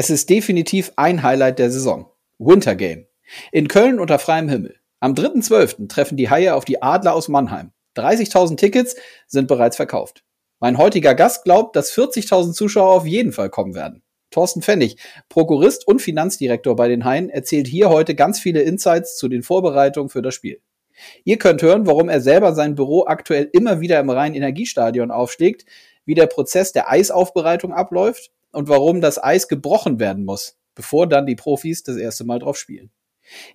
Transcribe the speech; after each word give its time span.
Es 0.00 0.08
ist 0.08 0.30
definitiv 0.30 0.92
ein 0.96 1.22
Highlight 1.22 1.58
der 1.58 1.70
Saison. 1.70 2.10
Winter 2.38 2.74
Game. 2.74 3.06
In 3.52 3.68
Köln 3.68 4.00
unter 4.00 4.18
freiem 4.18 4.48
Himmel. 4.48 4.76
Am 4.98 5.12
3.12. 5.12 5.90
treffen 5.90 6.16
die 6.16 6.30
Haie 6.30 6.54
auf 6.54 6.64
die 6.64 6.80
Adler 6.80 7.12
aus 7.12 7.28
Mannheim. 7.28 7.72
30.000 7.98 8.56
Tickets 8.56 8.96
sind 9.26 9.46
bereits 9.46 9.76
verkauft. 9.76 10.24
Mein 10.58 10.78
heutiger 10.78 11.14
Gast 11.14 11.44
glaubt, 11.44 11.76
dass 11.76 11.92
40.000 11.92 12.54
Zuschauer 12.54 12.94
auf 12.94 13.04
jeden 13.04 13.32
Fall 13.32 13.50
kommen 13.50 13.74
werden. 13.74 14.02
Thorsten 14.30 14.62
Pfennig, 14.62 14.96
Prokurist 15.28 15.86
und 15.86 16.00
Finanzdirektor 16.00 16.74
bei 16.76 16.88
den 16.88 17.04
Haien, 17.04 17.28
erzählt 17.28 17.66
hier 17.66 17.90
heute 17.90 18.14
ganz 18.14 18.40
viele 18.40 18.62
Insights 18.62 19.18
zu 19.18 19.28
den 19.28 19.42
Vorbereitungen 19.42 20.08
für 20.08 20.22
das 20.22 20.34
Spiel. 20.34 20.62
Ihr 21.24 21.36
könnt 21.36 21.60
hören, 21.60 21.86
warum 21.86 22.08
er 22.08 22.22
selber 22.22 22.54
sein 22.54 22.74
Büro 22.74 23.04
aktuell 23.04 23.50
immer 23.52 23.82
wieder 23.82 24.00
im 24.00 24.08
Rhein-Energiestadion 24.08 25.10
aufschlägt, 25.10 25.66
wie 26.06 26.14
der 26.14 26.26
Prozess 26.26 26.72
der 26.72 26.90
Eisaufbereitung 26.90 27.74
abläuft 27.74 28.30
und 28.52 28.68
warum 28.68 29.00
das 29.00 29.22
Eis 29.22 29.48
gebrochen 29.48 30.00
werden 30.00 30.24
muss, 30.24 30.56
bevor 30.74 31.08
dann 31.08 31.26
die 31.26 31.36
Profis 31.36 31.82
das 31.82 31.96
erste 31.96 32.24
Mal 32.24 32.38
drauf 32.38 32.56
spielen. 32.56 32.90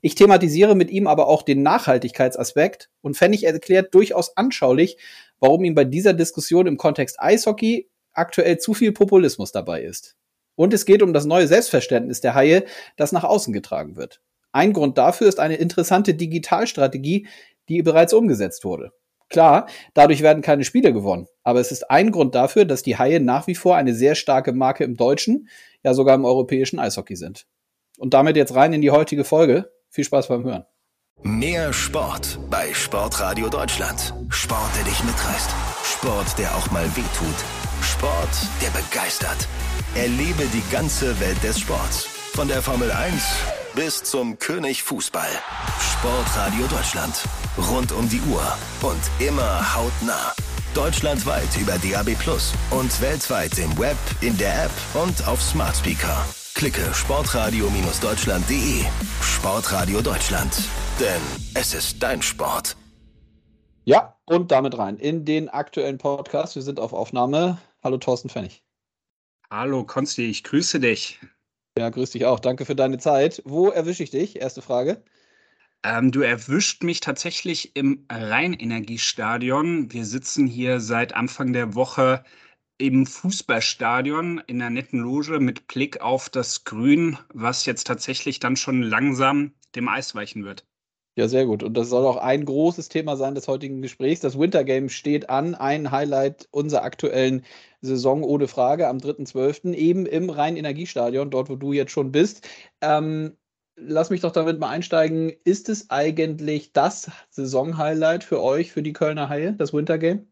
Ich 0.02 0.16
thematisiere 0.16 0.76
mit 0.76 0.90
ihm 0.90 1.08
aber 1.08 1.27
auch 1.27 1.41
den 1.41 1.62
Nachhaltigkeitsaspekt 1.62 2.90
und 3.02 3.17
Pfennig 3.17 3.44
erklärt 3.44 3.94
durchaus 3.94 4.38
anschaulich, 4.38 4.98
warum 5.39 5.63
ihm 5.63 5.76
bei 5.76 5.84
dieser 5.84 6.13
Diskussion 6.13 6.67
im 6.67 6.77
Kontext 6.77 7.20
Eishockey 7.20 7.89
aktuell 8.13 8.58
zu 8.58 8.73
viel 8.73 8.94
Populismus 8.94 9.52
dabei 9.52 9.81
ist. 9.81 10.16
Und 10.55 10.73
es 10.73 10.86
geht 10.86 11.02
um 11.02 11.12
das 11.14 11.25
neue 11.25 11.48
Selbstverständnis 11.48 12.22
der 12.22 12.34
Haie, 12.34 12.64
das 12.95 13.12
nach 13.12 13.25
außen 13.25 13.53
getragen 13.53 13.98
wird. 13.98 14.22
Ein 14.53 14.72
Grund 14.72 14.98
dafür 14.98 15.27
ist 15.27 15.39
eine 15.39 15.55
interessante 15.55 16.14
Digitalstrategie, 16.14 17.27
die 17.67 17.81
bereits 17.81 18.14
umgesetzt 18.14 18.64
wurde. 18.64 18.94
Klar, 19.27 19.67
dadurch 19.94 20.22
werden 20.22 20.42
keine 20.42 20.64
Spiele 20.64 20.94
gewonnen. 20.94 21.27
Aber 21.46 21.62
es 21.62 21.72
ist 21.72 21.90
ein 21.90 22.12
Grund 22.12 22.36
dafür, 22.36 22.66
dass 22.66 22.84
die 22.84 22.98
Haie 22.98 23.22
nach 23.22 23.48
wie 23.48 23.56
vor 23.56 23.78
eine 23.78 23.94
sehr 23.94 24.16
starke 24.16 24.52
Marke 24.52 24.84
im 24.84 24.98
deutschen, 24.98 25.48
ja 25.84 25.94
sogar 25.94 26.16
im 26.16 26.26
europäischen 26.26 26.80
Eishockey 26.80 27.16
sind. 27.16 27.46
Und 27.98 28.14
damit 28.14 28.36
jetzt 28.36 28.56
rein 28.56 28.74
in 28.74 28.82
die 28.82 28.92
heutige 28.92 29.24
Folge. 29.24 29.72
Viel 29.90 30.04
Spaß 30.04 30.28
beim 30.28 30.44
Hören. 30.44 30.66
Mehr 31.22 31.72
Sport 31.72 32.40
bei 32.50 32.73
Sportradio 32.73 33.48
Deutschland. 33.48 34.14
Sport, 34.30 34.76
der 34.76 34.84
dich 34.84 35.02
mitreißt. 35.04 35.50
Sport, 35.84 36.38
der 36.38 36.54
auch 36.56 36.70
mal 36.72 36.86
wehtut. 36.96 37.36
Sport, 37.82 38.30
der 38.62 38.72
begeistert. 38.72 39.48
Erlebe 39.96 40.46
die 40.52 40.64
ganze 40.72 41.18
Welt 41.22 41.42
des 41.44 41.60
Sports. 41.60 42.06
Von 42.34 42.48
der 42.48 42.62
Formel 42.62 42.92
1 42.92 43.23
bis 43.76 44.04
zum 44.04 44.40
König 44.40 44.84
Fußball. 44.84 45.30
Sportradio 45.80 46.66
Deutschland. 46.68 47.23
Rund 47.70 47.92
um 47.92 48.10
die 48.10 48.22
Uhr 48.30 48.44
und 48.82 49.26
immer 49.26 49.76
hautnah. 49.76 50.34
Deutschlandweit 50.76 51.58
über 51.58 51.78
DAB 51.78 52.16
Plus 52.20 52.54
und 52.70 53.02
weltweit 53.02 53.58
im 53.59 53.78
Web, 53.80 53.95
in 54.20 54.38
der 54.38 54.66
App 54.66 54.72
und 54.94 55.26
auf 55.26 55.42
Smart 55.42 55.73
Speaker. 55.78 56.26
Klicke 56.54 56.94
sportradio-deutschland.de. 56.94 58.84
Sportradio 59.22 60.02
Deutschland. 60.02 60.54
Denn 61.00 61.22
es 61.54 61.73
ist 61.73 62.04
dein 62.04 62.22
Sport. 62.22 62.76
Ja, 63.86 64.17
und 64.26 64.52
damit 64.52 64.78
rein 64.78 64.98
in 64.98 65.23
den 65.23 65.48
aktuellen 65.48 65.98
Podcast. 65.98 66.56
Wir 66.56 66.62
sind 66.62 66.82
auf 66.82 66.92
Aufnahme. 66.92 67.58
Hallo 67.82 67.98
Thorsten 67.98 68.28
Pfennig. 68.28 68.62
Hallo 69.50 69.86
Konsti, 69.86 70.26
ich 70.26 70.44
grüße 70.44 70.82
dich. 70.82 71.22
Ja, 71.78 71.89
grüß 71.89 72.12
dich 72.12 72.26
auch. 72.26 72.42
Danke 72.42 72.66
für 72.66 72.76
deine 72.76 72.98
Zeit. 72.98 73.42
Wo 73.45 73.70
erwische 73.70 74.04
ich 74.04 74.10
dich? 74.10 74.42
Erste 74.42 74.62
Frage. 74.62 75.02
Ähm, 75.86 76.11
du 76.11 76.22
erwischt 76.22 76.83
mich 76.83 77.00
tatsächlich 77.00 77.75
im 77.75 78.08
Rheinenergiestadion. 78.11 79.93
Wir 79.93 80.04
sitzen 80.04 80.48
hier 80.48 80.80
seit 80.80 81.14
Anfang 81.14 81.54
der 81.54 81.76
Woche 81.76 82.23
im 82.80 83.05
Fußballstadion 83.05 84.42
in 84.48 84.58
der 84.58 84.71
netten 84.71 84.99
Loge 84.99 85.39
mit 85.39 85.67
Blick 85.67 86.02
auf 86.02 86.30
das 86.30 86.64
Grün, 86.64 87.20
was 87.36 87.67
jetzt 87.67 87.86
tatsächlich 87.86 88.39
dann 88.39 88.55
schon 88.55 88.82
langsam 88.82 89.54
dem 89.76 89.87
Eis 89.87 90.15
weichen 90.15 90.43
wird. 90.43 90.65
Ja, 91.17 91.27
sehr 91.27 91.45
gut. 91.45 91.61
Und 91.61 91.76
das 91.76 91.89
soll 91.89 92.04
auch 92.04 92.17
ein 92.17 92.45
großes 92.45 92.89
Thema 92.89 93.15
sein 93.15 93.36
des 93.36 93.48
heutigen 93.48 93.83
Gesprächs. 93.83 94.21
Das 94.21 94.39
Winter 94.39 94.64
Game 94.64 94.89
steht 94.89 95.30
an, 95.30 95.54
ein 95.54 95.92
Highlight 95.92 96.48
unserer 96.49 96.81
aktuellen 96.81 97.45
Saison 97.81 98.23
ohne 98.23 98.48
Frage 98.48 98.87
am 98.87 98.98
3.12. 98.98 99.73
eben 99.73 100.08
im 100.08 100.31
Rhein-Energiestadion, 100.31 101.30
dort 101.30 101.48
wo 101.49 101.55
du 101.55 101.73
jetzt 101.73 101.92
schon 101.92 102.11
bist. 102.11 102.49
Ähm, 102.81 103.37
lass 103.75 104.09
mich 104.09 104.21
doch 104.21 104.31
damit 104.31 104.59
mal 104.59 104.69
einsteigen. 104.69 105.33
Ist 105.43 105.69
es 105.69 105.89
eigentlich 105.89 106.73
das 106.73 107.11
Saison-Highlight 107.30 108.23
für 108.23 108.41
euch, 108.41 108.71
für 108.71 108.81
die 108.81 108.93
Kölner 108.93 109.30
Haie, 109.30 109.53
das 109.53 109.73
Winter 109.73 109.97
Game? 109.97 110.27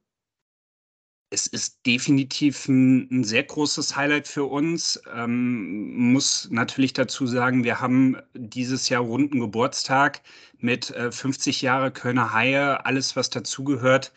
Es 1.29 1.47
ist 1.47 1.83
definitiv 1.87 2.67
ein, 2.67 3.09
ein 3.09 3.23
sehr 3.23 3.43
großes 3.43 3.95
Highlight 3.95 4.27
für 4.27 4.45
uns. 4.45 5.01
Ähm, 5.15 6.11
muss 6.11 6.47
natürlich 6.51 6.93
dazu 6.93 7.25
sagen, 7.25 7.63
wir 7.63 7.81
haben 7.81 8.17
dieses 8.35 8.87
Jahr 8.89 9.01
runden 9.01 9.39
Geburtstag 9.39 10.21
mit 10.59 10.91
äh, 10.91 11.11
50 11.11 11.63
Jahre 11.63 11.91
Kölner 11.91 12.33
Haie, 12.33 12.85
alles 12.85 13.15
was 13.15 13.31
dazugehört 13.31 14.13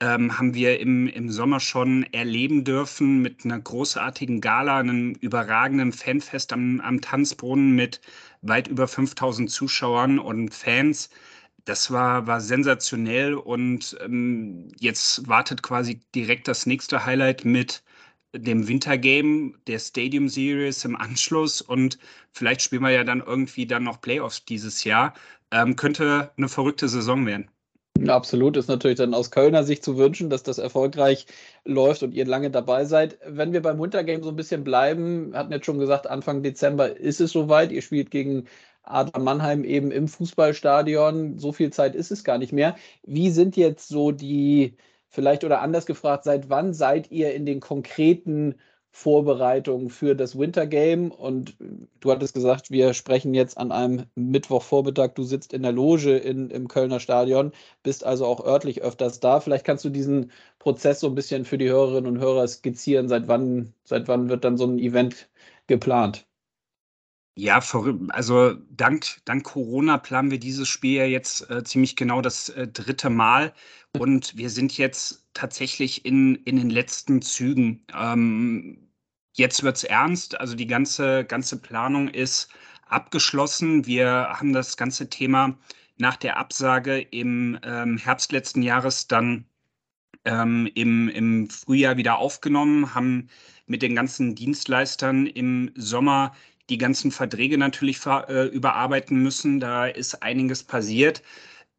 ähm, 0.00 0.38
haben 0.38 0.54
wir 0.54 0.78
im, 0.80 1.06
im 1.08 1.30
Sommer 1.30 1.60
schon 1.60 2.04
erleben 2.12 2.64
dürfen 2.64 3.22
mit 3.22 3.44
einer 3.44 3.58
großartigen 3.60 4.40
Gala, 4.40 4.78
einem 4.78 5.12
überragenden 5.14 5.92
Fanfest 5.92 6.52
am, 6.52 6.80
am 6.80 7.00
Tanzbrunnen 7.00 7.72
mit 7.74 8.00
weit 8.42 8.68
über 8.68 8.88
5000 8.88 9.50
Zuschauern 9.50 10.18
und 10.18 10.54
Fans. 10.54 11.10
Das 11.64 11.90
war, 11.90 12.26
war 12.26 12.40
sensationell 12.40 13.34
und 13.34 13.96
ähm, 14.02 14.68
jetzt 14.78 15.28
wartet 15.28 15.62
quasi 15.62 16.00
direkt 16.14 16.48
das 16.48 16.66
nächste 16.66 17.04
Highlight 17.06 17.44
mit 17.44 17.82
dem 18.34 18.68
Wintergame 18.68 19.54
der 19.66 19.78
Stadium 19.78 20.28
Series 20.28 20.84
im 20.84 20.96
Anschluss 20.96 21.62
und 21.62 21.98
vielleicht 22.32 22.62
spielen 22.62 22.82
wir 22.82 22.90
ja 22.90 23.04
dann 23.04 23.20
irgendwie 23.20 23.66
dann 23.66 23.84
noch 23.84 24.00
Playoffs 24.00 24.44
dieses 24.44 24.84
Jahr. 24.84 25.14
Ähm, 25.50 25.76
könnte 25.76 26.32
eine 26.36 26.48
verrückte 26.48 26.88
Saison 26.88 27.24
werden. 27.26 27.50
Absolut, 28.08 28.56
ist 28.56 28.68
natürlich 28.68 28.98
dann 28.98 29.14
aus 29.14 29.30
Kölner 29.30 29.64
Sicht 29.64 29.82
zu 29.84 29.96
wünschen, 29.96 30.28
dass 30.28 30.42
das 30.42 30.58
erfolgreich 30.58 31.26
läuft 31.64 32.02
und 32.02 32.12
ihr 32.12 32.26
lange 32.26 32.50
dabei 32.50 32.84
seid. 32.84 33.18
Wenn 33.26 33.52
wir 33.52 33.62
beim 33.62 33.80
Wintergame 33.80 34.22
so 34.22 34.30
ein 34.30 34.36
bisschen 34.36 34.64
bleiben, 34.64 35.32
hatten 35.34 35.52
jetzt 35.52 35.66
schon 35.66 35.78
gesagt, 35.78 36.06
Anfang 36.06 36.42
Dezember 36.42 36.96
ist 36.96 37.20
es 37.20 37.32
soweit. 37.32 37.72
Ihr 37.72 37.82
spielt 37.82 38.10
gegen 38.10 38.46
Adler 38.82 39.22
Mannheim 39.22 39.64
eben 39.64 39.90
im 39.90 40.08
Fußballstadion. 40.08 41.38
So 41.38 41.52
viel 41.52 41.72
Zeit 41.72 41.94
ist 41.94 42.10
es 42.10 42.22
gar 42.22 42.38
nicht 42.38 42.52
mehr. 42.52 42.76
Wie 43.04 43.30
sind 43.30 43.56
jetzt 43.56 43.88
so 43.88 44.12
die, 44.12 44.76
vielleicht 45.08 45.44
oder 45.44 45.62
anders 45.62 45.86
gefragt, 45.86 46.24
seit 46.24 46.50
wann 46.50 46.74
seid 46.74 47.10
ihr 47.10 47.34
in 47.34 47.46
den 47.46 47.60
konkreten 47.60 48.56
Vorbereitung 48.96 49.90
für 49.90 50.14
das 50.16 50.38
Winter 50.38 50.66
Game. 50.66 51.10
Und 51.10 51.54
du 52.00 52.10
hattest 52.10 52.32
gesagt, 52.32 52.70
wir 52.70 52.94
sprechen 52.94 53.34
jetzt 53.34 53.58
an 53.58 53.70
einem 53.70 54.06
Mittwochvormittag. 54.14 55.14
Du 55.14 55.22
sitzt 55.22 55.52
in 55.52 55.62
der 55.62 55.72
Loge 55.72 56.16
in, 56.16 56.48
im 56.48 56.66
Kölner 56.66 56.98
Stadion, 56.98 57.52
bist 57.82 58.04
also 58.04 58.24
auch 58.24 58.42
örtlich 58.42 58.80
öfters 58.80 59.20
da. 59.20 59.40
Vielleicht 59.40 59.66
kannst 59.66 59.84
du 59.84 59.90
diesen 59.90 60.30
Prozess 60.58 61.00
so 61.00 61.08
ein 61.08 61.14
bisschen 61.14 61.44
für 61.44 61.58
die 61.58 61.68
Hörerinnen 61.68 62.10
und 62.10 62.20
Hörer 62.20 62.48
skizzieren. 62.48 63.10
Seit 63.10 63.28
wann, 63.28 63.74
seit 63.84 64.08
wann 64.08 64.30
wird 64.30 64.44
dann 64.44 64.56
so 64.56 64.64
ein 64.64 64.78
Event 64.78 65.28
geplant? 65.66 66.26
Ja, 67.38 67.60
also 68.08 68.54
dank, 68.70 69.20
dank 69.26 69.44
Corona 69.44 69.98
planen 69.98 70.30
wir 70.30 70.38
dieses 70.38 70.68
Spiel 70.68 70.94
ja 70.94 71.04
jetzt 71.04 71.50
äh, 71.50 71.62
ziemlich 71.64 71.94
genau 71.94 72.22
das 72.22 72.48
äh, 72.48 72.66
dritte 72.66 73.10
Mal. 73.10 73.52
Und 73.98 74.38
wir 74.38 74.48
sind 74.48 74.78
jetzt 74.78 75.26
tatsächlich 75.34 76.06
in, 76.06 76.36
in 76.36 76.56
den 76.56 76.70
letzten 76.70 77.20
Zügen. 77.20 77.84
Ähm, 77.94 78.85
Jetzt 79.36 79.62
wird 79.62 79.76
es 79.76 79.84
ernst. 79.84 80.40
Also 80.40 80.54
die 80.56 80.66
ganze, 80.66 81.24
ganze 81.24 81.58
Planung 81.60 82.08
ist 82.08 82.48
abgeschlossen. 82.86 83.86
Wir 83.86 84.08
haben 84.08 84.54
das 84.54 84.78
ganze 84.78 85.10
Thema 85.10 85.58
nach 85.98 86.16
der 86.16 86.38
Absage 86.38 87.00
im 87.00 87.58
ähm, 87.62 87.98
Herbst 87.98 88.32
letzten 88.32 88.62
Jahres 88.62 89.08
dann 89.08 89.44
ähm, 90.24 90.70
im, 90.74 91.08
im 91.10 91.50
Frühjahr 91.50 91.98
wieder 91.98 92.16
aufgenommen, 92.18 92.94
haben 92.94 93.28
mit 93.66 93.82
den 93.82 93.94
ganzen 93.94 94.34
Dienstleistern 94.34 95.26
im 95.26 95.70
Sommer 95.74 96.32
die 96.70 96.78
ganzen 96.78 97.10
Verträge 97.10 97.58
natürlich 97.58 98.04
äh, 98.06 98.46
überarbeiten 98.46 99.22
müssen. 99.22 99.60
Da 99.60 99.86
ist 99.86 100.22
einiges 100.22 100.64
passiert. 100.64 101.22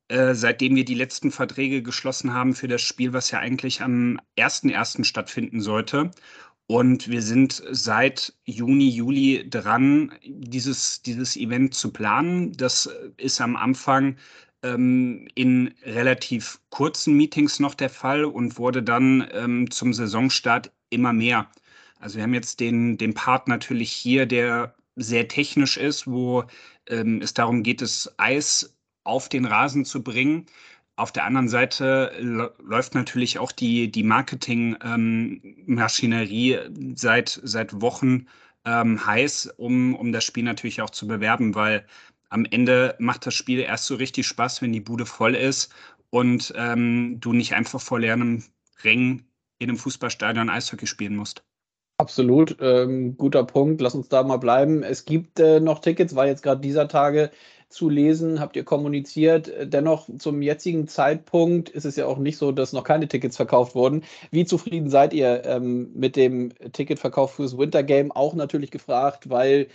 Äh, 0.10 0.36
seitdem 0.36 0.76
wir 0.76 0.86
die 0.86 0.96
letzten 0.96 1.32
Verträge 1.32 1.82
geschlossen 1.82 2.34
haben 2.34 2.54
für 2.56 2.70
das 2.70 2.82
Spiel, 2.82 3.12
was 3.12 3.32
ja 3.32 3.40
eigentlich 3.40 3.82
am 3.82 4.22
1.1. 4.38 5.04
stattfinden 5.04 5.60
sollte. 5.60 6.12
Und 6.68 7.08
wir 7.10 7.22
sind 7.22 7.64
seit 7.72 8.34
Juni, 8.44 8.90
Juli 8.90 9.50
dran, 9.50 10.14
dieses, 10.26 11.02
dieses 11.02 11.38
Event 11.38 11.74
zu 11.74 11.92
planen. 11.94 12.52
Das 12.58 12.90
ist 13.16 13.40
am 13.40 13.56
Anfang 13.56 14.18
ähm, 14.64 15.28
in 15.34 15.74
relativ 15.84 16.60
kurzen 16.70 17.16
Meetings 17.16 17.60
noch 17.62 17.74
der 17.74 17.90
Fall 17.90 18.26
und 18.26 18.58
wurde 18.58 18.84
dann 18.84 19.28
ähm, 19.32 19.72
zum 19.72 19.94
Saisonstart 19.94 20.72
immer 20.90 21.14
mehr. 21.14 21.50
Also 22.00 22.18
wir 22.18 22.24
haben 22.24 22.34
jetzt 22.34 22.60
den, 22.60 22.98
den 22.98 23.14
Part 23.14 23.48
natürlich 23.48 23.92
hier, 23.92 24.26
der 24.26 24.76
sehr 24.96 25.28
technisch 25.28 25.78
ist, 25.78 26.06
wo 26.08 26.44
ähm, 26.88 27.22
es 27.22 27.34
darum 27.34 27.64
geht, 27.64 27.82
das 27.82 28.14
Eis 28.18 28.76
auf 29.04 29.30
den 29.30 29.46
Rasen 29.46 29.86
zu 29.86 30.04
bringen. 30.04 30.48
Auf 30.98 31.12
der 31.12 31.26
anderen 31.26 31.48
Seite 31.48 32.12
läuft 32.20 32.96
natürlich 32.96 33.38
auch 33.38 33.52
die, 33.52 33.92
die 33.92 34.02
Marketingmaschinerie 34.02 36.54
ähm, 36.54 36.98
seit, 36.98 37.40
seit 37.44 37.82
Wochen 37.82 38.26
ähm, 38.66 39.06
heiß, 39.06 39.54
um, 39.58 39.96
um 39.96 40.12
das 40.12 40.24
Spiel 40.24 40.44
natürlich 40.44 40.82
auch 40.82 40.90
zu 40.90 41.08
bewerben, 41.08 41.54
weil 41.54 41.86
am 42.30 42.46
Ende 42.46 42.96
macht 42.98 43.28
das 43.28 43.36
Spiel 43.36 43.60
erst 43.60 43.86
so 43.86 43.94
richtig 43.94 44.26
Spaß, 44.26 44.64
wenn 44.64 44.74
die 44.74 44.82
Bude 44.82 45.06
voll 45.06 45.36
ist 45.36 45.72
und 46.10 46.52
ähm, 46.58 47.20
du 47.20 47.32
nicht 47.32 47.54
einfach 47.54 47.80
vor 47.80 48.00
leeren 48.00 48.44
Rängen 48.84 49.28
in 49.60 49.70
einem 49.70 49.78
Fußballstadion 49.78 50.50
Eishockey 50.50 50.88
spielen 50.88 51.16
musst. 51.16 51.44
Absolut, 52.00 52.58
ähm, 52.60 53.18
guter 53.18 53.44
Punkt. 53.44 53.82
Lass 53.82 53.96
uns 53.96 54.10
da 54.10 54.22
mal 54.24 54.38
bleiben. 54.38 54.84
Es 54.84 55.06
gibt 55.06 55.40
äh, 55.40 55.60
noch 55.60 55.80
Tickets, 55.80 56.16
war 56.16 56.28
jetzt 56.28 56.44
gerade 56.44 56.62
dieser 56.62 56.88
Tage 56.88 57.32
zu 57.70 57.90
lesen, 57.90 58.40
habt 58.40 58.56
ihr 58.56 58.64
kommuniziert. 58.64 59.52
Dennoch 59.64 60.08
zum 60.20 60.42
jetzigen 60.42 60.88
Zeitpunkt 60.88 61.70
ist 61.70 61.86
es 61.86 61.96
ja 61.96 62.06
auch 62.06 62.18
nicht 62.18 62.38
so, 62.38 62.52
dass 62.52 62.74
noch 62.74 62.84
keine 62.84 63.08
Tickets 63.08 63.36
verkauft 63.36 63.76
wurden. 63.76 64.04
Wie 64.32 64.46
zufrieden 64.46 64.90
seid 64.90 65.14
ihr 65.14 65.44
ähm, 65.46 65.92
mit 65.94 66.16
dem 66.16 66.54
Ticketverkauf 66.72 67.34
fürs 67.36 67.58
Winter 67.58 67.84
Game? 67.84 68.12
Auch 68.12 68.34
natürlich 68.36 68.72
gefragt, 68.72 69.30
weil 69.30 69.68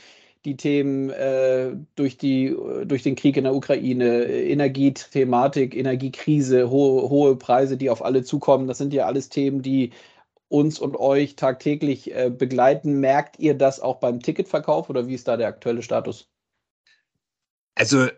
die 0.45 0.57
Themen 0.57 1.11
äh, 1.11 1.77
durch, 1.95 2.19
die, 2.19 2.55
durch 2.85 3.03
den 3.03 3.15
Krieg 3.15 3.37
in 3.37 3.45
der 3.45 3.55
Ukraine, 3.55 4.25
Energiethematik, 4.25 5.77
Energiekrise, 5.77 6.71
hohe, 6.71 7.09
hohe 7.09 7.37
Preise, 7.37 7.77
die 7.77 7.91
auf 7.91 8.05
alle 8.05 8.25
zukommen, 8.25 8.67
das 8.67 8.79
sind 8.79 8.93
ja 8.93 9.07
alles 9.07 9.29
Themen, 9.29 9.63
die 9.63 9.93
uns 10.49 10.79
und 10.79 10.97
euch 10.99 11.37
tagtäglich 11.37 12.15
äh, 12.15 12.31
begleiten. 12.31 13.01
Merkt 13.01 13.39
ihr 13.39 13.55
das 13.55 13.81
auch 13.81 14.01
beim 14.01 14.21
Ticketverkauf 14.21 14.91
oder 14.91 15.07
wie 15.09 15.15
ist 15.15 15.29
da 15.29 15.37
der 15.37 15.49
aktuelle 15.49 15.83
Status? 15.83 16.29
Also 17.75 18.09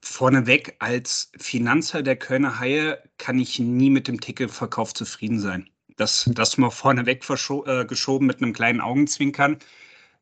vorneweg, 0.00 0.76
als 0.80 1.30
Finanzer 1.38 2.02
der 2.02 2.16
Kölner 2.16 2.58
Haie 2.58 3.02
kann 3.18 3.38
ich 3.38 3.58
nie 3.58 3.90
mit 3.90 4.08
dem 4.08 4.20
Ticketverkauf 4.20 4.94
zufrieden 4.94 5.40
sein. 5.40 5.68
Das, 5.96 6.28
das 6.34 6.58
mal 6.58 6.70
vorneweg 6.70 7.24
äh, 7.28 7.84
geschoben 7.84 8.26
mit 8.26 8.42
einem 8.42 8.52
kleinen 8.52 8.80
Augenzwinkern. 8.80 9.58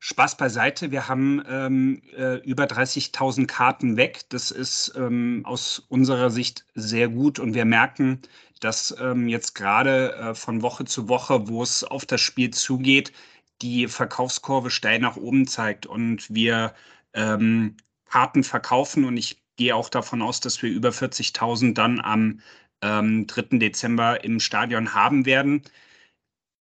Spaß 0.02 0.38
beiseite, 0.38 0.90
wir 0.90 1.08
haben 1.08 1.42
ähm, 1.46 2.02
äh, 2.16 2.36
über 2.38 2.64
30.000 2.64 3.46
Karten 3.46 3.96
weg. 3.98 4.22
Das 4.30 4.50
ist 4.50 4.94
ähm, 4.96 5.42
aus 5.44 5.80
unserer 5.88 6.30
Sicht 6.30 6.64
sehr 6.74 7.08
gut 7.08 7.38
und 7.38 7.54
wir 7.54 7.66
merken, 7.66 8.20
dass 8.60 8.96
ähm, 8.98 9.28
jetzt 9.28 9.54
gerade 9.54 10.14
äh, 10.14 10.34
von 10.34 10.62
Woche 10.62 10.86
zu 10.86 11.08
Woche, 11.08 11.48
wo 11.48 11.62
es 11.62 11.84
auf 11.84 12.06
das 12.06 12.22
Spiel 12.22 12.50
zugeht, 12.50 13.12
die 13.60 13.88
Verkaufskurve 13.88 14.70
steil 14.70 15.00
nach 15.00 15.16
oben 15.16 15.46
zeigt 15.46 15.86
und 15.86 16.32
wir 16.34 16.74
ähm, 17.12 17.76
Karten 18.10 18.44
verkaufen 18.44 19.04
und 19.04 19.16
ich 19.16 19.42
gehe 19.56 19.74
auch 19.74 19.88
davon 19.88 20.22
aus, 20.22 20.40
dass 20.40 20.62
wir 20.62 20.70
über 20.70 20.90
40.000 20.90 21.74
dann 21.74 22.00
am 22.00 22.40
ähm, 22.82 23.26
3. 23.26 23.58
Dezember 23.58 24.24
im 24.24 24.40
Stadion 24.40 24.94
haben 24.94 25.26
werden. 25.26 25.62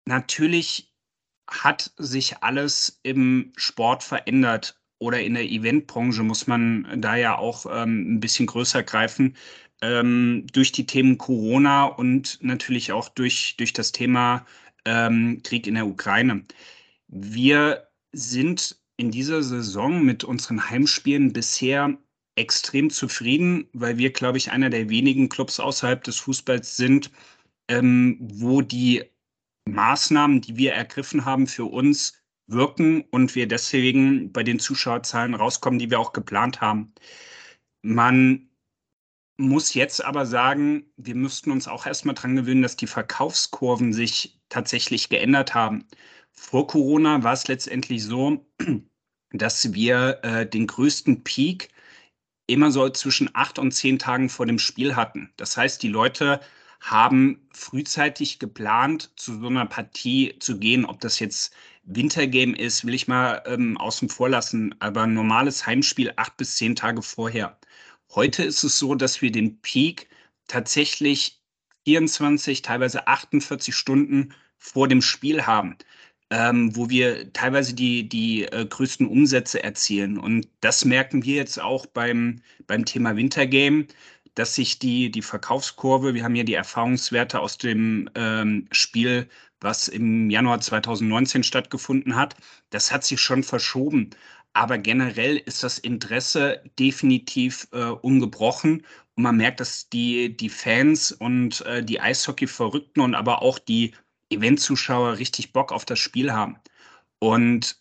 Natürlich 0.06 0.92
hat 1.48 1.92
sich 1.96 2.42
alles 2.42 3.00
im 3.02 3.52
Sport 3.56 4.02
verändert 4.02 4.80
oder 4.98 5.20
in 5.22 5.34
der 5.34 5.44
Eventbranche 5.44 6.22
muss 6.22 6.46
man 6.46 7.00
da 7.00 7.16
ja 7.16 7.36
auch 7.36 7.66
ähm, 7.70 8.14
ein 8.14 8.20
bisschen 8.20 8.46
größer 8.46 8.82
greifen. 8.82 9.36
Ähm, 9.82 10.46
durch 10.52 10.72
die 10.72 10.86
Themen 10.86 11.18
Corona 11.18 11.84
und 11.84 12.38
natürlich 12.40 12.92
auch 12.92 13.10
durch, 13.10 13.56
durch 13.58 13.74
das 13.74 13.92
Thema 13.92 14.46
ähm, 14.86 15.42
Krieg 15.44 15.66
in 15.66 15.74
der 15.74 15.86
Ukraine. 15.86 16.44
Wir 17.08 17.88
sind 18.12 18.78
in 18.96 19.10
dieser 19.10 19.42
Saison 19.42 20.04
mit 20.04 20.24
unseren 20.24 20.70
Heimspielen 20.70 21.32
bisher 21.32 21.98
extrem 22.36 22.90
zufrieden, 22.90 23.68
weil 23.72 23.98
wir, 23.98 24.12
glaube 24.12 24.38
ich, 24.38 24.52
einer 24.52 24.70
der 24.70 24.88
wenigen 24.88 25.28
Clubs 25.28 25.58
außerhalb 25.60 26.02
des 26.04 26.18
Fußballs 26.18 26.76
sind, 26.76 27.10
ähm, 27.68 28.18
wo 28.20 28.62
die 28.62 29.04
Maßnahmen, 29.68 30.40
die 30.40 30.56
wir 30.56 30.72
ergriffen 30.74 31.24
haben, 31.24 31.46
für 31.46 31.64
uns 31.64 32.22
wirken 32.46 33.02
und 33.10 33.34
wir 33.34 33.48
deswegen 33.48 34.32
bei 34.32 34.42
den 34.42 34.58
Zuschauerzahlen 34.58 35.34
rauskommen, 35.34 35.78
die 35.78 35.90
wir 35.90 35.98
auch 35.98 36.12
geplant 36.12 36.60
haben. 36.60 36.94
Man 37.82 38.48
muss 39.38 39.74
jetzt 39.74 40.04
aber 40.04 40.26
sagen, 40.26 40.86
wir 40.96 41.14
müssten 41.14 41.50
uns 41.50 41.68
auch 41.68 41.86
erstmal 41.86 42.14
dran 42.14 42.36
gewöhnen, 42.36 42.62
dass 42.62 42.76
die 42.76 42.86
Verkaufskurven 42.86 43.92
sich 43.92 44.40
tatsächlich 44.48 45.08
geändert 45.08 45.54
haben. 45.54 45.86
Vor 46.38 46.66
Corona 46.66 47.22
war 47.24 47.32
es 47.32 47.48
letztendlich 47.48 48.04
so, 48.04 48.46
dass 49.32 49.72
wir 49.72 50.20
äh, 50.22 50.48
den 50.48 50.66
größten 50.66 51.24
Peak 51.24 51.70
immer 52.46 52.70
so 52.70 52.88
zwischen 52.90 53.30
acht 53.34 53.58
und 53.58 53.72
zehn 53.72 53.98
Tagen 53.98 54.28
vor 54.28 54.46
dem 54.46 54.58
Spiel 54.58 54.94
hatten. 54.94 55.32
Das 55.36 55.56
heißt, 55.56 55.82
die 55.82 55.88
Leute 55.88 56.40
haben 56.80 57.48
frühzeitig 57.52 58.38
geplant, 58.38 59.10
zu 59.16 59.40
so 59.40 59.48
einer 59.48 59.66
Partie 59.66 60.36
zu 60.38 60.58
gehen. 60.58 60.84
Ob 60.84 61.00
das 61.00 61.18
jetzt 61.18 61.52
Wintergame 61.82 62.56
ist, 62.56 62.84
will 62.84 62.94
ich 62.94 63.08
mal 63.08 63.42
ähm, 63.46 63.76
außen 63.78 64.08
vor 64.08 64.28
lassen, 64.28 64.74
aber 64.78 65.02
ein 65.02 65.14
normales 65.14 65.66
Heimspiel 65.66 66.12
acht 66.16 66.36
bis 66.36 66.56
zehn 66.56 66.76
Tage 66.76 67.02
vorher. 67.02 67.58
Heute 68.14 68.44
ist 68.44 68.62
es 68.62 68.78
so, 68.78 68.94
dass 68.94 69.22
wir 69.22 69.32
den 69.32 69.60
Peak 69.62 70.08
tatsächlich 70.46 71.40
24, 71.84 72.62
teilweise 72.62 73.08
48 73.08 73.74
Stunden 73.74 74.34
vor 74.58 74.88
dem 74.88 75.02
Spiel 75.02 75.46
haben 75.46 75.76
ähm, 76.30 76.74
wo 76.76 76.88
wir 76.90 77.32
teilweise 77.32 77.74
die, 77.74 78.08
die 78.08 78.44
äh, 78.44 78.66
größten 78.66 79.06
Umsätze 79.06 79.62
erzielen. 79.62 80.18
Und 80.18 80.48
das 80.60 80.84
merken 80.84 81.24
wir 81.24 81.36
jetzt 81.36 81.60
auch 81.60 81.86
beim, 81.86 82.40
beim 82.66 82.84
Thema 82.84 83.16
Wintergame, 83.16 83.86
dass 84.34 84.54
sich 84.54 84.78
die, 84.78 85.10
die 85.10 85.22
Verkaufskurve, 85.22 86.14
wir 86.14 86.24
haben 86.24 86.34
ja 86.34 86.44
die 86.44 86.54
Erfahrungswerte 86.54 87.40
aus 87.40 87.58
dem 87.58 88.10
ähm, 88.14 88.68
Spiel, 88.70 89.28
was 89.60 89.88
im 89.88 90.30
Januar 90.30 90.60
2019 90.60 91.42
stattgefunden 91.42 92.16
hat, 92.16 92.36
das 92.70 92.92
hat 92.92 93.04
sich 93.04 93.20
schon 93.20 93.42
verschoben. 93.42 94.10
Aber 94.52 94.78
generell 94.78 95.36
ist 95.36 95.62
das 95.62 95.78
Interesse 95.78 96.62
definitiv 96.78 97.68
äh, 97.72 97.84
ungebrochen. 97.84 98.86
Und 99.14 99.22
man 99.22 99.36
merkt, 99.36 99.60
dass 99.60 99.88
die, 99.88 100.36
die 100.36 100.48
Fans 100.48 101.12
und 101.12 101.64
äh, 101.66 101.82
die 101.82 102.00
Eishockey-Verrückten 102.00 103.00
und 103.00 103.14
aber 103.14 103.42
auch 103.42 103.58
die 103.58 103.92
Eventzuschauer 104.30 105.18
richtig 105.18 105.52
Bock 105.52 105.72
auf 105.72 105.84
das 105.84 105.98
Spiel 105.98 106.32
haben. 106.32 106.56
Und 107.18 107.76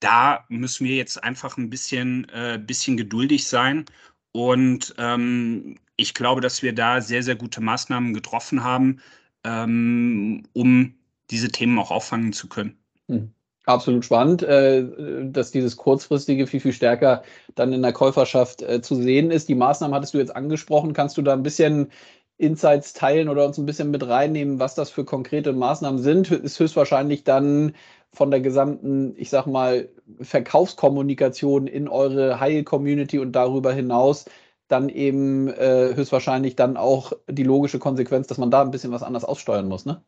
da 0.00 0.44
müssen 0.48 0.86
wir 0.86 0.96
jetzt 0.96 1.22
einfach 1.22 1.56
ein 1.56 1.70
bisschen, 1.70 2.28
äh, 2.30 2.58
bisschen 2.64 2.96
geduldig 2.96 3.46
sein. 3.46 3.84
Und 4.32 4.94
ähm, 4.98 5.76
ich 5.96 6.14
glaube, 6.14 6.40
dass 6.40 6.62
wir 6.62 6.74
da 6.74 7.00
sehr, 7.00 7.22
sehr 7.22 7.36
gute 7.36 7.60
Maßnahmen 7.60 8.14
getroffen 8.14 8.62
haben, 8.62 9.00
ähm, 9.44 10.44
um 10.52 10.94
diese 11.30 11.48
Themen 11.50 11.78
auch 11.78 11.90
auffangen 11.90 12.32
zu 12.32 12.48
können. 12.48 12.78
Mhm. 13.08 13.32
Absolut 13.68 14.02
spannend, 14.02 14.42
äh, 14.44 14.82
dass 15.30 15.50
dieses 15.50 15.76
kurzfristige 15.76 16.46
viel, 16.46 16.60
viel 16.60 16.72
stärker 16.72 17.22
dann 17.54 17.74
in 17.74 17.82
der 17.82 17.92
Käuferschaft 17.92 18.62
äh, 18.62 18.80
zu 18.80 18.94
sehen 18.94 19.30
ist. 19.30 19.46
Die 19.50 19.54
Maßnahmen 19.54 19.94
hattest 19.94 20.14
du 20.14 20.18
jetzt 20.18 20.34
angesprochen. 20.34 20.94
Kannst 20.94 21.18
du 21.18 21.22
da 21.22 21.34
ein 21.34 21.42
bisschen 21.42 21.90
Insights 22.38 22.92
teilen 22.92 23.28
oder 23.28 23.44
uns 23.44 23.58
ein 23.58 23.66
bisschen 23.66 23.90
mit 23.90 24.06
reinnehmen, 24.06 24.60
was 24.60 24.74
das 24.74 24.90
für 24.90 25.04
konkrete 25.04 25.52
Maßnahmen 25.52 26.00
sind, 26.00 26.30
ist 26.30 26.58
höchstwahrscheinlich 26.58 27.24
dann 27.24 27.74
von 28.12 28.30
der 28.30 28.40
gesamten, 28.40 29.14
ich 29.16 29.28
sag 29.28 29.46
mal, 29.46 29.88
Verkaufskommunikation 30.20 31.66
in 31.66 31.88
eure 31.88 32.40
Heil-Community 32.40 33.18
und 33.18 33.32
darüber 33.32 33.72
hinaus 33.72 34.24
dann 34.68 34.88
eben 34.88 35.48
äh, 35.48 35.94
höchstwahrscheinlich 35.94 36.56
dann 36.56 36.76
auch 36.76 37.12
die 37.28 37.42
logische 37.42 37.78
Konsequenz, 37.78 38.28
dass 38.28 38.38
man 38.38 38.50
da 38.50 38.62
ein 38.62 38.70
bisschen 38.70 38.92
was 38.92 39.02
anders 39.02 39.24
aussteuern 39.24 39.68
muss, 39.68 39.84
ne? 39.84 40.02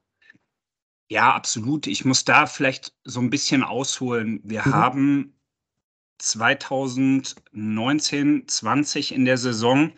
Ja, 1.10 1.34
absolut. 1.34 1.86
Ich 1.88 2.04
muss 2.04 2.24
da 2.24 2.46
vielleicht 2.46 2.94
so 3.02 3.20
ein 3.20 3.30
bisschen 3.30 3.64
ausholen. 3.64 4.40
Wir 4.44 4.60
mhm. 4.60 4.74
haben 4.74 5.34
2019, 6.18 8.46
20 8.46 9.14
in 9.14 9.24
der 9.24 9.36
Saison 9.36 9.90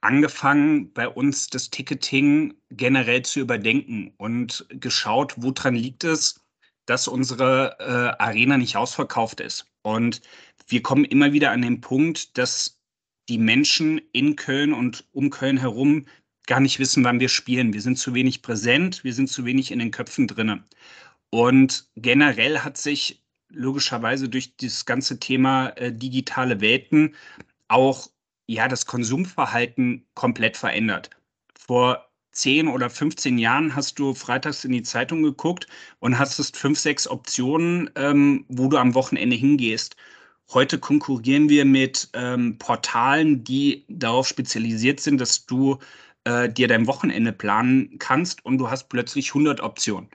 angefangen, 0.00 0.92
bei 0.92 1.08
uns 1.08 1.48
das 1.48 1.70
Ticketing 1.70 2.54
generell 2.70 3.22
zu 3.22 3.40
überdenken 3.40 4.14
und 4.16 4.66
geschaut, 4.70 5.34
woran 5.36 5.74
liegt 5.74 6.04
es, 6.04 6.40
dass 6.86 7.08
unsere 7.08 7.76
äh, 7.78 8.22
Arena 8.22 8.56
nicht 8.56 8.76
ausverkauft 8.76 9.40
ist. 9.40 9.66
Und 9.82 10.22
wir 10.66 10.82
kommen 10.82 11.04
immer 11.04 11.32
wieder 11.32 11.50
an 11.50 11.62
den 11.62 11.80
Punkt, 11.80 12.36
dass 12.38 12.80
die 13.28 13.38
Menschen 13.38 14.00
in 14.12 14.36
Köln 14.36 14.72
und 14.72 15.06
um 15.12 15.30
Köln 15.30 15.58
herum 15.58 16.06
gar 16.46 16.60
nicht 16.60 16.78
wissen, 16.78 17.04
wann 17.04 17.20
wir 17.20 17.28
spielen. 17.28 17.72
Wir 17.72 17.80
sind 17.80 17.98
zu 17.98 18.14
wenig 18.14 18.42
präsent, 18.42 19.04
wir 19.04 19.14
sind 19.14 19.28
zu 19.28 19.44
wenig 19.44 19.70
in 19.70 19.78
den 19.78 19.92
Köpfen 19.92 20.26
drinne. 20.26 20.64
Und 21.30 21.88
generell 21.94 22.58
hat 22.60 22.76
sich 22.76 23.22
logischerweise 23.50 24.28
durch 24.28 24.56
das 24.56 24.84
ganze 24.84 25.20
Thema 25.20 25.68
äh, 25.70 25.92
digitale 25.92 26.60
Welten 26.60 27.14
auch 27.68 28.10
ja 28.54 28.68
das 28.68 28.86
Konsumverhalten 28.86 30.06
komplett 30.14 30.56
verändert. 30.56 31.10
Vor 31.54 32.06
10 32.32 32.68
oder 32.68 32.90
15 32.90 33.38
Jahren 33.38 33.74
hast 33.74 33.98
du 33.98 34.14
freitags 34.14 34.64
in 34.64 34.72
die 34.72 34.82
Zeitung 34.82 35.22
geguckt 35.22 35.66
und 35.98 36.18
hast 36.18 36.56
fünf, 36.56 36.78
sechs 36.78 37.08
Optionen, 37.08 37.90
ähm, 37.96 38.44
wo 38.48 38.68
du 38.68 38.76
am 38.76 38.94
Wochenende 38.94 39.36
hingehst. 39.36 39.96
Heute 40.52 40.78
konkurrieren 40.78 41.48
wir 41.48 41.64
mit 41.64 42.08
ähm, 42.12 42.58
Portalen, 42.58 43.44
die 43.44 43.84
darauf 43.88 44.26
spezialisiert 44.26 45.00
sind, 45.00 45.20
dass 45.20 45.46
du 45.46 45.78
äh, 46.24 46.48
dir 46.48 46.66
dein 46.68 46.86
Wochenende 46.86 47.32
planen 47.32 47.98
kannst 47.98 48.44
und 48.44 48.58
du 48.58 48.70
hast 48.70 48.88
plötzlich 48.88 49.28
100 49.28 49.60
Optionen. 49.60 50.08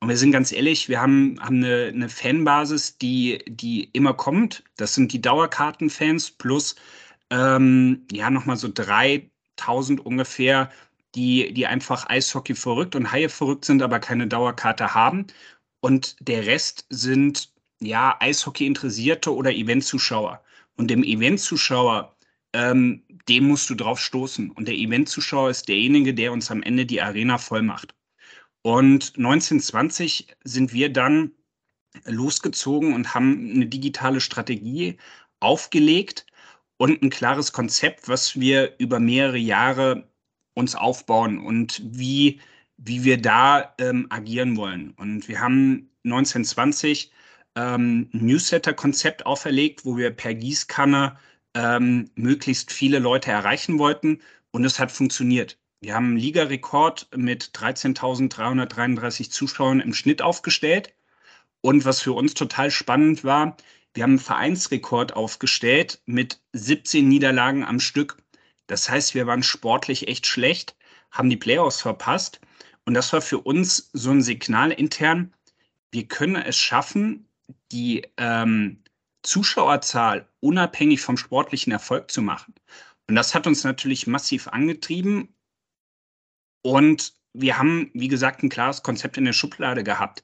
Und 0.00 0.08
wir 0.08 0.16
sind 0.16 0.32
ganz 0.32 0.52
ehrlich, 0.52 0.88
wir 0.88 1.00
haben, 1.00 1.38
haben 1.40 1.64
eine, 1.64 1.86
eine 1.86 2.08
Fanbasis, 2.08 2.98
die, 2.98 3.44
die 3.48 3.84
immer 3.92 4.14
kommt. 4.14 4.62
Das 4.76 4.94
sind 4.94 5.12
die 5.12 5.20
Dauerkartenfans 5.20 6.30
plus 6.32 6.76
ähm, 7.30 8.06
ja 8.12 8.30
nochmal 8.30 8.56
so 8.56 8.68
3000 8.72 10.04
ungefähr, 10.04 10.70
die, 11.14 11.52
die 11.54 11.66
einfach 11.66 12.08
Eishockey 12.08 12.54
verrückt 12.54 12.94
und 12.94 13.12
Haie 13.12 13.28
verrückt 13.28 13.64
sind, 13.64 13.82
aber 13.82 13.98
keine 14.00 14.26
Dauerkarte 14.26 14.94
haben. 14.94 15.26
Und 15.80 16.16
der 16.20 16.46
Rest 16.46 16.86
sind 16.90 17.52
ja 17.80 18.16
Eishockey-Interessierte 18.20 19.34
oder 19.34 19.52
Eventzuschauer. 19.52 20.42
Und 20.76 20.90
dem 20.90 21.02
Eventzuschauer, 21.04 22.16
ähm, 22.52 23.02
dem 23.28 23.48
musst 23.48 23.70
du 23.70 23.74
drauf 23.74 24.00
stoßen. 24.00 24.50
Und 24.50 24.68
der 24.68 24.74
Eventzuschauer 24.74 25.50
ist 25.50 25.68
derjenige, 25.68 26.14
der 26.14 26.32
uns 26.32 26.50
am 26.50 26.62
Ende 26.62 26.86
die 26.86 27.00
Arena 27.02 27.38
voll 27.38 27.62
macht. 27.62 27.94
Und 28.62 29.14
1920 29.16 30.28
sind 30.44 30.72
wir 30.72 30.92
dann 30.92 31.32
losgezogen 32.04 32.92
und 32.94 33.14
haben 33.14 33.50
eine 33.54 33.66
digitale 33.66 34.20
Strategie 34.20 34.98
aufgelegt 35.40 36.26
und 36.78 37.02
ein 37.02 37.10
klares 37.10 37.52
Konzept, 37.52 38.08
was 38.08 38.40
wir 38.40 38.74
über 38.78 39.00
mehrere 39.00 39.36
Jahre 39.38 40.08
uns 40.54 40.74
aufbauen 40.74 41.38
und 41.38 41.82
wie, 41.84 42.40
wie 42.78 43.04
wir 43.04 43.20
da 43.20 43.74
ähm, 43.78 44.06
agieren 44.10 44.56
wollen. 44.56 44.92
Und 44.92 45.28
wir 45.28 45.40
haben 45.40 45.90
1920 46.04 47.12
ähm, 47.56 48.08
ein 48.14 48.26
Newsletter-Konzept 48.26 49.26
auferlegt, 49.26 49.84
wo 49.84 49.96
wir 49.96 50.10
per 50.10 50.34
Gießkanne 50.34 51.18
ähm, 51.54 52.10
möglichst 52.14 52.72
viele 52.72 52.98
Leute 52.98 53.30
erreichen 53.30 53.78
wollten 53.78 54.20
und 54.50 54.64
es 54.64 54.78
hat 54.78 54.92
funktioniert. 54.92 55.58
Wir 55.80 55.94
haben 55.94 56.06
einen 56.06 56.16
Ligarekord 56.16 57.08
mit 57.16 57.50
13.333 57.54 59.30
Zuschauern 59.30 59.80
im 59.80 59.94
Schnitt 59.94 60.22
aufgestellt. 60.22 60.92
Und 61.60 61.84
was 61.84 62.00
für 62.00 62.12
uns 62.12 62.34
total 62.34 62.70
spannend 62.70 63.24
war, 63.24 63.56
wir 63.94 64.02
haben 64.02 64.12
einen 64.12 64.18
Vereinsrekord 64.18 65.14
aufgestellt 65.14 66.00
mit 66.06 66.40
17 66.52 67.08
Niederlagen 67.08 67.64
am 67.64 67.80
Stück. 67.80 68.22
Das 68.66 68.88
heißt, 68.88 69.14
wir 69.14 69.26
waren 69.26 69.42
sportlich 69.42 70.08
echt 70.08 70.26
schlecht, 70.26 70.76
haben 71.10 71.30
die 71.30 71.36
Playoffs 71.36 71.80
verpasst. 71.80 72.40
Und 72.84 72.94
das 72.94 73.12
war 73.12 73.20
für 73.20 73.38
uns 73.38 73.90
so 73.92 74.10
ein 74.10 74.22
Signal 74.22 74.70
intern, 74.70 75.34
wir 75.90 76.06
können 76.06 76.36
es 76.36 76.56
schaffen, 76.56 77.28
die 77.72 78.06
ähm, 78.18 78.82
Zuschauerzahl 79.22 80.28
unabhängig 80.40 81.00
vom 81.00 81.16
sportlichen 81.16 81.72
Erfolg 81.72 82.10
zu 82.10 82.22
machen. 82.22 82.54
Und 83.08 83.14
das 83.14 83.34
hat 83.34 83.46
uns 83.46 83.64
natürlich 83.64 84.06
massiv 84.06 84.48
angetrieben. 84.48 85.34
Und 86.62 87.14
wir 87.32 87.58
haben, 87.58 87.90
wie 87.94 88.08
gesagt, 88.08 88.42
ein 88.42 88.50
klares 88.50 88.82
Konzept 88.82 89.16
in 89.16 89.24
der 89.24 89.32
Schublade 89.32 89.82
gehabt. 89.82 90.22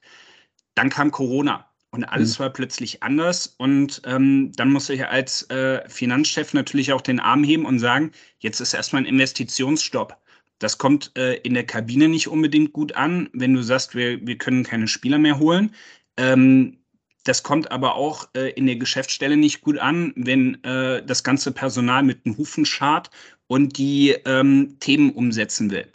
Dann 0.75 0.89
kam 0.89 1.11
Corona. 1.11 1.69
Und 1.95 2.03
alles 2.03 2.37
mhm. 2.37 2.43
war 2.43 2.49
plötzlich 2.51 3.01
anders. 3.03 3.55
Und 3.57 4.01
ähm, 4.05 4.51
dann 4.55 4.71
muss 4.71 4.89
ich 4.89 5.05
als 5.05 5.49
äh, 5.49 5.87
Finanzchef 5.89 6.53
natürlich 6.53 6.91
auch 6.91 7.01
den 7.01 7.19
Arm 7.19 7.43
heben 7.43 7.65
und 7.65 7.79
sagen, 7.79 8.11
jetzt 8.39 8.59
ist 8.59 8.73
erstmal 8.73 9.03
ein 9.03 9.07
Investitionsstopp. 9.07 10.17
Das 10.59 10.77
kommt 10.77 11.11
äh, 11.17 11.35
in 11.37 11.53
der 11.53 11.65
Kabine 11.65 12.07
nicht 12.09 12.27
unbedingt 12.27 12.73
gut 12.73 12.93
an, 12.95 13.29
wenn 13.33 13.53
du 13.53 13.61
sagst, 13.61 13.95
wir, 13.95 14.25
wir 14.25 14.37
können 14.37 14.63
keine 14.63 14.87
Spieler 14.87 15.17
mehr 15.17 15.39
holen. 15.39 15.73
Ähm, 16.17 16.77
das 17.23 17.43
kommt 17.43 17.71
aber 17.71 17.95
auch 17.95 18.29
äh, 18.35 18.51
in 18.51 18.67
der 18.67 18.75
Geschäftsstelle 18.75 19.37
nicht 19.37 19.61
gut 19.61 19.79
an, 19.79 20.13
wenn 20.15 20.63
äh, 20.63 21.03
das 21.03 21.23
ganze 21.23 21.51
Personal 21.51 22.03
mit 22.03 22.25
dem 22.25 22.37
Hufen 22.37 22.65
schart 22.65 23.09
und 23.47 23.77
die 23.77 24.11
ähm, 24.25 24.77
Themen 24.79 25.11
umsetzen 25.11 25.71
will. 25.71 25.87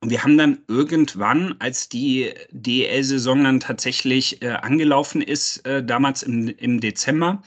Und 0.00 0.10
wir 0.10 0.22
haben 0.22 0.38
dann 0.38 0.62
irgendwann, 0.68 1.56
als 1.58 1.88
die 1.88 2.32
DEL-Saison 2.52 3.44
dann 3.44 3.60
tatsächlich 3.60 4.42
äh, 4.42 4.50
angelaufen 4.50 5.22
ist, 5.22 5.66
äh, 5.66 5.84
damals 5.84 6.22
im, 6.22 6.48
im 6.48 6.80
Dezember, 6.80 7.42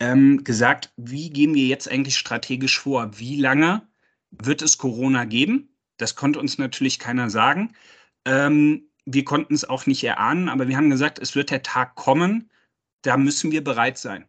ähm, 0.00 0.42
gesagt, 0.42 0.92
wie 0.96 1.30
gehen 1.30 1.54
wir 1.54 1.66
jetzt 1.66 1.88
eigentlich 1.88 2.16
strategisch 2.16 2.80
vor? 2.80 3.18
Wie 3.18 3.36
lange 3.40 3.86
wird 4.30 4.62
es 4.62 4.78
Corona 4.78 5.24
geben? 5.24 5.68
Das 5.96 6.16
konnte 6.16 6.40
uns 6.40 6.58
natürlich 6.58 6.98
keiner 6.98 7.30
sagen. 7.30 7.74
Ähm, 8.24 8.88
wir 9.06 9.24
konnten 9.24 9.54
es 9.54 9.68
auch 9.68 9.86
nicht 9.86 10.02
erahnen, 10.02 10.48
aber 10.48 10.66
wir 10.66 10.76
haben 10.76 10.90
gesagt, 10.90 11.18
es 11.20 11.36
wird 11.36 11.50
der 11.50 11.62
Tag 11.62 11.94
kommen, 11.94 12.50
da 13.02 13.16
müssen 13.16 13.52
wir 13.52 13.62
bereit 13.62 13.98
sein. 13.98 14.26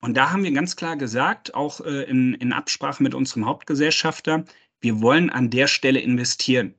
Und 0.00 0.16
da 0.16 0.30
haben 0.30 0.44
wir 0.44 0.52
ganz 0.52 0.76
klar 0.76 0.96
gesagt, 0.96 1.54
auch 1.54 1.80
äh, 1.80 2.04
in, 2.04 2.34
in 2.34 2.52
Absprache 2.52 3.02
mit 3.02 3.14
unserem 3.14 3.46
Hauptgesellschafter, 3.46 4.44
wir 4.86 5.02
wollen 5.02 5.30
an 5.30 5.50
der 5.50 5.66
Stelle 5.66 5.98
investieren. 5.98 6.76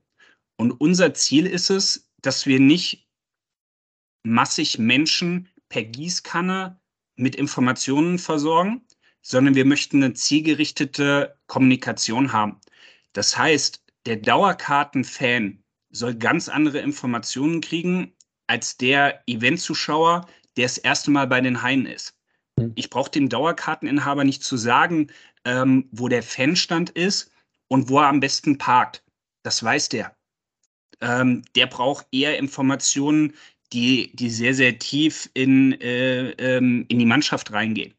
Und 0.56 0.72
unser 0.72 1.14
Ziel 1.14 1.46
ist 1.46 1.70
es, 1.70 2.10
dass 2.22 2.46
wir 2.46 2.58
nicht 2.58 3.06
massig 4.24 4.80
Menschen 4.80 5.50
per 5.68 5.84
Gießkanne 5.84 6.80
mit 7.18 7.36
Informationen 7.36 8.18
versorgen, 8.18 8.86
sondern 9.22 9.56
wir 9.56 9.66
möchten 9.66 10.02
eine 10.02 10.14
zielgerichtete 10.14 11.38
Kommunikation 11.48 12.32
haben. 12.32 12.62
Das 13.12 13.38
heißt, 13.38 13.84
der 14.06 14.16
Dauerkartenfan 14.16 15.62
soll 15.90 16.16
ganz 16.16 16.48
andere 16.48 16.80
Informationen 16.80 17.60
kriegen 17.60 18.14
als 18.48 18.78
der 18.78 19.22
Eventzuschauer, 19.28 20.30
der 20.56 20.64
das 20.64 20.78
erste 20.78 21.12
Mal 21.12 21.28
bei 21.28 21.42
den 21.42 21.62
Haien 21.62 21.86
ist. 21.86 22.18
Hm. 22.58 22.72
Ich 22.76 22.90
brauche 22.90 23.12
dem 23.12 23.28
Dauerkarteninhaber 23.28 24.24
nicht 24.24 24.46
zu 24.46 24.56
sagen, 24.56 25.08
ähm, 25.44 25.90
wo 25.92 26.08
der 26.08 26.24
Fanstand 26.24 26.92
ist 26.92 27.32
und 27.70 27.90
wo 27.90 28.00
er 28.00 28.08
am 28.08 28.20
besten 28.20 28.58
parkt. 28.58 29.04
Das 29.44 29.64
weiß 29.64 29.90
der. 29.90 30.16
Ähm, 31.02 31.44
der 31.56 31.68
braucht 31.68 32.08
eher 32.12 32.38
Informationen, 32.38 33.34
die, 33.74 34.12
die 34.16 34.30
sehr, 34.30 34.54
sehr 34.54 34.80
tief 34.80 35.30
in, 35.34 35.80
äh, 35.82 36.32
ähm, 36.32 36.86
in 36.88 37.00
die 37.00 37.06
Mannschaft 37.06 37.52
reingehen. 37.52 37.94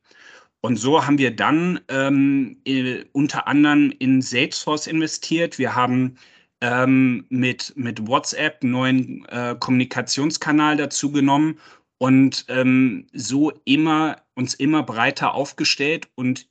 Und 0.61 0.77
so 0.77 1.07
haben 1.07 1.19
wir 1.19 1.35
dann 1.35 1.81
ähm, 1.89 2.61
äh, 2.65 3.05
unter 3.13 3.47
anderem 3.47 3.93
in 3.99 4.21
Salesforce 4.21 4.89
investiert. 4.89 5.59
Wir 5.59 5.75
haben 5.77 6.19
ähm, 6.61 7.27
mit, 7.29 7.73
mit 7.77 8.07
WhatsApp 8.07 8.63
einen 8.63 8.73
neuen 8.73 9.25
äh, 9.27 9.57
Kommunikationskanal 9.59 10.77
dazu 10.77 11.13
genommen 11.13 11.61
und 11.99 12.45
ähm, 12.49 13.07
so 13.13 13.53
immer 13.65 14.23
uns 14.35 14.55
immer 14.55 14.83
breiter 14.83 15.35
aufgestellt 15.35 16.09
und 16.17 16.49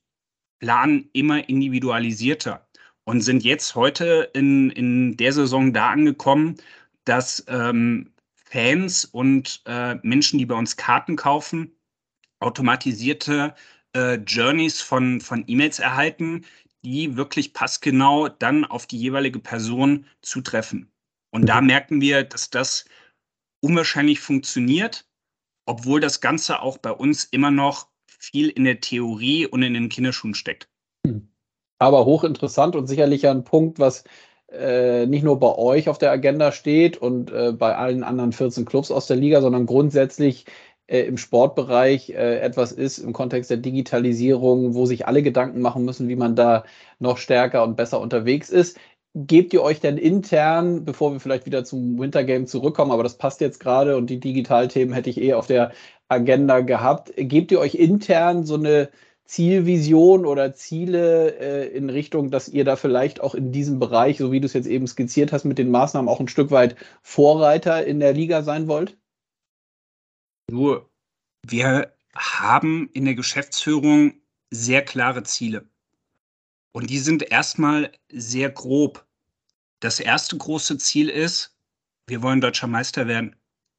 planen 0.59 1.09
immer 1.13 1.47
individualisierter 1.50 2.66
und 3.07 3.21
sind 3.21 3.45
jetzt 3.45 3.73
heute 3.73 4.29
in, 4.33 4.69
in 4.69 5.15
der 5.15 5.31
Saison 5.31 5.71
da 5.71 5.91
angekommen, 5.91 6.57
dass 7.05 7.41
ähm, 7.47 8.11
Fans 8.35 9.05
und 9.05 9.61
äh, 9.65 9.95
Menschen, 10.03 10.39
die 10.39 10.45
bei 10.45 10.55
uns 10.55 10.75
Karten 10.75 11.15
kaufen, 11.15 11.71
automatisierte 12.41 13.55
äh, 13.95 14.15
Journeys 14.15 14.81
von, 14.81 15.21
von 15.21 15.45
E-Mails 15.47 15.79
erhalten, 15.79 16.43
die 16.83 17.15
wirklich 17.15 17.53
passgenau 17.53 18.27
dann 18.27 18.65
auf 18.65 18.87
die 18.87 18.97
jeweilige 18.97 19.39
Person 19.39 20.05
zutreffen. 20.21 20.91
Und 21.31 21.47
da 21.47 21.61
mhm. 21.61 21.67
merken 21.67 22.01
wir, 22.01 22.25
dass 22.25 22.49
das 22.49 22.83
unwahrscheinlich 23.61 24.19
funktioniert, 24.19 25.07
obwohl 25.65 26.01
das 26.01 26.19
Ganze 26.19 26.61
auch 26.61 26.77
bei 26.77 26.91
uns 26.91 27.23
immer 27.23 27.51
noch 27.51 27.87
viel 28.05 28.49
in 28.49 28.65
der 28.65 28.81
Theorie 28.81 29.47
und 29.47 29.63
in 29.63 29.75
den 29.75 29.87
Kinderschuhen 29.87 30.35
steckt. 30.35 30.67
Aber 31.79 32.05
hochinteressant 32.05 32.75
und 32.75 32.88
sicherlich 32.88 33.27
ein 33.27 33.43
Punkt, 33.43 33.79
was 33.79 34.03
äh, 34.51 35.05
nicht 35.05 35.24
nur 35.24 35.39
bei 35.39 35.55
euch 35.55 35.89
auf 35.89 35.98
der 35.98 36.12
Agenda 36.12 36.51
steht 36.51 36.98
und 36.98 37.31
äh, 37.31 37.51
bei 37.51 37.75
allen 37.75 38.03
anderen 38.03 38.31
14 38.31 38.65
Clubs 38.65 38.91
aus 38.91 39.07
der 39.07 39.17
Liga, 39.17 39.41
sondern 39.41 39.65
grundsätzlich 39.65 40.46
äh, 40.88 41.01
im 41.01 41.17
Sportbereich 41.17 42.10
äh, 42.12 42.39
etwas 42.39 42.72
ist 42.72 42.98
im 43.00 43.13
Kontext 43.13 43.50
der 43.50 43.57
Digitalisierung, 43.57 44.74
wo 44.74 44.86
sich 44.86 45.05
alle 45.07 45.22
Gedanken 45.22 45.62
machen 45.62 45.86
müssen, 45.86 46.07
wie 46.07 46.15
man 46.15 46.36
da 46.36 46.63
noch 47.00 47.17
stärker 47.17 47.63
und 47.63 47.75
besser 47.75 48.00
unterwegs 48.00 48.50
ist. 48.50 48.77
Gebt 49.13 49.53
ihr 49.53 49.63
euch 49.63 49.79
denn 49.79 49.98
intern, 49.98 50.86
bevor 50.86 51.12
wir 51.12 51.19
vielleicht 51.19 51.46
wieder 51.46 51.63
zum 51.65 52.00
Wintergame 52.00 52.46
zurückkommen, 52.46 52.91
aber 52.91 53.03
das 53.03 53.17
passt 53.17 53.41
jetzt 53.41 53.60
gerade 53.60 53.98
und 53.98 54.10
die 54.10 54.19
Digitalthemen 54.19 54.93
hätte 54.93 55.10
ich 55.10 55.19
eh 55.19 55.34
auf 55.34 55.48
der 55.48 55.72
Agenda 56.07 56.62
gehabt, 56.62 57.12
gebt 57.17 57.51
ihr 57.51 57.60
euch 57.60 57.75
intern 57.75 58.46
so 58.46 58.55
eine 58.55 58.89
Zielvision 59.27 60.25
oder 60.25 60.53
Ziele 60.53 61.38
äh, 61.38 61.67
in 61.75 61.89
Richtung, 61.89 62.31
dass 62.31 62.48
ihr 62.48 62.63
da 62.63 62.75
vielleicht 62.77 63.19
auch 63.19 63.36
in 63.36 63.51
diesem 63.51 63.77
Bereich, 63.77 64.17
so 64.17 64.31
wie 64.31 64.39
du 64.39 64.46
es 64.46 64.53
jetzt 64.53 64.67
eben 64.67 64.88
skizziert 64.88 65.31
hast, 65.34 65.43
mit 65.43 65.57
den 65.57 65.69
Maßnahmen 65.69 66.10
auch 66.10 66.19
ein 66.19 66.29
Stück 66.29 66.50
weit 66.50 66.75
Vorreiter 67.03 67.86
in 67.86 68.00
der 68.00 68.13
Liga 68.13 68.41
sein 68.41 68.67
wollt? 68.67 68.98
Nur, 70.50 70.89
wir 71.46 71.93
haben 72.15 72.89
in 72.93 73.05
der 73.05 73.15
Geschäftsführung 73.15 74.13
sehr 74.50 74.81
klare 74.84 75.24
Ziele. 75.24 75.67
Und 76.72 76.89
die 76.89 77.00
sind 77.00 77.29
erstmal 77.29 77.91
sehr 78.10 78.50
grob. 78.50 79.05
Das 79.81 80.00
erste 80.00 80.38
große 80.38 80.77
Ziel 80.77 81.10
ist, 81.10 81.57
wir 82.07 82.22
wollen 82.22 82.39
deutscher 82.39 82.67
Meister 82.67 83.07
werden. 83.07 83.36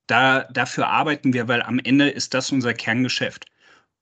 Da, 0.07 0.45
dafür 0.45 0.88
arbeiten 0.88 1.33
wir, 1.33 1.49
weil 1.49 1.62
am 1.62 1.78
Ende 1.78 2.11
ist 2.11 2.35
das 2.35 2.52
unser 2.52 2.75
Kerngeschäft. 2.75 3.47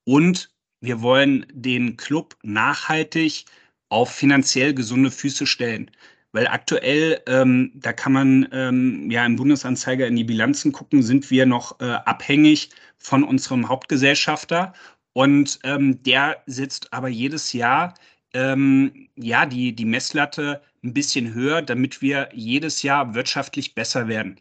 Und 0.05 0.51
wir 0.81 1.03
wollen 1.03 1.47
den 1.53 1.97
Club 1.97 2.37
nachhaltig 2.43 3.45
auf 3.89 4.11
finanziell 4.13 4.75
gesunde 4.75 5.11
Füße 5.11 5.47
stellen. 5.47 5.91
weil 6.33 6.47
aktuell, 6.49 7.23
ähm, 7.27 7.73
da 7.75 7.93
kann 7.93 8.13
man 8.13 8.49
ähm, 8.53 9.11
ja 9.11 9.25
im 9.25 9.37
Bundesanzeiger 9.37 10.07
in 10.07 10.17
die 10.17 10.25
Bilanzen 10.25 10.73
gucken, 10.73 11.03
sind 11.03 11.31
wir 11.31 11.47
noch 11.47 11.81
äh, 11.81 11.85
abhängig 11.85 12.71
von 12.99 13.25
unserem 13.25 13.69
Hauptgesellschafter 13.69 14.75
und 15.15 15.59
ähm, 15.65 16.03
der 16.03 16.43
setzt 16.47 16.93
aber 16.93 17.09
jedes 17.09 17.53
Jahr 17.55 17.95
ähm, 18.35 19.09
ja 19.17 19.47
die, 19.47 19.75
die 19.75 19.85
Messlatte 19.87 20.63
ein 20.85 20.93
bisschen 20.93 21.33
höher, 21.33 21.63
damit 21.63 22.03
wir 22.03 22.29
jedes 22.35 22.83
Jahr 22.83 23.15
wirtschaftlich 23.15 23.75
besser 23.75 24.09
werden. 24.09 24.39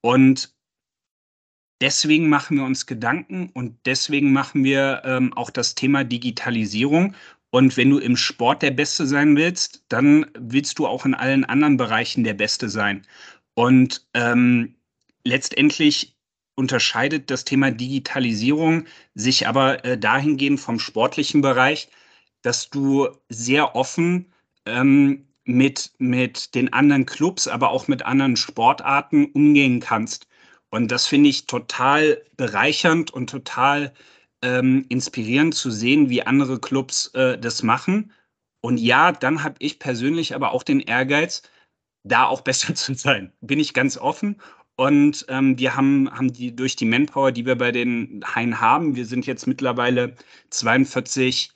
Und 0.00 0.53
deswegen 1.80 2.28
machen 2.28 2.56
wir 2.58 2.64
uns 2.64 2.86
Gedanken 2.86 3.50
und 3.54 3.76
deswegen 3.86 4.32
machen 4.32 4.64
wir 4.64 5.02
ähm, 5.04 5.32
auch 5.34 5.50
das 5.50 5.74
Thema 5.74 6.04
Digitalisierung. 6.04 7.14
Und 7.50 7.76
wenn 7.76 7.90
du 7.90 7.98
im 7.98 8.16
Sport 8.16 8.62
der 8.62 8.72
Beste 8.72 9.06
sein 9.06 9.36
willst, 9.36 9.84
dann 9.88 10.26
willst 10.36 10.78
du 10.78 10.86
auch 10.86 11.06
in 11.06 11.14
allen 11.14 11.44
anderen 11.44 11.76
Bereichen 11.76 12.24
der 12.24 12.34
Beste 12.34 12.68
sein. 12.68 13.06
Und 13.54 14.06
ähm, 14.14 14.74
letztendlich 15.24 16.16
unterscheidet 16.56 17.30
das 17.30 17.44
Thema 17.44 17.70
Digitalisierung 17.70 18.84
sich 19.14 19.46
aber 19.46 19.84
äh, 19.84 19.98
dahingehend 19.98 20.60
vom 20.60 20.78
sportlichen 20.78 21.40
Bereich, 21.40 21.88
dass 22.42 22.70
du 22.70 23.08
sehr 23.28 23.74
offen 23.74 24.32
ähm, 24.66 25.26
mit, 25.44 25.92
mit 25.98 26.54
den 26.54 26.72
anderen 26.72 27.06
Clubs, 27.06 27.48
aber 27.48 27.70
auch 27.70 27.88
mit 27.88 28.04
anderen 28.04 28.36
Sportarten 28.36 29.26
umgehen 29.26 29.80
kannst. 29.80 30.26
Und 30.74 30.90
das 30.90 31.06
finde 31.06 31.28
ich 31.30 31.46
total 31.46 32.20
bereichernd 32.36 33.12
und 33.12 33.30
total 33.30 33.92
ähm, 34.42 34.84
inspirierend 34.88 35.54
zu 35.54 35.70
sehen, 35.70 36.10
wie 36.10 36.26
andere 36.26 36.58
Clubs 36.58 37.14
äh, 37.14 37.38
das 37.38 37.62
machen. 37.62 38.10
Und 38.60 38.78
ja, 38.78 39.12
dann 39.12 39.44
habe 39.44 39.54
ich 39.60 39.78
persönlich 39.78 40.34
aber 40.34 40.50
auch 40.50 40.64
den 40.64 40.80
Ehrgeiz, 40.80 41.42
da 42.02 42.26
auch 42.26 42.40
besser 42.48 42.74
zu 42.74 42.94
sein. 42.94 43.32
Bin 43.40 43.60
ich 43.60 43.72
ganz 43.72 43.96
offen. 43.96 44.42
Und 44.74 45.24
ähm, 45.28 45.56
wir 45.60 45.76
haben, 45.76 46.10
haben 46.10 46.32
die 46.32 46.56
durch 46.56 46.74
die 46.74 46.86
Manpower, 46.86 47.30
die 47.30 47.46
wir 47.46 47.54
bei 47.56 47.70
den 47.70 48.24
Haien 48.34 48.60
haben, 48.60 48.96
wir 48.96 49.06
sind 49.06 49.26
jetzt 49.26 49.46
mittlerweile 49.46 50.16
42 50.50 51.52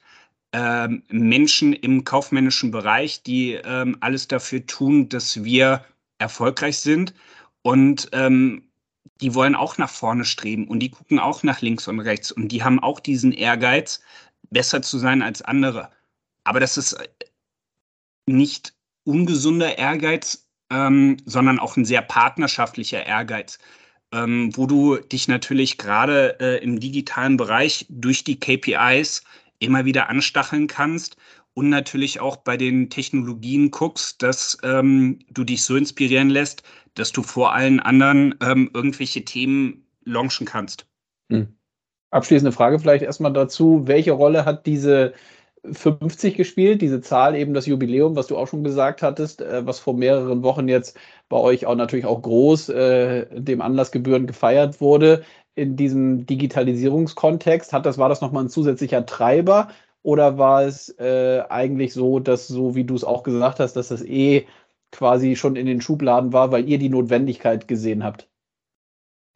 ähm, 0.52 1.02
Menschen 1.08 1.72
im 1.72 2.04
kaufmännischen 2.04 2.70
Bereich, 2.70 3.24
die 3.24 3.54
ähm, 3.54 3.96
alles 3.98 4.28
dafür 4.28 4.64
tun, 4.64 5.08
dass 5.08 5.42
wir 5.42 5.84
erfolgreich 6.18 6.78
sind. 6.78 7.14
Und 7.62 8.10
ähm, 8.12 8.67
die 9.20 9.34
wollen 9.34 9.54
auch 9.54 9.78
nach 9.78 9.90
vorne 9.90 10.24
streben 10.24 10.68
und 10.68 10.80
die 10.80 10.90
gucken 10.90 11.18
auch 11.18 11.42
nach 11.42 11.60
links 11.60 11.88
und 11.88 12.00
rechts 12.00 12.30
und 12.30 12.48
die 12.48 12.62
haben 12.62 12.78
auch 12.78 13.00
diesen 13.00 13.32
Ehrgeiz, 13.32 14.00
besser 14.50 14.82
zu 14.82 14.98
sein 14.98 15.22
als 15.22 15.42
andere. 15.42 15.90
Aber 16.44 16.60
das 16.60 16.76
ist 16.76 16.94
äh, 16.94 17.08
nicht 18.26 18.74
ungesunder 19.04 19.78
Ehrgeiz, 19.78 20.46
ähm, 20.70 21.16
sondern 21.24 21.58
auch 21.58 21.76
ein 21.76 21.84
sehr 21.84 22.02
partnerschaftlicher 22.02 23.04
Ehrgeiz, 23.04 23.58
ähm, 24.12 24.56
wo 24.56 24.66
du 24.66 24.96
dich 24.96 25.28
natürlich 25.28 25.78
gerade 25.78 26.38
äh, 26.40 26.62
im 26.62 26.80
digitalen 26.80 27.36
Bereich 27.36 27.86
durch 27.88 28.24
die 28.24 28.38
KPIs 28.38 29.22
immer 29.58 29.84
wieder 29.84 30.08
anstacheln 30.08 30.66
kannst 30.66 31.16
und 31.58 31.70
natürlich 31.70 32.20
auch 32.20 32.36
bei 32.36 32.56
den 32.56 32.88
Technologien 32.88 33.72
guckst, 33.72 34.22
dass 34.22 34.58
ähm, 34.62 35.18
du 35.28 35.42
dich 35.42 35.64
so 35.64 35.74
inspirieren 35.74 36.30
lässt, 36.30 36.62
dass 36.94 37.10
du 37.10 37.24
vor 37.24 37.52
allen 37.52 37.80
anderen 37.80 38.36
ähm, 38.40 38.70
irgendwelche 38.72 39.24
Themen 39.24 39.84
launchen 40.04 40.46
kannst. 40.46 40.86
Hm. 41.32 41.48
Abschließende 42.12 42.52
Frage 42.52 42.78
vielleicht 42.78 43.02
erstmal 43.02 43.32
dazu. 43.32 43.82
Welche 43.86 44.12
Rolle 44.12 44.44
hat 44.44 44.66
diese 44.66 45.14
50 45.64 46.36
gespielt, 46.36 46.80
diese 46.80 47.00
Zahl, 47.00 47.34
eben 47.34 47.54
das 47.54 47.66
Jubiläum, 47.66 48.14
was 48.14 48.28
du 48.28 48.36
auch 48.36 48.46
schon 48.46 48.62
gesagt 48.62 49.02
hattest, 49.02 49.40
äh, 49.40 49.66
was 49.66 49.80
vor 49.80 49.94
mehreren 49.94 50.44
Wochen 50.44 50.68
jetzt 50.68 50.96
bei 51.28 51.38
euch 51.38 51.66
auch 51.66 51.74
natürlich 51.74 52.06
auch 52.06 52.22
groß 52.22 52.68
äh, 52.68 53.26
dem 53.32 53.60
Anlass 53.60 53.90
gebührend 53.90 54.28
gefeiert 54.28 54.80
wurde. 54.80 55.24
In 55.56 55.74
diesem 55.74 56.24
Digitalisierungskontext, 56.24 57.72
hat 57.72 57.84
das, 57.84 57.98
war 57.98 58.08
das 58.08 58.20
nochmal 58.20 58.44
ein 58.44 58.48
zusätzlicher 58.48 59.04
Treiber 59.06 59.66
oder 60.08 60.38
war 60.38 60.64
es 60.64 60.88
äh, 60.98 61.42
eigentlich 61.50 61.92
so, 61.92 62.18
dass, 62.18 62.48
so 62.48 62.74
wie 62.74 62.84
du 62.84 62.94
es 62.94 63.04
auch 63.04 63.22
gesagt 63.22 63.60
hast, 63.60 63.74
dass 63.74 63.88
das 63.88 64.02
eh 64.02 64.46
quasi 64.90 65.36
schon 65.36 65.54
in 65.54 65.66
den 65.66 65.82
Schubladen 65.82 66.32
war, 66.32 66.50
weil 66.50 66.66
ihr 66.66 66.78
die 66.78 66.88
Notwendigkeit 66.88 67.68
gesehen 67.68 68.02
habt? 68.02 68.26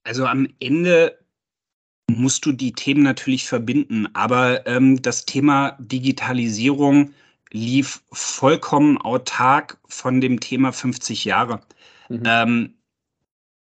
Also 0.02 0.24
am 0.24 0.48
Ende 0.60 1.18
musst 2.10 2.46
du 2.46 2.52
die 2.52 2.72
Themen 2.72 3.02
natürlich 3.02 3.46
verbinden, 3.46 4.08
aber 4.14 4.66
ähm, 4.66 5.02
das 5.02 5.26
Thema 5.26 5.76
Digitalisierung 5.78 7.10
lief 7.50 8.02
vollkommen 8.10 8.96
autark 8.96 9.78
von 9.86 10.22
dem 10.22 10.40
Thema 10.40 10.72
50 10.72 11.26
Jahre. 11.26 11.60
Mhm. 12.08 12.22
Ähm, 12.24 12.74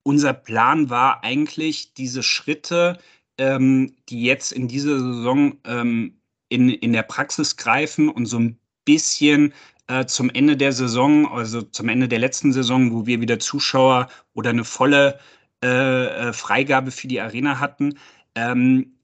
unser 0.02 0.32
Plan 0.32 0.88
war 0.88 1.22
eigentlich, 1.24 1.92
diese 1.92 2.22
Schritte, 2.22 2.96
ähm, 3.36 3.96
die 4.08 4.22
jetzt 4.22 4.52
in 4.52 4.66
dieser 4.66 4.98
Saison 4.98 5.58
ähm, 5.66 6.21
in, 6.52 6.68
in 6.68 6.92
der 6.92 7.02
Praxis 7.02 7.56
greifen 7.56 8.08
und 8.08 8.26
so 8.26 8.38
ein 8.38 8.58
bisschen 8.84 9.52
äh, 9.88 10.06
zum 10.06 10.30
Ende 10.30 10.56
der 10.56 10.72
Saison, 10.72 11.26
also 11.26 11.62
zum 11.62 11.88
Ende 11.88 12.08
der 12.08 12.18
letzten 12.18 12.52
Saison, 12.52 12.92
wo 12.92 13.06
wir 13.06 13.20
wieder 13.20 13.38
Zuschauer 13.38 14.08
oder 14.34 14.50
eine 14.50 14.64
volle 14.64 15.18
äh, 15.62 16.28
äh, 16.28 16.32
Freigabe 16.32 16.90
für 16.90 17.08
die 17.08 17.20
Arena 17.20 17.58
hatten. 17.58 17.98
Ähm, 18.34 18.94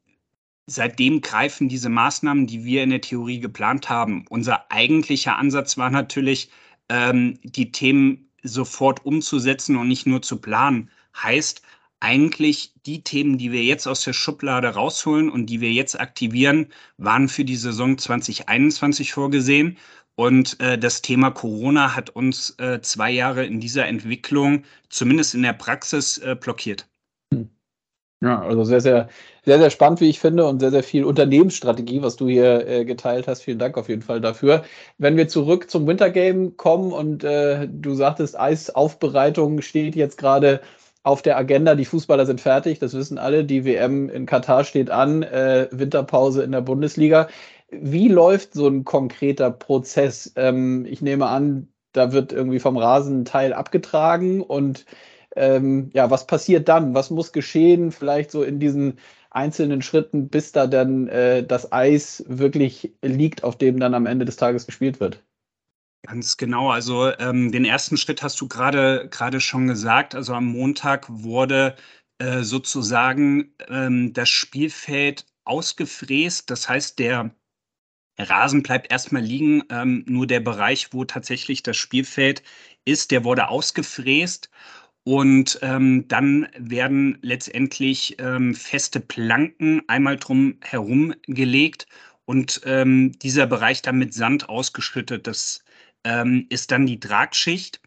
seitdem 0.66 1.20
greifen 1.20 1.68
diese 1.68 1.88
Maßnahmen, 1.88 2.46
die 2.46 2.64
wir 2.64 2.82
in 2.82 2.90
der 2.90 3.00
Theorie 3.00 3.40
geplant 3.40 3.88
haben. 3.88 4.24
Unser 4.28 4.70
eigentlicher 4.70 5.37
Ansatz 5.37 5.78
war 5.78 5.90
natürlich, 5.90 6.50
ähm, 6.88 7.38
die 7.42 7.72
Themen 7.72 8.30
sofort 8.42 9.04
umzusetzen 9.04 9.76
und 9.76 9.88
nicht 9.88 10.06
nur 10.06 10.22
zu 10.22 10.40
planen. 10.40 10.90
Heißt, 11.16 11.62
eigentlich 12.00 12.72
die 12.87 13.02
Themen, 13.02 13.38
die 13.38 13.52
wir 13.52 13.62
jetzt 13.62 13.87
aus 13.87 14.02
der 14.02 14.12
Schublade 14.12 14.68
rausholen 14.68 15.30
und 15.30 15.46
die 15.46 15.61
wir 15.61 15.72
jetzt 15.72 15.98
aktivieren, 15.98 16.68
waren 16.96 17.28
für 17.28 17.44
die 17.44 17.56
Saison 17.56 17.98
2021 17.98 19.12
vorgesehen. 19.12 19.78
Und 20.14 20.61
äh, 20.61 20.78
das 20.78 21.02
Thema 21.02 21.30
Corona 21.30 21.94
hat 21.94 22.11
uns 22.11 22.50
äh, 22.58 22.80
zwei 22.80 23.11
Jahre 23.11 23.46
in 23.46 23.61
dieser 23.61 23.87
Entwicklung, 23.87 24.64
zumindest 24.88 25.34
in 25.34 25.42
der 25.42 25.52
Praxis, 25.52 26.18
äh, 26.18 26.34
blockiert. 26.38 26.88
Hm. 27.32 27.48
Ja, 28.20 28.42
also 28.42 28.64
sehr, 28.64 28.80
sehr, 28.80 29.08
sehr, 29.44 29.58
sehr 29.58 29.70
spannend, 29.70 30.00
wie 30.00 30.11
ich 30.11 30.18
finde, 30.18 30.44
und 30.46 30.58
sehr, 30.58 30.72
sehr 30.72 30.82
viel 30.82 31.04
Unternehmensstrategie, 31.04 32.02
was 32.02 32.16
du 32.16 32.26
hier 32.26 32.66
äh, 32.66 32.84
geteilt 32.84 33.28
hast. 33.28 33.42
Vielen 33.42 33.61
Dank 33.61 33.78
auf 33.78 33.88
jeden 33.88 34.02
Fall 34.02 34.20
dafür. 34.20 34.64
Wenn 34.98 35.16
wir 35.16 35.28
zurück 35.28 35.70
zum 35.70 35.87
Wintergame 35.87 36.50
kommen 36.50 36.92
und 36.92 37.22
äh, 37.22 37.68
du 37.70 37.94
sagtest, 37.94 38.38
Eisaufbereitung 38.38 39.62
steht 39.62 39.94
jetzt 39.94 40.18
gerade 40.18 40.61
auf 41.08 41.22
der 41.22 41.38
Agenda. 41.38 41.74
Die 41.74 41.86
Fußballer 41.86 42.26
sind 42.26 42.40
fertig, 42.40 42.80
das 42.80 42.92
wissen 42.92 43.16
alle. 43.18 43.44
Die 43.44 43.64
WM 43.64 44.10
in 44.10 44.26
Katar 44.26 44.64
steht 44.64 44.90
an, 44.90 45.22
äh, 45.22 45.66
Winterpause 45.70 46.42
in 46.42 46.52
der 46.52 46.60
Bundesliga. 46.60 47.28
Wie 47.70 48.08
läuft 48.08 48.52
so 48.52 48.68
ein 48.68 48.84
konkreter 48.84 49.50
Prozess? 49.50 50.32
Ähm, 50.36 50.84
ich 50.86 51.00
nehme 51.00 51.26
an, 51.28 51.68
da 51.92 52.12
wird 52.12 52.32
irgendwie 52.32 52.58
vom 52.60 52.76
Rasen 52.76 53.22
ein 53.22 53.24
Teil 53.24 53.54
abgetragen 53.54 54.42
und 54.42 54.84
ähm, 55.34 55.90
ja, 55.94 56.10
was 56.10 56.26
passiert 56.26 56.68
dann? 56.68 56.94
Was 56.94 57.10
muss 57.10 57.32
geschehen? 57.32 57.90
Vielleicht 57.90 58.30
so 58.30 58.42
in 58.42 58.60
diesen 58.60 58.98
einzelnen 59.30 59.80
Schritten, 59.82 60.28
bis 60.28 60.52
da 60.52 60.66
dann 60.66 61.08
äh, 61.08 61.42
das 61.44 61.72
Eis 61.72 62.24
wirklich 62.28 62.94
liegt, 63.02 63.44
auf 63.44 63.56
dem 63.56 63.80
dann 63.80 63.94
am 63.94 64.06
Ende 64.06 64.26
des 64.26 64.36
Tages 64.36 64.66
gespielt 64.66 65.00
wird? 65.00 65.22
Ganz 66.08 66.36
genau. 66.38 66.70
Also 66.70 67.12
ähm, 67.18 67.52
den 67.52 67.64
ersten 67.64 67.96
Schritt 67.98 68.22
hast 68.22 68.40
du 68.40 68.48
gerade 68.48 69.08
gerade 69.10 69.40
schon 69.40 69.66
gesagt. 69.66 70.14
Also 70.14 70.32
am 70.34 70.46
Montag 70.46 71.06
wurde 71.08 71.76
äh, 72.18 72.42
sozusagen 72.42 73.52
ähm, 73.68 74.12
das 74.14 74.28
Spielfeld 74.30 75.26
ausgefräst. 75.44 76.50
Das 76.50 76.68
heißt, 76.68 76.98
der 76.98 77.34
Rasen 78.18 78.62
bleibt 78.62 78.92
erstmal 78.92 79.22
liegen. 79.22 79.64
Ähm, 79.70 80.04
nur 80.08 80.26
der 80.26 80.40
Bereich, 80.40 80.92
wo 80.92 81.04
tatsächlich 81.04 81.62
das 81.62 81.76
Spielfeld 81.76 82.42
ist, 82.84 83.10
der 83.12 83.24
wurde 83.24 83.48
ausgefräst. 83.48 84.50
Und 85.04 85.58
ähm, 85.62 86.06
dann 86.08 86.48
werden 86.58 87.18
letztendlich 87.22 88.16
ähm, 88.18 88.54
feste 88.54 89.00
Planken 89.00 89.82
einmal 89.88 90.16
drum 90.18 90.58
herum 90.62 91.14
gelegt 91.26 91.86
und 92.26 92.60
ähm, 92.64 93.12
dieser 93.20 93.46
Bereich 93.46 93.80
dann 93.82 93.98
mit 93.98 94.12
Sand 94.12 94.48
ausgeschüttet. 94.50 95.26
Das 95.26 95.64
ähm, 96.04 96.46
ist 96.48 96.70
dann 96.70 96.87
die 96.87 97.00
Dragschicht. 97.00 97.80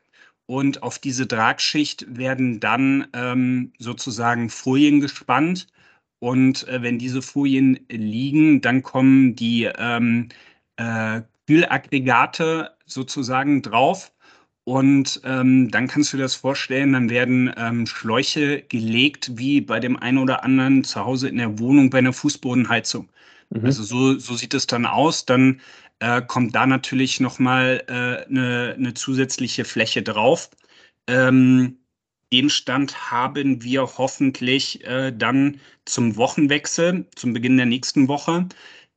Und 0.46 0.84
auf 0.84 1.00
diese 1.00 1.28
Dragschicht 1.28 2.06
werden 2.10 2.60
dann 2.60 3.08
ähm, 3.14 3.74
sozusagen 3.80 4.50
Folien 4.50 5.00
gespannt 5.00 5.68
und 6.22 6.68
äh, 6.68 6.84
wenn 6.84 7.00
diese 7.00 7.24
Folien 7.24 7.80
liegen, 7.90 8.62
dann 8.62 8.84
kommen 8.84 9.36
die 9.36 9.64
ähm, 9.78 10.30
äh, 10.76 11.22
Kühlaggregate 11.48 12.72
sozusagen 12.86 13.64
drauf. 13.64 14.14
Und 14.64 15.20
ähm, 15.24 15.72
dann 15.72 15.88
kannst 15.88 16.14
du 16.14 16.18
dir 16.18 16.24
das 16.24 16.36
vorstellen, 16.36 16.94
dann 16.94 17.10
werden 17.10 17.52
ähm, 17.58 17.88
Schläuche 17.88 18.62
gelegt, 18.62 19.32
wie 19.36 19.62
bei 19.62 19.80
dem 19.80 19.98
einen 19.98 20.20
oder 20.20 20.44
anderen 20.44 20.84
zu 20.84 21.04
Hause 21.04 21.28
in 21.28 21.38
der 21.38 21.58
Wohnung 21.58 21.90
bei 21.90 21.98
einer 21.98 22.14
Fußbodenheizung. 22.14 23.10
Mhm. 23.50 23.66
Also 23.66 23.82
so, 23.82 24.20
so 24.20 24.36
sieht 24.36 24.54
es 24.54 24.68
dann 24.68 24.86
aus. 24.86 25.26
Dann 25.26 25.60
äh, 26.02 26.22
kommt 26.22 26.56
da 26.56 26.66
natürlich 26.66 27.20
nochmal 27.20 27.84
äh, 27.88 28.28
eine, 28.28 28.76
eine 28.78 28.94
zusätzliche 28.96 29.66
Fläche 29.66 30.02
drauf. 30.02 30.50
Ähm, 31.08 31.78
den 32.34 32.50
Stand 32.50 33.12
haben 33.12 33.62
wir 33.64 33.82
hoffentlich 33.98 34.84
äh, 34.86 35.12
dann 35.16 35.60
zum 35.86 36.16
Wochenwechsel, 36.16 37.06
zum 37.16 37.34
Beginn 37.34 37.58
der 37.58 37.68
nächsten 37.68 38.08
Woche. 38.08 38.48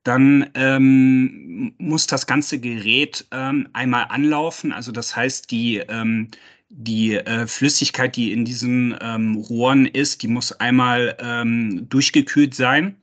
Dann 0.05 0.51
ähm, 0.55 1.75
muss 1.79 2.07
das 2.07 2.27
ganze 2.27 2.59
Gerät 2.59 3.27
ähm, 3.33 3.69
einmal 3.75 4.07
anlaufen. 4.09 4.73
Also 4.73 4.93
das 4.93 5.15
heißt, 5.15 5.51
die, 5.51 5.79
ähm, 5.89 6.31
die 6.71 7.17
äh, 7.17 7.47
Flüssigkeit, 7.47 8.17
die 8.17 8.33
in 8.33 8.45
diesen 8.45 8.97
ähm, 9.01 9.37
Rohren 9.37 9.87
ist, 9.87 10.23
die 10.23 10.29
muss 10.29 10.53
einmal 10.53 11.17
ähm, 11.21 11.87
durchgekühlt 11.89 12.55
sein. 12.55 12.97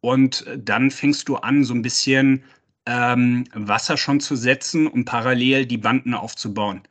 Und 0.00 0.44
dann 0.56 0.90
fängst 0.90 1.28
du 1.28 1.36
an, 1.36 1.64
so 1.64 1.74
ein 1.74 1.82
bisschen 1.82 2.44
ähm, 2.88 3.44
Wasser 3.52 3.96
schon 3.98 4.18
zu 4.20 4.34
setzen 4.34 4.86
und 4.86 5.04
parallel 5.04 5.66
die 5.66 5.76
Banden 5.76 6.14
aufzubauen. 6.14 6.82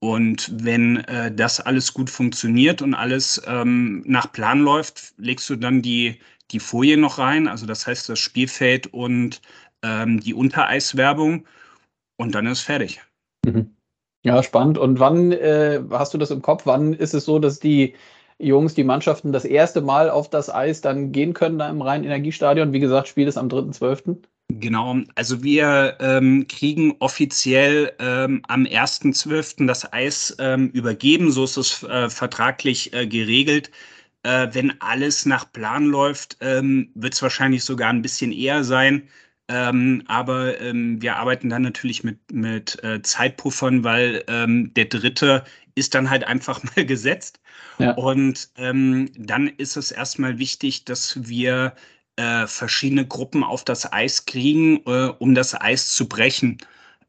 Und 0.00 0.50
wenn 0.64 0.98
äh, 1.04 1.32
das 1.34 1.60
alles 1.60 1.92
gut 1.94 2.10
funktioniert 2.10 2.82
und 2.82 2.94
alles 2.94 3.40
ähm, 3.46 4.02
nach 4.06 4.32
Plan 4.32 4.60
läuft, 4.60 5.14
legst 5.18 5.48
du 5.50 5.56
dann 5.56 5.82
die, 5.82 6.18
die 6.50 6.60
Folie 6.60 6.96
noch 6.96 7.18
rein, 7.18 7.46
also 7.46 7.66
das 7.66 7.86
heißt 7.86 8.08
das 8.08 8.18
Spielfeld 8.18 8.86
und 8.92 9.40
ähm, 9.82 10.20
die 10.20 10.34
Untereiswerbung 10.34 11.46
und 12.16 12.34
dann 12.34 12.46
ist 12.46 12.62
fertig. 12.62 13.02
Mhm. 13.46 13.76
Ja, 14.24 14.42
spannend. 14.42 14.78
Und 14.78 15.00
wann 15.00 15.32
äh, 15.32 15.82
hast 15.90 16.14
du 16.14 16.18
das 16.18 16.30
im 16.30 16.40
Kopf? 16.40 16.62
Wann 16.64 16.94
ist 16.94 17.12
es 17.12 17.26
so, 17.26 17.38
dass 17.38 17.60
die 17.60 17.94
Jungs, 18.38 18.74
die 18.74 18.84
Mannschaften 18.84 19.32
das 19.32 19.44
erste 19.44 19.82
Mal 19.82 20.08
auf 20.08 20.30
das 20.30 20.52
Eis 20.52 20.80
dann 20.80 21.12
gehen 21.12 21.34
können 21.34 21.58
da 21.58 21.68
im 21.68 21.82
Rhein-Energiestadion? 21.82 22.72
Wie 22.72 22.80
gesagt, 22.80 23.08
Spiel 23.08 23.28
ist 23.28 23.36
am 23.36 23.48
3.12. 23.48 24.24
Genau, 24.48 24.98
also 25.14 25.42
wir 25.42 25.96
ähm, 26.00 26.46
kriegen 26.46 26.94
offiziell 26.98 27.92
ähm, 27.98 28.42
am 28.46 28.64
1.12. 28.64 29.66
das 29.66 29.90
Eis 29.92 30.36
ähm, 30.38 30.68
übergeben, 30.70 31.32
so 31.32 31.44
ist 31.44 31.56
es 31.56 31.82
äh, 31.84 32.10
vertraglich 32.10 32.92
äh, 32.92 33.06
geregelt. 33.06 33.70
Äh, 34.22 34.48
wenn 34.52 34.78
alles 34.82 35.24
nach 35.24 35.50
Plan 35.50 35.86
läuft, 35.86 36.36
ähm, 36.40 36.90
wird 36.94 37.14
es 37.14 37.22
wahrscheinlich 37.22 37.64
sogar 37.64 37.88
ein 37.88 38.02
bisschen 38.02 38.32
eher 38.32 38.64
sein. 38.64 39.08
Ähm, 39.48 40.02
aber 40.06 40.60
ähm, 40.60 41.00
wir 41.00 41.16
arbeiten 41.16 41.48
dann 41.48 41.62
natürlich 41.62 42.04
mit, 42.04 42.18
mit 42.30 42.82
äh, 42.84 43.00
Zeitpuffern, 43.02 43.84
weil 43.84 44.24
der 44.26 44.84
dritte 44.86 45.44
ist 45.74 45.94
dann 45.94 46.08
halt 46.10 46.24
einfach 46.24 46.62
mal 46.76 46.84
gesetzt. 46.84 47.40
Ja. 47.78 47.92
Und 47.92 48.50
dann 48.56 49.48
ist 49.48 49.76
es 49.76 49.90
erstmal 49.90 50.38
wichtig, 50.38 50.84
dass 50.84 51.28
wir 51.28 51.74
äh, 52.16 52.46
verschiedene 52.46 53.06
Gruppen 53.06 53.44
auf 53.44 53.64
das 53.64 53.92
Eis 53.92 54.26
kriegen, 54.26 54.78
äh, 54.86 55.12
um 55.18 55.34
das 55.34 55.60
Eis 55.60 55.88
zu 55.94 56.08
brechen. 56.08 56.58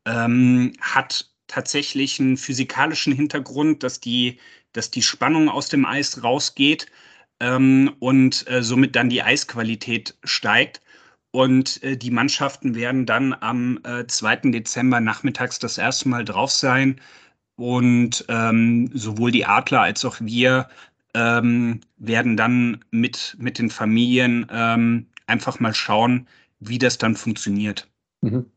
Ähm, 0.05 0.73
hat 0.81 1.29
tatsächlich 1.47 2.19
einen 2.19 2.37
physikalischen 2.37 3.13
Hintergrund, 3.13 3.83
dass 3.83 3.99
die, 3.99 4.39
dass 4.73 4.91
die 4.91 5.01
Spannung 5.03 5.49
aus 5.49 5.69
dem 5.69 5.85
Eis 5.85 6.23
rausgeht 6.23 6.87
ähm, 7.39 7.95
und 7.99 8.49
äh, 8.49 8.63
somit 8.63 8.95
dann 8.95 9.09
die 9.09 9.23
Eisqualität 9.23 10.15
steigt. 10.23 10.81
Und 11.31 11.83
äh, 11.83 11.97
die 11.97 12.11
Mannschaften 12.11 12.75
werden 12.75 13.05
dann 13.05 13.33
am 13.33 13.79
äh, 13.83 14.07
2. 14.07 14.51
Dezember 14.51 15.01
nachmittags 15.01 15.59
das 15.59 15.77
erste 15.77 16.09
Mal 16.09 16.25
drauf 16.25 16.51
sein. 16.51 16.99
Und 17.57 18.25
ähm, 18.29 18.89
sowohl 18.93 19.31
die 19.31 19.45
Adler 19.45 19.81
als 19.81 20.03
auch 20.05 20.17
wir 20.19 20.69
ähm, 21.15 21.81
werden 21.97 22.37
dann 22.37 22.83
mit, 22.91 23.35
mit 23.39 23.57
den 23.57 23.69
Familien 23.69 24.47
ähm, 24.51 25.07
einfach 25.27 25.59
mal 25.59 25.73
schauen, 25.73 26.27
wie 26.59 26.77
das 26.77 26.97
dann 26.97 27.15
funktioniert. 27.15 27.87
Mhm. 28.21 28.51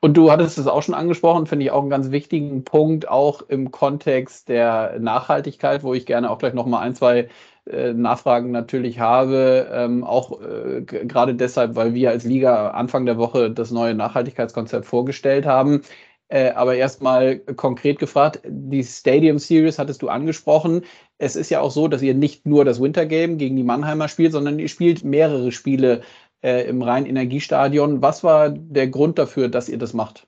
Und 0.00 0.16
du 0.16 0.30
hattest 0.30 0.58
es 0.58 0.66
auch 0.66 0.82
schon 0.82 0.94
angesprochen, 0.94 1.46
finde 1.46 1.64
ich 1.64 1.70
auch 1.70 1.80
einen 1.80 1.90
ganz 1.90 2.10
wichtigen 2.10 2.64
Punkt, 2.64 3.08
auch 3.08 3.42
im 3.42 3.70
Kontext 3.70 4.48
der 4.48 4.98
Nachhaltigkeit, 5.00 5.82
wo 5.82 5.92
ich 5.92 6.06
gerne 6.06 6.30
auch 6.30 6.38
gleich 6.38 6.54
nochmal 6.54 6.82
ein, 6.82 6.94
zwei 6.94 7.28
äh, 7.66 7.92
Nachfragen 7.92 8.52
natürlich 8.52 9.00
habe. 9.00 9.68
Ähm, 9.72 10.04
auch 10.04 10.40
äh, 10.40 10.82
gerade 10.82 11.34
deshalb, 11.34 11.74
weil 11.74 11.94
wir 11.94 12.10
als 12.10 12.24
Liga 12.24 12.70
Anfang 12.70 13.06
der 13.06 13.18
Woche 13.18 13.50
das 13.50 13.70
neue 13.70 13.94
Nachhaltigkeitskonzept 13.94 14.86
vorgestellt 14.86 15.46
haben. 15.46 15.82
Äh, 16.28 16.50
aber 16.50 16.74
erstmal 16.74 17.38
konkret 17.38 17.98
gefragt, 17.98 18.40
die 18.44 18.82
Stadium 18.82 19.38
Series 19.38 19.78
hattest 19.78 20.02
du 20.02 20.08
angesprochen. 20.08 20.82
Es 21.18 21.36
ist 21.36 21.50
ja 21.50 21.60
auch 21.60 21.70
so, 21.70 21.88
dass 21.88 22.02
ihr 22.02 22.14
nicht 22.14 22.46
nur 22.46 22.64
das 22.64 22.80
Winter 22.80 23.06
Game 23.06 23.38
gegen 23.38 23.56
die 23.56 23.62
Mannheimer 23.62 24.08
spielt, 24.08 24.32
sondern 24.32 24.58
ihr 24.58 24.68
spielt 24.68 25.02
mehrere 25.02 25.50
Spiele 25.50 26.02
äh, 26.42 26.68
im 26.68 26.82
Rhein-Energiestadion. 26.82 28.02
Was 28.02 28.22
war 28.22 28.50
der 28.50 28.88
Grund 28.88 29.18
dafür, 29.18 29.48
dass 29.48 29.68
ihr 29.68 29.78
das 29.78 29.94
macht? 29.94 30.26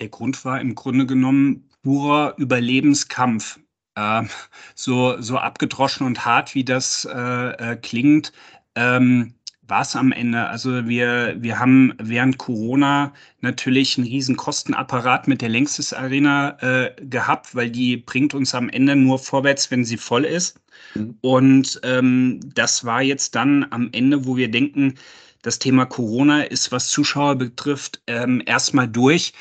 Der 0.00 0.08
Grund 0.08 0.44
war 0.44 0.60
im 0.60 0.74
Grunde 0.74 1.06
genommen 1.06 1.68
purer 1.82 2.34
Überlebenskampf. 2.36 3.60
Äh, 3.96 4.24
so, 4.74 5.20
so 5.20 5.38
abgedroschen 5.38 6.06
und 6.06 6.24
hart, 6.24 6.54
wie 6.54 6.64
das 6.64 7.06
äh, 7.10 7.72
äh 7.72 7.76
klingt. 7.76 8.32
Ähm, 8.74 9.35
war 9.68 9.82
es 9.82 9.96
am 9.96 10.12
Ende. 10.12 10.48
Also 10.48 10.88
wir, 10.88 11.36
wir 11.38 11.58
haben 11.58 11.94
während 11.98 12.38
Corona 12.38 13.12
natürlich 13.40 13.98
einen 13.98 14.06
riesen 14.06 14.36
Kostenapparat 14.36 15.28
mit 15.28 15.42
der 15.42 15.48
Längstes 15.48 15.92
Arena 15.92 16.56
äh, 16.60 16.94
gehabt, 17.02 17.54
weil 17.54 17.70
die 17.70 17.96
bringt 17.96 18.34
uns 18.34 18.54
am 18.54 18.68
Ende 18.68 18.96
nur 18.96 19.18
vorwärts, 19.18 19.70
wenn 19.70 19.84
sie 19.84 19.96
voll 19.96 20.24
ist. 20.24 20.60
Mhm. 20.94 21.16
Und 21.20 21.80
ähm, 21.82 22.40
das 22.54 22.84
war 22.84 23.02
jetzt 23.02 23.34
dann 23.34 23.66
am 23.70 23.88
Ende, 23.92 24.26
wo 24.26 24.36
wir 24.36 24.50
denken, 24.50 24.94
das 25.46 25.60
Thema 25.60 25.86
Corona 25.86 26.42
ist, 26.42 26.72
was 26.72 26.88
Zuschauer 26.88 27.36
betrifft, 27.36 28.02
ähm, 28.08 28.42
erstmal 28.46 28.88
durch. 28.88 29.32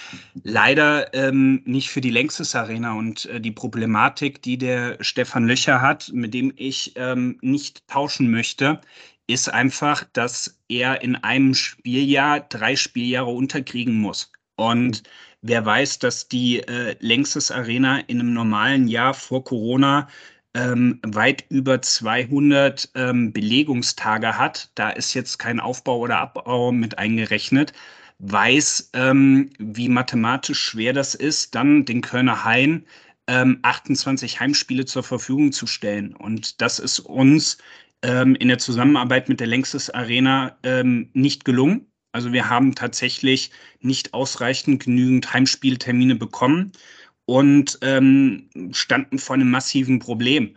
Leider 0.43 1.11
ähm, 1.15 1.63
nicht 1.65 1.89
für 1.89 1.99
die 1.99 2.11
Längstes 2.11 2.53
Arena 2.53 2.93
und 2.93 3.25
äh, 3.25 3.41
die 3.41 3.51
Problematik, 3.51 4.39
die 4.43 4.59
der 4.59 4.97
Stefan 5.01 5.47
Löcher 5.47 5.81
hat, 5.81 6.11
mit 6.13 6.35
dem 6.35 6.53
ich 6.57 6.93
ähm, 6.95 7.39
nicht 7.41 7.87
tauschen 7.87 8.29
möchte, 8.29 8.81
ist 9.27 9.49
einfach, 9.49 10.03
dass 10.13 10.59
er 10.67 11.01
in 11.01 11.15
einem 11.15 11.53
Spieljahr 11.53 12.41
drei 12.41 12.75
Spieljahre 12.75 13.31
unterkriegen 13.31 13.95
muss. 13.95 14.31
Und 14.55 15.03
wer 15.41 15.65
weiß, 15.65 15.99
dass 15.99 16.27
die 16.27 16.59
äh, 16.59 16.95
Längstes 16.99 17.51
Arena 17.51 17.99
in 17.99 18.19
einem 18.19 18.33
normalen 18.33 18.87
Jahr 18.87 19.13
vor 19.13 19.43
Corona 19.43 20.07
ähm, 20.53 20.99
weit 21.05 21.45
über 21.49 21.81
200 21.81 22.89
ähm, 22.95 23.33
Belegungstage 23.33 24.37
hat, 24.37 24.71
da 24.75 24.89
ist 24.89 25.13
jetzt 25.13 25.37
kein 25.37 25.59
Aufbau 25.59 25.99
oder 25.99 26.19
Abbau 26.19 26.71
mit 26.71 26.97
eingerechnet, 26.97 27.73
weiß, 28.19 28.91
ähm, 28.93 29.49
wie 29.59 29.89
mathematisch 29.89 30.59
schwer 30.59 30.93
das 30.93 31.15
ist, 31.15 31.55
dann 31.55 31.85
den 31.85 32.01
Kölner 32.01 32.45
Hain 32.45 32.85
28 33.27 34.33
ähm, 34.33 34.39
Heimspiele 34.39 34.85
zur 34.85 35.03
Verfügung 35.03 35.51
zu 35.51 35.65
stellen. 35.65 36.15
Und 36.15 36.61
das 36.61 36.77
ist 36.77 36.99
uns 36.99 37.57
ähm, 38.05 38.35
in 38.35 38.49
der 38.49 38.59
Zusammenarbeit 38.59 39.29
mit 39.29 39.39
der 39.39 39.47
Längstes 39.47 39.89
Arena 39.89 40.57
ähm, 40.63 41.09
nicht 41.13 41.43
gelungen. 41.43 41.87
Also 42.11 42.31
wir 42.31 42.49
haben 42.49 42.75
tatsächlich 42.75 43.51
nicht 43.81 44.13
ausreichend 44.13 44.83
genügend 44.83 45.33
Heimspieltermine 45.33 46.15
bekommen 46.15 46.71
und 47.25 47.79
ähm, 47.81 48.49
standen 48.71 49.17
vor 49.17 49.33
einem 49.33 49.49
massiven 49.49 49.99
Problem. 49.99 50.55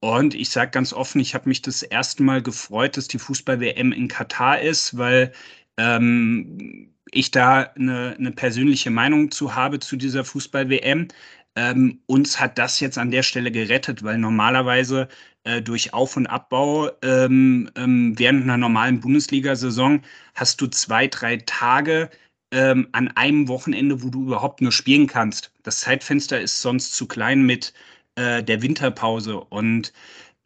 Und 0.00 0.34
ich 0.34 0.48
sage 0.50 0.70
ganz 0.70 0.92
offen, 0.92 1.20
ich 1.20 1.34
habe 1.34 1.48
mich 1.48 1.62
das 1.62 1.82
erste 1.82 2.22
Mal 2.22 2.42
gefreut, 2.42 2.96
dass 2.96 3.08
die 3.08 3.18
Fußball-WM 3.18 3.92
in 3.92 4.08
Katar 4.08 4.60
ist, 4.60 4.96
weil 4.96 5.32
ähm, 5.76 6.94
ich 7.12 7.30
da 7.30 7.62
eine, 7.76 8.16
eine 8.18 8.32
persönliche 8.32 8.90
Meinung 8.90 9.30
zu 9.30 9.54
habe 9.54 9.80
zu 9.80 9.96
dieser 9.96 10.24
Fußball-WM. 10.24 11.08
Ähm, 11.56 12.00
uns 12.06 12.40
hat 12.40 12.58
das 12.58 12.80
jetzt 12.80 12.98
an 12.98 13.10
der 13.10 13.22
Stelle 13.22 13.50
gerettet, 13.50 14.02
weil 14.02 14.18
normalerweise 14.18 15.08
äh, 15.46 15.62
durch 15.62 15.94
Auf- 15.94 16.16
und 16.16 16.26
Abbau 16.26 16.90
ähm, 17.02 17.70
ähm, 17.76 18.18
während 18.18 18.42
einer 18.42 18.56
normalen 18.56 19.00
Bundesliga-Saison 19.00 20.02
hast 20.34 20.60
du 20.60 20.66
zwei, 20.66 21.06
drei 21.06 21.36
Tage 21.38 22.10
ähm, 22.50 22.88
an 22.92 23.08
einem 23.16 23.48
Wochenende, 23.48 24.02
wo 24.02 24.08
du 24.08 24.24
überhaupt 24.24 24.60
nur 24.60 24.72
spielen 24.72 25.06
kannst. 25.06 25.52
Das 25.62 25.80
Zeitfenster 25.80 26.40
ist 26.40 26.60
sonst 26.60 26.94
zu 26.94 27.06
klein 27.06 27.42
mit 27.46 27.72
äh, 28.16 28.42
der 28.42 28.60
Winterpause. 28.60 29.38
Und 29.38 29.92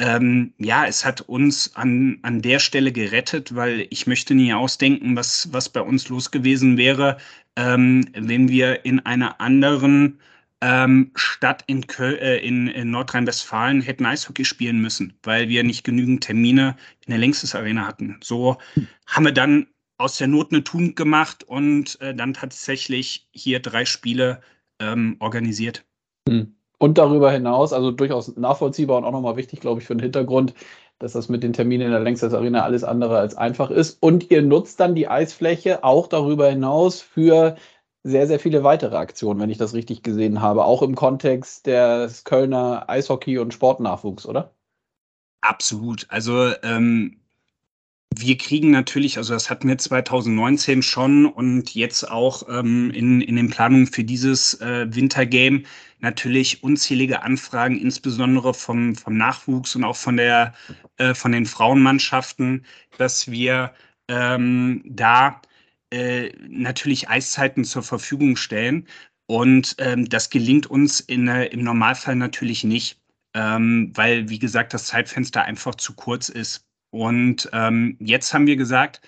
ähm, 0.00 0.52
ja, 0.58 0.86
es 0.86 1.04
hat 1.04 1.22
uns 1.22 1.74
an, 1.76 2.18
an 2.22 2.42
der 2.42 2.58
Stelle 2.58 2.92
gerettet, 2.92 3.54
weil 3.54 3.86
ich 3.90 4.06
möchte 4.06 4.34
nie 4.34 4.52
ausdenken, 4.52 5.16
was, 5.16 5.48
was 5.52 5.68
bei 5.70 5.80
uns 5.80 6.08
los 6.08 6.30
gewesen 6.30 6.76
wäre, 6.76 7.16
ähm, 7.56 8.06
wenn 8.14 8.48
wir 8.48 8.84
in 8.84 9.00
einer 9.00 9.40
anderen 9.40 10.18
ähm, 10.62 11.11
Stadt 11.14 11.64
in, 11.66 11.87
äh, 11.99 12.37
in, 12.38 12.66
in 12.68 12.90
Nordrhein-Westfalen 12.90 13.81
hätten 13.81 14.05
Eishockey 14.05 14.44
spielen 14.44 14.81
müssen, 14.81 15.14
weil 15.23 15.49
wir 15.49 15.64
nicht 15.64 15.85
genügend 15.85 16.25
Termine 16.25 16.77
in 17.07 17.11
der 17.11 17.18
Längstes 17.18 17.55
Arena 17.55 17.87
hatten. 17.87 18.18
So 18.23 18.59
haben 19.07 19.25
wir 19.25 19.33
dann 19.33 19.66
aus 19.96 20.18
der 20.18 20.29
Not 20.29 20.53
eine 20.53 20.64
Tugend 20.64 20.96
gemacht 20.96 21.44
und 21.44 22.01
äh, 22.01 22.14
dann 22.14 22.35
tatsächlich 22.35 23.29
hier 23.33 23.61
drei 23.61 23.85
Spiele 23.85 24.40
ähm, 24.81 25.16
organisiert. 25.20 25.85
Hm. 26.29 26.55
Und 26.79 26.96
darüber 26.96 27.31
hinaus, 27.31 27.75
also 27.75 27.90
durchaus 27.90 28.35
nachvollziehbar 28.37 28.99
und 28.99 29.05
auch 29.05 29.12
nochmal 29.12 29.37
wichtig, 29.37 29.61
glaube 29.61 29.81
ich, 29.81 29.87
für 29.87 29.94
den 29.94 30.03
Hintergrund, 30.03 30.55
dass 30.99 31.12
das 31.12 31.29
mit 31.29 31.42
den 31.42 31.53
Terminen 31.53 31.87
in 31.87 31.92
der 31.92 32.01
Längstes 32.01 32.33
Arena 32.33 32.62
alles 32.62 32.85
andere 32.85 33.18
als 33.18 33.35
einfach 33.35 33.70
ist. 33.70 34.03
Und 34.03 34.31
ihr 34.31 34.40
nutzt 34.40 34.81
dann 34.81 34.94
die 34.94 35.09
Eisfläche 35.09 35.85
auch 35.85 36.07
darüber 36.07 36.49
hinaus 36.49 37.03
für 37.03 37.57
sehr, 38.02 38.26
sehr 38.26 38.40
viele 38.40 38.64
weitere 38.64 38.96
Aktionen, 38.96 39.40
wenn 39.40 39.50
ich 39.50 39.58
das 39.58 39.74
richtig 39.74 40.02
gesehen 40.02 40.40
habe, 40.40 40.64
auch 40.64 40.82
im 40.82 40.94
Kontext 40.94 41.66
des 41.66 42.24
Kölner 42.24 42.88
Eishockey- 42.88 43.38
und 43.38 43.52
Sportnachwuchs, 43.52 44.26
oder? 44.26 44.54
Absolut. 45.42 46.06
Also 46.08 46.52
ähm, 46.62 47.20
wir 48.16 48.36
kriegen 48.36 48.70
natürlich, 48.70 49.18
also 49.18 49.34
das 49.34 49.50
hatten 49.50 49.68
wir 49.68 49.78
2019 49.78 50.82
schon 50.82 51.26
und 51.26 51.74
jetzt 51.74 52.10
auch 52.10 52.48
ähm, 52.48 52.90
in, 52.90 53.20
in 53.20 53.36
den 53.36 53.50
Planungen 53.50 53.86
für 53.86 54.04
dieses 54.04 54.60
äh, 54.60 54.86
Wintergame 54.90 55.62
natürlich 56.00 56.62
unzählige 56.62 57.22
Anfragen, 57.22 57.78
insbesondere 57.78 58.52
vom, 58.54 58.96
vom 58.96 59.16
Nachwuchs 59.16 59.76
und 59.76 59.84
auch 59.84 59.96
von, 59.96 60.16
der, 60.16 60.54
äh, 60.96 61.14
von 61.14 61.32
den 61.32 61.46
Frauenmannschaften, 61.46 62.64
dass 62.98 63.30
wir 63.30 63.72
ähm, 64.08 64.82
da 64.86 65.40
äh, 65.90 66.31
natürlich 66.48 67.09
Eiszeiten 67.09 67.64
zur 67.64 67.83
Verfügung 67.83 68.37
stellen. 68.37 68.87
Und 69.26 69.76
ähm, 69.79 70.09
das 70.09 70.31
gelingt 70.31 70.66
uns 70.66 71.00
in, 71.00 71.29
äh, 71.29 71.46
im 71.46 71.62
Normalfall 71.62 72.16
natürlich 72.16 72.64
nicht, 72.64 73.00
ähm, 73.35 73.92
weil, 73.94 74.29
wie 74.29 74.38
gesagt, 74.38 74.74
das 74.74 74.87
Zeitfenster 74.87 75.44
einfach 75.44 75.76
zu 75.76 75.94
kurz 75.94 76.29
ist. 76.29 76.66
Und 76.90 77.48
ähm, 77.53 77.96
jetzt 78.00 78.35
haben 78.35 78.46
wir 78.46 78.57
gesagt, 78.57 79.00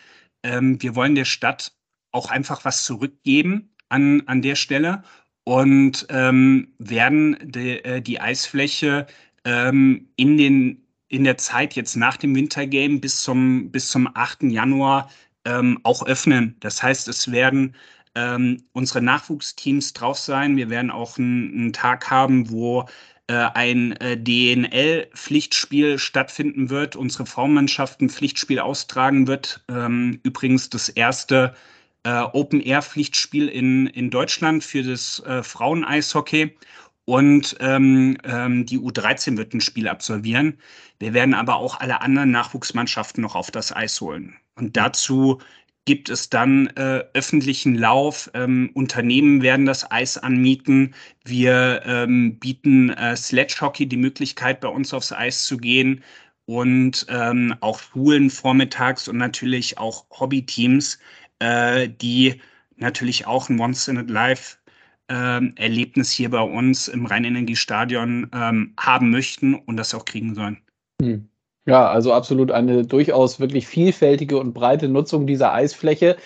ähm, 0.44 0.80
wir 0.80 0.94
wollen 0.94 1.14
der 1.14 1.24
Stadt 1.24 1.72
auch 2.12 2.30
einfach 2.30 2.64
was 2.64 2.84
zurückgeben 2.84 3.74
an, 3.88 4.22
an 4.26 4.42
der 4.42 4.54
Stelle 4.54 5.02
und 5.44 6.06
ähm, 6.08 6.72
werden 6.78 7.36
de, 7.42 7.82
äh, 7.82 8.00
die 8.00 8.20
Eisfläche 8.20 9.06
ähm, 9.44 10.08
in, 10.16 10.36
den, 10.36 10.86
in 11.08 11.24
der 11.24 11.36
Zeit 11.36 11.74
jetzt 11.74 11.96
nach 11.96 12.16
dem 12.16 12.34
Wintergame 12.34 13.00
bis 13.00 13.22
zum, 13.22 13.70
bis 13.70 13.88
zum 13.88 14.08
8. 14.14 14.44
Januar 14.44 15.10
ähm, 15.44 15.78
auch 15.82 16.06
öffnen. 16.06 16.56
Das 16.60 16.82
heißt, 16.82 17.08
es 17.08 17.30
werden 17.32 17.74
ähm, 18.14 18.62
unsere 18.72 19.02
Nachwuchsteams 19.02 19.92
drauf 19.92 20.18
sein. 20.18 20.56
Wir 20.56 20.70
werden 20.70 20.90
auch 20.90 21.18
einen, 21.18 21.72
Tag 21.72 22.10
haben, 22.10 22.50
wo 22.50 22.86
äh, 23.28 23.34
ein 23.34 23.92
äh, 23.92 24.16
DNL-Pflichtspiel 24.16 25.98
stattfinden 25.98 26.70
wird, 26.70 26.96
unsere 26.96 27.26
Frauenmannschaft 27.26 28.00
ein 28.00 28.10
Pflichtspiel 28.10 28.60
austragen 28.60 29.26
wird. 29.26 29.64
Ähm, 29.68 30.20
übrigens 30.22 30.68
das 30.70 30.88
erste 30.88 31.54
äh, 32.04 32.20
Open-Air-Pflichtspiel 32.32 33.48
in, 33.48 33.86
in 33.86 34.10
Deutschland 34.10 34.64
für 34.64 34.82
das 34.82 35.22
Frauen-Eishockey. 35.42 36.56
Und 37.04 37.56
ähm, 37.60 38.16
ähm, 38.24 38.64
die 38.64 38.78
U13 38.78 39.36
wird 39.36 39.54
ein 39.54 39.60
Spiel 39.60 39.88
absolvieren. 39.88 40.58
Wir 41.00 41.14
werden 41.14 41.34
aber 41.34 41.56
auch 41.56 41.80
alle 41.80 42.00
anderen 42.00 42.30
Nachwuchsmannschaften 42.30 43.22
noch 43.22 43.34
auf 43.34 43.50
das 43.50 43.74
Eis 43.74 44.00
holen. 44.00 44.36
Und 44.54 44.76
dazu 44.76 45.40
gibt 45.84 46.08
es 46.10 46.30
dann 46.30 46.68
äh, 46.76 47.02
öffentlichen 47.14 47.74
Lauf. 47.74 48.30
Ähm, 48.34 48.70
Unternehmen 48.74 49.42
werden 49.42 49.66
das 49.66 49.90
Eis 49.90 50.16
anmieten. 50.16 50.94
Wir 51.24 51.82
ähm, 51.84 52.38
bieten 52.38 52.90
äh, 52.90 53.16
Sledge 53.16 53.56
Hockey 53.60 53.86
die 53.86 53.96
Möglichkeit, 53.96 54.60
bei 54.60 54.68
uns 54.68 54.94
aufs 54.94 55.12
Eis 55.12 55.44
zu 55.44 55.56
gehen. 55.56 56.04
Und 56.44 57.06
ähm, 57.08 57.54
auch 57.60 57.80
Schulen 57.80 58.30
vormittags 58.30 59.08
und 59.08 59.16
natürlich 59.16 59.78
auch 59.78 60.06
Hobbyteams, 60.10 60.98
äh, 61.38 61.88
die 61.88 62.40
natürlich 62.76 63.26
auch 63.26 63.48
ein 63.48 63.56
Once-in-a-Life-Erlebnis 65.12 66.10
hier 66.10 66.30
bei 66.30 66.40
uns 66.40 66.88
im 66.88 67.06
Rheinenergiestadion 67.06 68.30
ähm, 68.34 68.74
haben 68.78 69.10
möchten 69.10 69.54
und 69.54 69.76
das 69.76 69.94
auch 69.94 70.04
kriegen 70.04 70.34
sollen. 70.34 70.58
Hm. 71.00 71.28
Ja, 71.66 71.88
also 71.88 72.12
absolut 72.12 72.50
eine 72.50 72.84
durchaus 72.84 73.38
wirklich 73.38 73.66
vielfältige 73.66 74.38
und 74.38 74.52
breite 74.52 74.88
Nutzung 74.88 75.26
dieser 75.26 75.52
Eisfläche. 75.52 76.16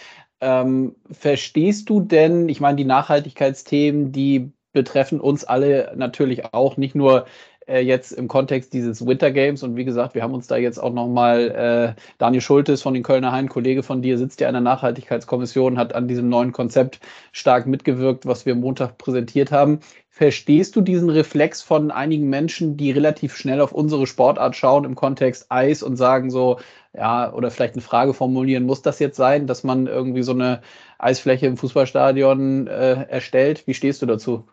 Ähm, 0.41 0.95
verstehst 1.11 1.91
du 1.91 2.01
denn, 2.01 2.49
ich 2.49 2.61
meine, 2.61 2.77
die 2.77 2.85
Nachhaltigkeitsthemen, 2.85 4.13
die 4.13 4.51
betreffen 4.73 5.21
uns 5.21 5.45
alle 5.45 5.93
natürlich 5.97 6.55
auch, 6.55 6.77
nicht 6.77 6.95
nur 6.95 7.27
äh, 7.67 7.81
jetzt 7.81 8.13
im 8.13 8.29
Kontext 8.29 8.73
dieses 8.73 9.05
Winter 9.07 9.31
Games. 9.31 9.63
Und 9.63 9.77
wie 9.77 9.85
gesagt, 9.85 10.15
wir 10.15 10.23
haben 10.23 10.35
uns 10.35 10.47
da 10.47 10.57
jetzt 10.57 10.79
auch 10.79 10.93
nochmal, 10.93 11.95
äh, 11.97 12.01
Daniel 12.19 12.41
Schultes 12.41 12.83
von 12.83 12.95
den 12.95 13.03
Kölner 13.03 13.33
Hain, 13.33 13.49
Kollege 13.49 13.83
von 13.83 14.03
dir, 14.03 14.19
sitzt 14.19 14.41
ja 14.41 14.49
in 14.49 14.55
der 14.55 14.63
Nachhaltigkeitskommission, 14.63 15.79
hat 15.79 15.95
an 15.95 16.09
diesem 16.09 16.29
neuen 16.29 16.53
Konzept 16.53 17.01
stark 17.33 17.67
mitgewirkt, 17.67 18.27
was 18.27 18.47
wir 18.47 18.55
Montag 18.55 18.99
präsentiert 18.99 19.53
haben. 19.53 19.81
Verstehst 20.09 20.75
du 20.77 20.81
diesen 20.81 21.11
Reflex 21.11 21.61
von 21.61 21.91
einigen 21.91 22.31
Menschen, 22.31 22.79
die 22.79 22.91
relativ 22.91 23.37
schnell 23.37 23.61
auf 23.61 23.73
unsere 23.73 24.07
Sportart 24.07 24.57
schauen 24.57 24.85
im 24.85 24.95
Kontext 24.95 25.47
Eis 25.51 25.83
und 25.83 25.97
sagen 25.97 26.31
so, 26.31 26.59
ja, 26.95 27.31
oder 27.33 27.51
vielleicht 27.51 27.75
eine 27.75 27.83
Frage 27.83 28.15
formulieren, 28.15 28.65
muss 28.65 28.81
das 28.81 28.99
jetzt 28.99 29.17
sein, 29.17 29.47
dass 29.47 29.63
man 29.63 29.87
irgendwie 29.87 30.23
so 30.23 30.33
eine 30.33 30.63
Eisfläche 30.99 31.47
im 31.47 31.59
Fußballstadion 31.59 32.67
äh, 32.67 33.07
erstellt? 33.09 33.67
Wie 33.67 33.75
stehst 33.75 34.01
du 34.01 34.07
dazu? 34.07 34.47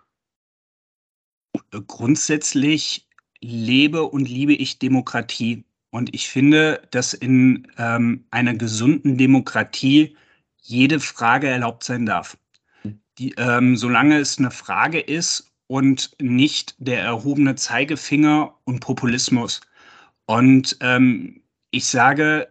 Grundsätzlich 1.81 3.07
lebe 3.41 4.03
und 4.03 4.27
liebe 4.29 4.53
ich 4.53 4.79
Demokratie. 4.79 5.63
Und 5.89 6.13
ich 6.15 6.27
finde, 6.27 6.81
dass 6.91 7.13
in 7.13 7.67
ähm, 7.77 8.25
einer 8.31 8.53
gesunden 8.55 9.17
Demokratie 9.17 10.15
jede 10.61 10.99
Frage 10.99 11.47
erlaubt 11.47 11.83
sein 11.83 12.05
darf. 12.05 12.37
Die, 13.19 13.33
ähm, 13.37 13.75
solange 13.75 14.17
es 14.17 14.39
eine 14.39 14.49
Frage 14.49 14.99
ist 14.99 15.51
und 15.67 16.11
nicht 16.19 16.75
der 16.79 17.01
erhobene 17.01 17.55
Zeigefinger 17.55 18.55
und 18.63 18.79
Populismus. 18.79 19.61
Und 20.25 20.77
ähm, 20.79 21.41
ich 21.69 21.85
sage, 21.85 22.47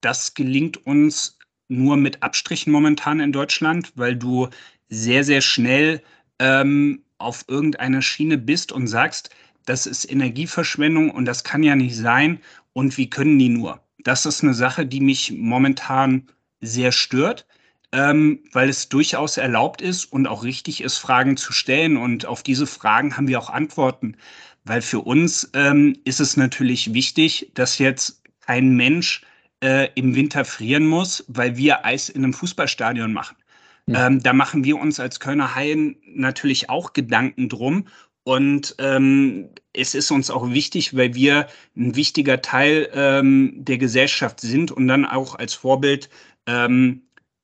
das 0.00 0.34
gelingt 0.34 0.86
uns 0.86 1.38
nur 1.68 1.96
mit 1.96 2.22
Abstrichen 2.22 2.72
momentan 2.72 3.20
in 3.20 3.32
Deutschland, 3.32 3.92
weil 3.94 4.16
du 4.16 4.48
sehr, 4.88 5.24
sehr 5.24 5.40
schnell 5.40 6.02
ähm, 6.38 7.03
auf 7.18 7.44
irgendeiner 7.48 8.02
Schiene 8.02 8.38
bist 8.38 8.72
und 8.72 8.86
sagst, 8.86 9.30
das 9.66 9.86
ist 9.86 10.10
Energieverschwendung 10.10 11.10
und 11.10 11.24
das 11.24 11.44
kann 11.44 11.62
ja 11.62 11.76
nicht 11.76 11.96
sein 11.96 12.40
und 12.72 12.96
wie 12.98 13.08
können 13.08 13.38
die 13.38 13.48
nur? 13.48 13.80
Das 13.98 14.26
ist 14.26 14.42
eine 14.42 14.54
Sache, 14.54 14.84
die 14.84 15.00
mich 15.00 15.32
momentan 15.32 16.28
sehr 16.60 16.92
stört, 16.92 17.46
ähm, 17.92 18.40
weil 18.52 18.68
es 18.68 18.88
durchaus 18.88 19.36
erlaubt 19.36 19.80
ist 19.80 20.04
und 20.06 20.26
auch 20.26 20.44
richtig 20.44 20.82
ist, 20.82 20.98
Fragen 20.98 21.36
zu 21.36 21.52
stellen 21.52 21.96
und 21.96 22.26
auf 22.26 22.42
diese 22.42 22.66
Fragen 22.66 23.16
haben 23.16 23.28
wir 23.28 23.38
auch 23.38 23.50
Antworten, 23.50 24.16
weil 24.64 24.82
für 24.82 25.00
uns 25.00 25.50
ähm, 25.54 25.96
ist 26.04 26.20
es 26.20 26.36
natürlich 26.36 26.92
wichtig, 26.92 27.50
dass 27.54 27.78
jetzt 27.78 28.22
kein 28.40 28.76
Mensch 28.76 29.22
äh, 29.62 29.88
im 29.94 30.14
Winter 30.14 30.44
frieren 30.44 30.86
muss, 30.86 31.24
weil 31.28 31.56
wir 31.56 31.84
Eis 31.84 32.08
in 32.08 32.24
einem 32.24 32.34
Fußballstadion 32.34 33.12
machen. 33.12 33.36
Mhm. 33.86 33.94
Ähm, 33.96 34.22
da 34.22 34.32
machen 34.32 34.64
wir 34.64 34.78
uns 34.78 35.00
als 35.00 35.20
Kölner 35.20 35.54
Haien 35.54 35.96
natürlich 36.06 36.70
auch 36.70 36.92
Gedanken 36.92 37.48
drum. 37.48 37.86
Und 38.24 38.74
ähm, 38.78 39.50
es 39.74 39.94
ist 39.94 40.10
uns 40.10 40.30
auch 40.30 40.50
wichtig, 40.50 40.96
weil 40.96 41.14
wir 41.14 41.46
ein 41.76 41.94
wichtiger 41.94 42.40
Teil 42.40 42.88
ähm, 42.94 43.52
der 43.56 43.76
Gesellschaft 43.76 44.40
sind 44.40 44.72
und 44.72 44.88
dann 44.88 45.04
auch 45.04 45.34
als 45.34 45.52
Vorbild 45.52 46.08
ähm, 46.46 47.02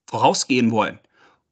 vorausgehen 0.09 0.71
wollen. 0.71 0.99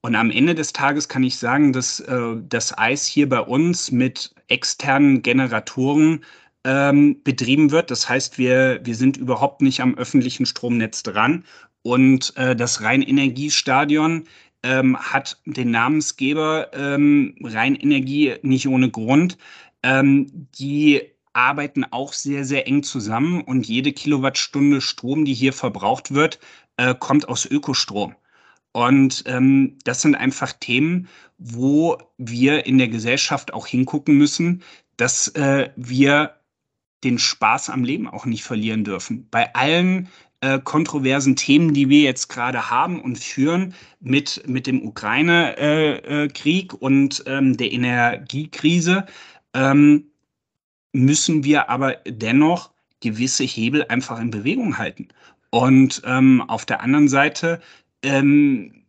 Und 0.01 0.15
am 0.15 0.31
Ende 0.31 0.55
des 0.55 0.73
Tages 0.73 1.09
kann 1.09 1.25
ich 1.25 1.37
sagen, 1.37 1.73
dass 1.73 2.01
äh, 2.01 2.37
das 2.49 2.77
Eis 2.79 3.05
hier 3.07 3.29
bei 3.29 3.41
uns 3.41 3.91
mit 3.91 4.35
externen 4.47 5.21
Generatoren 5.23 6.25
ähm, 6.65 7.23
betrieben 7.23 7.71
wird. 7.71 7.91
Das 7.91 8.09
heißt, 8.09 8.39
wir, 8.39 8.81
wir 8.85 8.95
sind 8.95 9.17
überhaupt 9.17 9.61
nicht 9.61 9.81
am 9.81 9.97
öffentlichen 9.97 10.47
Stromnetz 10.47 11.03
dran. 11.03 11.45
Und 11.83 12.35
äh, 12.37 12.57
das 12.57 12.83
Rheinenergiestadion 12.83 14.25
ähm, 14.63 14.99
hat 14.99 15.41
den 15.45 15.71
Namensgeber 15.71 16.71
ähm, 16.73 17.37
Rheinenergie 17.43 18.37
nicht 18.43 18.69
ohne 18.69 18.91
Grund. 18.91 19.39
Ähm, 19.83 20.49
die 20.59 21.03
arbeiten 21.33 21.85
auch 21.85 22.13
sehr, 22.13 22.45
sehr 22.45 22.67
eng 22.67 22.83
zusammen 22.83 23.43
und 23.43 23.67
jede 23.69 23.93
Kilowattstunde 23.93 24.81
Strom, 24.81 25.25
die 25.25 25.35
hier 25.35 25.53
verbraucht 25.53 26.13
wird, 26.13 26.41
äh, 26.77 26.95
kommt 26.95 27.29
aus 27.29 27.47
Ökostrom. 27.47 28.15
Und 28.73 29.25
ähm, 29.27 29.79
das 29.85 30.03
sind 30.03 30.15
einfach 30.15 30.53
Themen, 30.53 31.09
wo 31.39 31.99
wir 32.17 32.67
in 32.67 32.79
der 32.79 32.89
Gesellschaft 32.89 33.55
auch 33.55 33.67
hingucken 33.67 34.17
müssen, 34.17 34.63
dass 34.97 35.29
äh, 35.29 35.71
wir 35.77 36.35
den 37.05 37.19
Spaß 37.19 37.71
am 37.71 37.85
Leben 37.85 38.09
auch 38.09 38.27
nicht 38.27 38.43
verlieren 38.43 38.85
dürfen. 38.85 39.29
Bei 39.31 39.55
allen 39.55 40.09
äh, 40.41 40.61
kontroversen 40.61 41.37
Themen, 41.37 41.75
die 41.75 41.89
wir 41.89 42.03
jetzt 42.03 42.29
gerade 42.29 42.71
haben 42.71 43.01
und 43.01 43.19
führen 43.19 43.75
mit, 44.01 44.43
mit 44.47 44.67
dem 44.67 44.87
Ukraine-Krieg 44.87 46.73
äh, 46.73 46.77
äh, 46.77 46.79
und 46.79 47.25
ähm, 47.27 47.57
der 47.57 47.73
Energiekrise, 47.73 49.07
ähm, 49.55 50.05
müssen 50.93 51.45
wir 51.45 51.69
aber 51.69 51.97
dennoch 52.07 52.71
gewisse 53.01 53.45
Hebel 53.45 53.85
einfach 53.89 54.21
in 54.21 54.31
Bewegung 54.31 54.79
halten. 54.79 55.09
Und 55.51 56.03
ähm, 56.05 56.43
auf 56.43 56.67
der 56.67 56.83
anderen 56.83 57.09
Seite 57.09 57.61
ähm, 58.03 58.85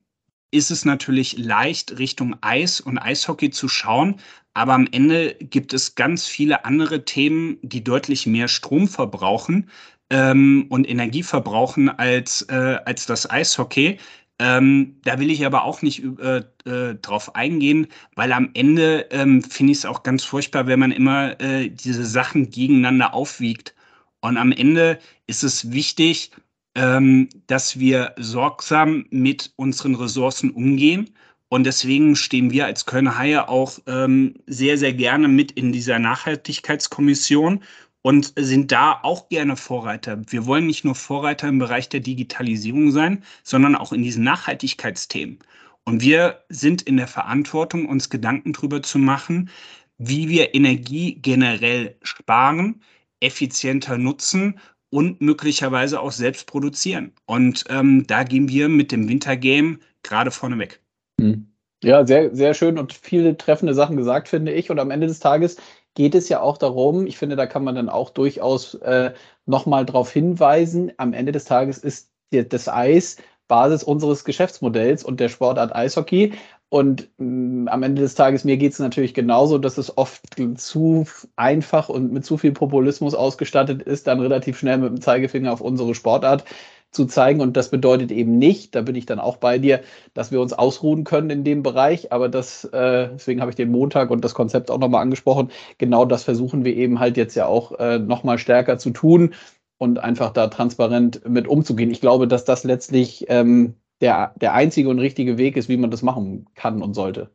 ist 0.52 0.72
es 0.72 0.86
natürlich 0.86 1.38
leicht, 1.38 2.00
Richtung 2.00 2.36
Eis 2.42 2.82
und 2.82 2.98
Eishockey 2.98 3.50
zu 3.50 3.68
schauen. 3.68 4.16
Aber 4.54 4.74
am 4.74 4.88
Ende 4.92 5.36
gibt 5.36 5.74
es 5.74 5.96
ganz 5.96 6.28
viele 6.28 6.66
andere 6.66 7.06
Themen, 7.06 7.58
die 7.62 7.84
deutlich 7.84 8.26
mehr 8.26 8.48
Strom 8.48 8.88
verbrauchen 8.88 9.70
ähm, 10.10 10.66
und 10.70 10.90
Energie 10.90 11.24
verbrauchen 11.24 11.90
als, 11.90 12.42
äh, 12.44 12.80
als 12.86 13.06
das 13.06 13.30
Eishockey. 13.30 13.98
Ähm, 14.42 14.96
da 15.04 15.20
will 15.20 15.30
ich 15.32 15.46
aber 15.46 15.66
auch 15.66 15.82
nicht 15.82 16.02
äh, 16.20 16.44
äh, 16.66 16.96
drauf 16.96 17.36
eingehen, 17.36 17.88
weil 18.16 18.32
am 18.32 18.52
Ende 18.54 19.08
ähm, 19.12 19.44
finde 19.44 19.74
ich 19.74 19.80
es 19.80 19.86
auch 19.86 20.02
ganz 20.04 20.24
furchtbar, 20.24 20.66
wenn 20.68 20.80
man 20.80 20.92
immer 20.92 21.40
äh, 21.42 21.70
diese 21.70 22.06
Sachen 22.06 22.50
gegeneinander 22.50 23.14
aufwiegt. 23.14 23.76
Und 24.22 24.38
am 24.38 24.54
Ende 24.54 25.00
ist 25.28 25.44
es 25.44 25.72
wichtig, 25.72 26.32
ähm, 26.76 27.28
dass 27.48 27.80
wir 27.80 28.14
sorgsam 28.18 29.06
mit 29.10 29.52
unseren 29.58 29.96
Ressourcen 29.96 30.52
umgehen. 30.52 31.10
Und 31.50 31.66
deswegen 31.66 32.16
stehen 32.16 32.52
wir 32.52 32.66
als 32.66 32.86
Kölner 32.86 33.18
Haie 33.18 33.50
auch 33.50 33.80
ähm, 33.88 34.36
sehr, 34.46 34.78
sehr 34.78 34.94
gerne 34.94 35.28
mit 35.28 35.52
in 35.52 35.74
dieser 35.74 36.00
Nachhaltigkeitskommission 36.00 37.64
und 38.10 38.34
sind 38.36 38.72
da 38.72 39.00
auch 39.04 39.30
gerne 39.30 39.56
Vorreiter. 39.56 40.20
Wir 40.30 40.48
wollen 40.48 40.66
nicht 40.66 40.84
nur 40.84 40.96
Vorreiter 40.96 41.48
im 41.48 41.60
Bereich 41.60 41.90
der 41.90 42.00
Digitalisierung 42.00 42.90
sein, 42.90 43.24
sondern 43.44 43.76
auch 43.76 43.94
in 43.94 44.02
diesen 44.02 44.24
Nachhaltigkeitsthemen. 44.24 45.38
Und 45.86 46.02
wir 46.02 46.44
sind 46.50 46.82
in 46.82 46.98
der 46.98 47.06
Verantwortung, 47.06 47.88
uns 47.88 48.10
Gedanken 48.10 48.54
darüber 48.54 48.82
zu 48.82 48.98
machen, 48.98 49.52
wie 50.00 50.28
wir 50.28 50.56
Energie 50.56 51.20
generell 51.22 51.98
sparen, 52.02 52.82
effizienter 53.20 54.00
nutzen 54.00 54.60
und 54.90 55.22
möglicherweise 55.22 56.00
auch 56.00 56.12
selbst 56.12 56.48
produzieren. 56.48 57.12
Und 57.28 57.66
ähm, 57.70 58.08
da 58.08 58.24
gehen 58.24 58.50
wir 58.50 58.70
mit 58.70 58.92
dem 58.92 59.08
Wintergame 59.08 59.78
gerade 60.02 60.32
vorneweg. 60.32 60.82
Hm. 61.22 61.46
Ja, 61.84 62.06
sehr, 62.08 62.36
sehr 62.36 62.56
schön 62.56 62.80
und 62.80 62.92
viele 62.92 63.38
treffende 63.38 63.76
Sachen 63.76 63.98
gesagt, 63.98 64.30
finde 64.30 64.52
ich. 64.52 64.72
Und 64.72 64.80
am 64.80 64.90
Ende 64.90 65.06
des 65.06 65.20
Tages 65.20 65.58
geht 66.00 66.16
es 66.16 66.30
ja 66.30 66.40
auch 66.40 66.58
darum, 66.58 67.06
ich 67.08 67.18
finde, 67.18 67.36
da 67.36 67.46
kann 67.46 67.66
man 67.66 67.76
dann 67.76 67.90
auch 67.90 68.10
durchaus 68.10 68.76
äh, 68.76 69.12
nochmal 69.46 69.86
darauf 69.86 70.10
hinweisen, 70.10 70.94
am 70.96 71.12
Ende 71.12 71.34
des 71.34 71.44
Tages 71.44 71.78
ist 71.78 72.10
das 72.32 72.70
Eis 72.70 73.18
Basis 73.50 73.84
unseres 73.84 74.24
Geschäftsmodells 74.24 75.04
und 75.04 75.20
der 75.20 75.28
Sportart 75.28 75.76
Eishockey. 75.76 76.32
Und 76.70 77.10
mh, 77.18 77.26
mm, 77.66 77.68
am 77.68 77.84
Ende 77.84 78.02
des 78.02 78.16
Tages, 78.16 78.46
mir 78.46 78.56
geht 78.56 78.72
es 78.72 78.80
natürlich 78.80 79.14
genauso, 79.14 79.58
dass 79.58 79.78
es 79.78 79.98
oft 79.98 80.22
zu 80.56 81.06
einfach 81.36 81.90
und 81.90 82.14
mit 82.14 82.24
zu 82.24 82.38
viel 82.38 82.54
Populismus 82.54 83.14
ausgestattet 83.14 83.82
ist, 83.82 84.08
dann 84.08 84.22
relativ 84.22 84.58
schnell 84.58 84.78
mit 84.78 84.92
dem 84.92 85.02
Zeigefinger 85.02 85.52
auf 85.52 85.60
unsere 85.60 85.96
Sportart 85.96 86.46
zu 86.92 87.06
zeigen. 87.06 87.42
Und 87.42 87.56
das 87.58 87.70
bedeutet 87.70 88.12
eben 88.12 88.38
nicht, 88.38 88.76
da 88.76 88.82
bin 88.82 88.96
ich 88.96 89.06
dann 89.06 89.20
auch 89.20 89.38
bei 89.38 89.60
dir, 89.60 89.82
dass 90.14 90.32
wir 90.32 90.42
uns 90.42 90.54
ausruhen 90.54 91.04
können 91.04 91.30
in 91.30 91.44
dem 91.44 91.64
Bereich. 91.64 92.12
Aber 92.12 92.30
das, 92.30 92.66
äh, 92.66 93.10
deswegen 93.14 93.42
habe 93.42 93.52
ich 93.52 93.56
den 93.56 93.72
Montag 93.72 94.10
und 94.10 94.24
das 94.24 94.34
Konzept 94.34 94.72
auch 94.72 94.80
nochmal 94.80 95.02
angesprochen. 95.02 95.52
Genau 95.78 96.06
das 96.06 96.24
versuchen 96.24 96.66
wir 96.66 96.76
eben 96.76 97.00
halt 97.00 97.18
jetzt 97.18 97.36
ja 97.36 97.46
auch 97.46 97.78
äh, 97.80 98.00
nochmal 98.00 98.38
stärker 98.38 98.78
zu 98.78 98.92
tun 98.92 99.34
und 99.78 100.00
einfach 100.00 100.32
da 100.32 100.48
transparent 100.48 101.28
mit 101.28 101.48
umzugehen. 101.48 101.92
Ich 101.92 102.02
glaube, 102.02 102.28
dass 102.28 102.46
das 102.46 102.64
letztlich 102.64 103.26
ähm, 103.30 103.76
der, 104.02 104.34
der 104.40 104.54
einzige 104.54 104.90
und 104.90 105.00
richtige 105.00 105.38
Weg 105.38 105.58
ist, 105.58 105.70
wie 105.70 105.78
man 105.78 105.92
das 105.92 106.02
machen 106.02 106.48
kann 106.56 106.82
und 106.82 106.94
sollte. 106.94 107.32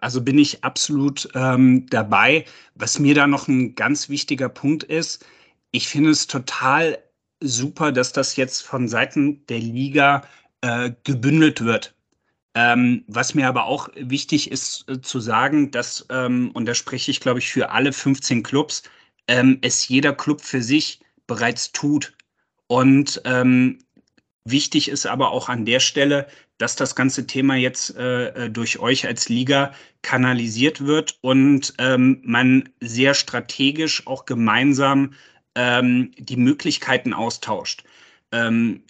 Also 0.00 0.22
bin 0.22 0.38
ich 0.38 0.64
absolut 0.64 1.28
ähm, 1.34 1.86
dabei. 1.90 2.44
Was 2.74 2.98
mir 2.98 3.14
da 3.14 3.26
noch 3.26 3.48
ein 3.48 3.74
ganz 3.74 4.08
wichtiger 4.08 4.48
Punkt 4.48 4.82
ist, 4.82 5.24
ich 5.70 5.88
finde 5.88 6.10
es 6.10 6.26
total 6.26 6.98
super, 7.40 7.92
dass 7.92 8.12
das 8.12 8.36
jetzt 8.36 8.62
von 8.62 8.88
Seiten 8.88 9.44
der 9.46 9.58
Liga 9.58 10.22
äh, 10.60 10.92
gebündelt 11.04 11.64
wird. 11.64 11.94
Ähm, 12.54 13.04
was 13.06 13.34
mir 13.34 13.48
aber 13.48 13.64
auch 13.64 13.88
wichtig 13.94 14.50
ist 14.50 14.88
äh, 14.88 15.00
zu 15.00 15.20
sagen, 15.20 15.70
dass, 15.70 16.06
ähm, 16.10 16.50
und 16.52 16.66
da 16.66 16.74
spreche 16.74 17.10
ich, 17.10 17.20
glaube 17.20 17.38
ich, 17.38 17.50
für 17.50 17.70
alle 17.70 17.92
15 17.92 18.42
Clubs, 18.42 18.82
ähm, 19.28 19.58
es 19.62 19.86
jeder 19.88 20.12
Club 20.12 20.40
für 20.40 20.62
sich 20.62 21.00
bereits 21.26 21.72
tut. 21.72 22.12
Und 22.66 23.22
ähm, 23.24 23.78
Wichtig 24.44 24.88
ist 24.88 25.06
aber 25.06 25.32
auch 25.32 25.48
an 25.48 25.66
der 25.66 25.80
Stelle, 25.80 26.26
dass 26.56 26.74
das 26.74 26.94
ganze 26.94 27.26
Thema 27.26 27.56
jetzt 27.56 27.96
äh, 27.96 28.46
äh, 28.46 28.50
durch 28.50 28.78
euch 28.78 29.06
als 29.06 29.28
Liga 29.28 29.72
kanalisiert 30.02 30.84
wird 30.84 31.18
und 31.20 31.74
ähm, 31.78 32.20
man 32.24 32.68
sehr 32.80 33.14
strategisch 33.14 34.06
auch 34.06 34.24
gemeinsam 34.24 35.12
ähm, 35.54 36.12
die 36.18 36.36
Möglichkeiten 36.36 37.12
austauscht. 37.12 37.84
Ähm, 38.32 38.82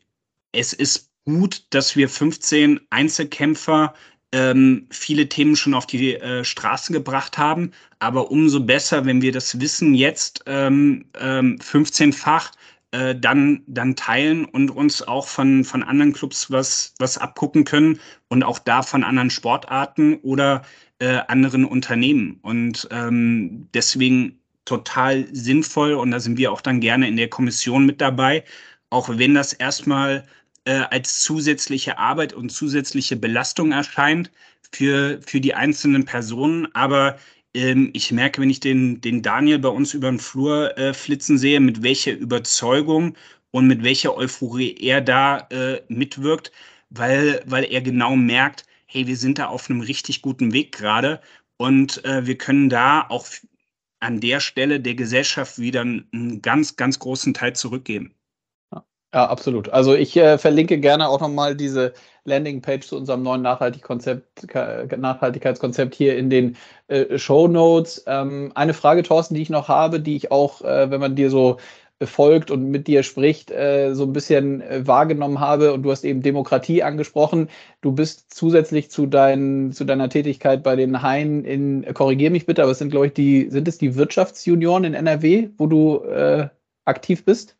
es 0.52 0.72
ist 0.72 1.10
gut, 1.24 1.64
dass 1.70 1.96
wir 1.96 2.08
15 2.08 2.80
Einzelkämpfer 2.90 3.94
ähm, 4.32 4.86
viele 4.90 5.28
Themen 5.28 5.56
schon 5.56 5.74
auf 5.74 5.86
die 5.86 6.14
äh, 6.14 6.44
Straße 6.44 6.92
gebracht 6.92 7.38
haben, 7.38 7.72
aber 7.98 8.30
umso 8.30 8.60
besser, 8.60 9.04
wenn 9.04 9.22
wir 9.22 9.32
das 9.32 9.60
Wissen 9.60 9.94
jetzt 9.94 10.44
ähm, 10.46 11.04
ähm, 11.18 11.58
15-fach 11.58 12.52
äh, 12.92 13.14
dann, 13.14 13.62
dann 13.66 13.96
teilen 13.96 14.44
und 14.44 14.70
uns 14.70 15.02
auch 15.02 15.26
von, 15.26 15.64
von 15.64 15.82
anderen 15.82 16.12
Clubs 16.12 16.50
was, 16.50 16.94
was 16.98 17.18
abgucken 17.18 17.64
können 17.64 18.00
und 18.28 18.42
auch 18.42 18.58
da 18.58 18.82
von 18.82 19.04
anderen 19.04 19.30
Sportarten 19.30 20.16
oder 20.22 20.62
äh, 20.98 21.20
anderen 21.28 21.64
Unternehmen. 21.64 22.38
Und 22.42 22.88
ähm, 22.90 23.68
deswegen 23.74 24.39
total 24.64 25.26
sinnvoll 25.32 25.94
und 25.94 26.10
da 26.10 26.20
sind 26.20 26.38
wir 26.38 26.52
auch 26.52 26.60
dann 26.60 26.80
gerne 26.80 27.08
in 27.08 27.16
der 27.16 27.28
Kommission 27.28 27.86
mit 27.86 28.00
dabei, 28.00 28.44
auch 28.90 29.08
wenn 29.18 29.34
das 29.34 29.52
erstmal 29.52 30.26
äh, 30.64 30.72
als 30.90 31.20
zusätzliche 31.20 31.98
Arbeit 31.98 32.32
und 32.32 32.50
zusätzliche 32.50 33.16
Belastung 33.16 33.72
erscheint 33.72 34.30
für, 34.72 35.20
für 35.26 35.40
die 35.40 35.54
einzelnen 35.54 36.04
Personen. 36.04 36.68
Aber 36.74 37.18
ähm, 37.54 37.90
ich 37.94 38.12
merke, 38.12 38.40
wenn 38.42 38.50
ich 38.50 38.60
den, 38.60 39.00
den 39.00 39.22
Daniel 39.22 39.58
bei 39.58 39.68
uns 39.68 39.94
über 39.94 40.10
den 40.10 40.18
Flur 40.20 40.76
äh, 40.78 40.94
flitzen 40.94 41.38
sehe, 41.38 41.60
mit 41.60 41.82
welcher 41.82 42.12
Überzeugung 42.12 43.16
und 43.50 43.66
mit 43.66 43.82
welcher 43.82 44.16
Euphorie 44.16 44.76
er 44.80 45.00
da 45.00 45.48
äh, 45.50 45.82
mitwirkt, 45.88 46.52
weil, 46.90 47.42
weil 47.46 47.64
er 47.64 47.80
genau 47.80 48.16
merkt, 48.16 48.66
hey, 48.86 49.06
wir 49.06 49.16
sind 49.16 49.38
da 49.38 49.46
auf 49.46 49.70
einem 49.70 49.80
richtig 49.80 50.22
guten 50.22 50.52
Weg 50.52 50.72
gerade 50.72 51.20
und 51.56 52.04
äh, 52.04 52.26
wir 52.26 52.38
können 52.38 52.68
da 52.68 53.06
auch 53.08 53.26
an 54.00 54.20
der 54.20 54.40
Stelle 54.40 54.80
der 54.80 54.94
Gesellschaft 54.94 55.58
wieder 55.58 55.82
einen 55.82 56.42
ganz, 56.42 56.76
ganz 56.76 56.98
großen 56.98 57.34
Teil 57.34 57.54
zurückgeben. 57.54 58.14
Ja, 59.12 59.26
absolut. 59.26 59.68
Also 59.70 59.94
ich 59.94 60.16
äh, 60.16 60.38
verlinke 60.38 60.78
gerne 60.78 61.08
auch 61.08 61.20
nochmal 61.20 61.56
diese 61.56 61.94
Landingpage 62.24 62.86
zu 62.86 62.96
unserem 62.96 63.24
neuen 63.24 63.42
Nachhaltigkeitskonzept 63.42 65.94
hier 65.96 66.16
in 66.16 66.30
den 66.30 66.56
äh, 66.86 67.18
Show 67.18 67.48
Notes. 67.48 68.04
Ähm, 68.06 68.52
eine 68.54 68.72
Frage, 68.72 69.02
Thorsten, 69.02 69.34
die 69.34 69.42
ich 69.42 69.50
noch 69.50 69.66
habe, 69.66 69.98
die 69.98 70.14
ich 70.14 70.30
auch, 70.30 70.62
äh, 70.62 70.92
wenn 70.92 71.00
man 71.00 71.16
dir 71.16 71.28
so 71.28 71.56
folgt 72.06 72.50
und 72.50 72.70
mit 72.70 72.86
dir 72.86 73.02
spricht, 73.02 73.50
äh, 73.50 73.94
so 73.94 74.04
ein 74.04 74.12
bisschen 74.12 74.62
äh, 74.62 74.86
wahrgenommen 74.86 75.40
habe. 75.40 75.72
Und 75.72 75.82
du 75.82 75.90
hast 75.90 76.04
eben 76.04 76.22
Demokratie 76.22 76.82
angesprochen. 76.82 77.48
Du 77.82 77.92
bist 77.92 78.32
zusätzlich 78.32 78.90
zu, 78.90 79.06
dein, 79.06 79.72
zu 79.72 79.84
deiner 79.84 80.08
Tätigkeit 80.08 80.62
bei 80.62 80.76
den 80.76 81.02
Haien 81.02 81.44
in, 81.44 81.84
korrigier 81.94 82.30
mich 82.30 82.46
bitte, 82.46 82.62
aber 82.62 82.72
es 82.72 82.78
sind, 82.78 82.90
glaube 82.90 83.08
ich, 83.08 83.12
die, 83.12 83.50
sind 83.50 83.68
es 83.68 83.78
die 83.78 83.96
Wirtschaftsjunioren 83.96 84.84
in 84.84 84.94
NRW, 84.94 85.48
wo 85.58 85.66
du 85.66 86.02
äh, 86.04 86.48
aktiv 86.86 87.24
bist? 87.24 87.56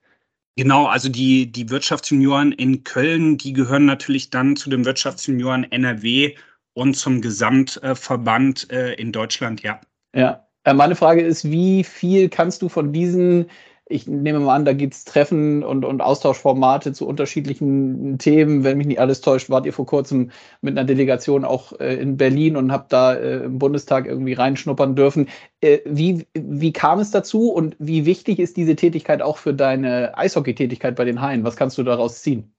Genau, 0.57 0.87
also 0.87 1.09
die, 1.09 1.51
die 1.51 1.71
Wirtschaftsjunioren 1.71 2.53
in 2.53 2.85
Köln, 2.85 3.39
die 3.39 3.53
gehören 3.53 3.87
natürlich 3.87 4.31
dann 4.31 4.57
zu 4.57 4.69
den 4.69 4.85
Wirtschaftsjunioren 4.85 5.71
NRW 5.71 6.35
und 6.75 6.95
zum 6.95 7.21
Gesamtverband 7.21 8.71
äh, 8.73 8.95
in 8.95 9.13
Deutschland, 9.13 9.63
ja. 9.63 9.81
Ja, 10.15 10.47
äh, 10.65 10.75
meine 10.75 10.97
Frage 10.97 11.23
ist, 11.23 11.51
wie 11.51 11.85
viel 11.85 12.29
kannst 12.29 12.63
du 12.63 12.69
von 12.69 12.93
diesen 12.93 13.47
ich 13.91 14.07
nehme 14.07 14.41
mal 14.41 14.55
an, 14.55 14.65
da 14.65 14.73
gibt 14.73 14.95
es 14.95 15.05
Treffen 15.05 15.63
und, 15.63 15.85
und 15.85 16.01
Austauschformate 16.01 16.93
zu 16.93 17.07
unterschiedlichen 17.07 18.19
Themen. 18.19 18.65
Wenn 18.65 18.79
mich 18.79 18.87
nicht 18.87 19.01
alles 19.01 19.21
täuscht, 19.21 19.51
wart 19.51 19.67
ihr 19.67 19.73
vor 19.73 19.87
kurzem 19.87 20.31
mit 20.61 20.79
einer 20.79 20.87
Delegation 20.87 21.45
auch 21.45 21.79
äh, 21.81 21.97
in 21.97 22.17
Berlin 22.17 22.57
und 22.57 22.73
habt 22.73 22.93
da 22.93 23.15
äh, 23.15 23.45
im 23.45 23.59
Bundestag 23.59 24.07
irgendwie 24.07 24.35
reinschnuppern 24.35 24.95
dürfen. 24.95 25.29
Äh, 25.61 25.81
wie, 25.85 26.27
wie 26.35 26.73
kam 26.73 27.01
es 27.01 27.11
dazu 27.11 27.51
und 27.51 27.77
wie 27.79 28.07
wichtig 28.07 28.39
ist 28.39 28.57
diese 28.57 28.77
Tätigkeit 28.77 29.23
auch 29.23 29.39
für 29.39 29.53
deine 29.53 30.17
Eishockey-Tätigkeit 30.17 30.95
bei 30.95 31.05
den 31.05 31.21
Haien? 31.21 31.45
Was 31.45 31.57
kannst 31.57 31.77
du 31.77 31.83
daraus 31.83 32.23
ziehen? 32.23 32.55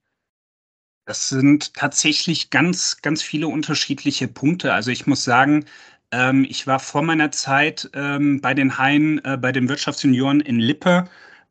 Das 1.06 1.30
sind 1.30 1.74
tatsächlich 1.74 2.52
ganz, 2.52 3.02
ganz 3.02 3.24
viele 3.24 3.48
unterschiedliche 3.48 4.28
Punkte. 4.28 4.74
Also 4.74 4.92
ich 4.92 5.08
muss 5.08 5.24
sagen, 5.24 5.66
ähm, 6.12 6.46
ich 6.50 6.68
war 6.68 6.80
vor 6.80 7.02
meiner 7.02 7.32
Zeit 7.32 7.90
ähm, 7.94 8.42
bei 8.42 8.54
den 8.54 8.78
Haien, 8.78 9.24
äh, 9.26 9.38
bei 9.38 9.52
den 9.52 9.70
Wirtschaftsjunioren 9.70 10.42
in 10.42 10.60
Lippe, 10.60 11.06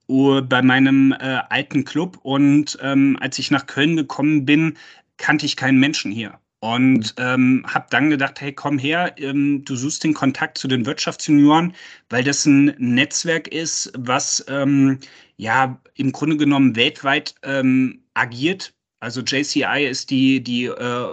uh, 0.08 0.42
bei 0.42 0.62
meinem 0.62 1.12
äh, 1.12 1.40
alten 1.48 1.84
Club. 1.84 2.18
Und 2.22 2.78
ähm, 2.82 3.16
als 3.20 3.38
ich 3.38 3.50
nach 3.50 3.66
Köln 3.66 3.96
gekommen 3.96 4.44
bin, 4.44 4.76
kannte 5.16 5.46
ich 5.46 5.56
keinen 5.56 5.78
Menschen 5.78 6.12
hier. 6.12 6.38
Und 6.60 7.18
mhm. 7.18 7.24
ähm, 7.24 7.66
habe 7.66 7.86
dann 7.90 8.10
gedacht, 8.10 8.40
hey, 8.40 8.52
komm 8.52 8.78
her, 8.78 9.14
ähm, 9.18 9.64
du 9.64 9.76
suchst 9.76 10.04
den 10.04 10.14
Kontakt 10.14 10.58
zu 10.58 10.68
den 10.68 10.84
Wirtschaftsjunioren, 10.84 11.74
weil 12.10 12.22
das 12.24 12.44
ein 12.44 12.74
Netzwerk 12.78 13.48
ist, 13.48 13.92
was 13.96 14.44
ähm, 14.48 14.98
ja 15.38 15.80
im 15.94 16.12
Grunde 16.12 16.36
genommen 16.36 16.76
weltweit 16.76 17.34
ähm, 17.42 18.02
agiert 18.14 18.74
Also 19.00 19.22
JCI 19.22 19.86
ist 19.88 20.10
die, 20.10 20.42
die 20.42 20.66
äh, 20.66 21.06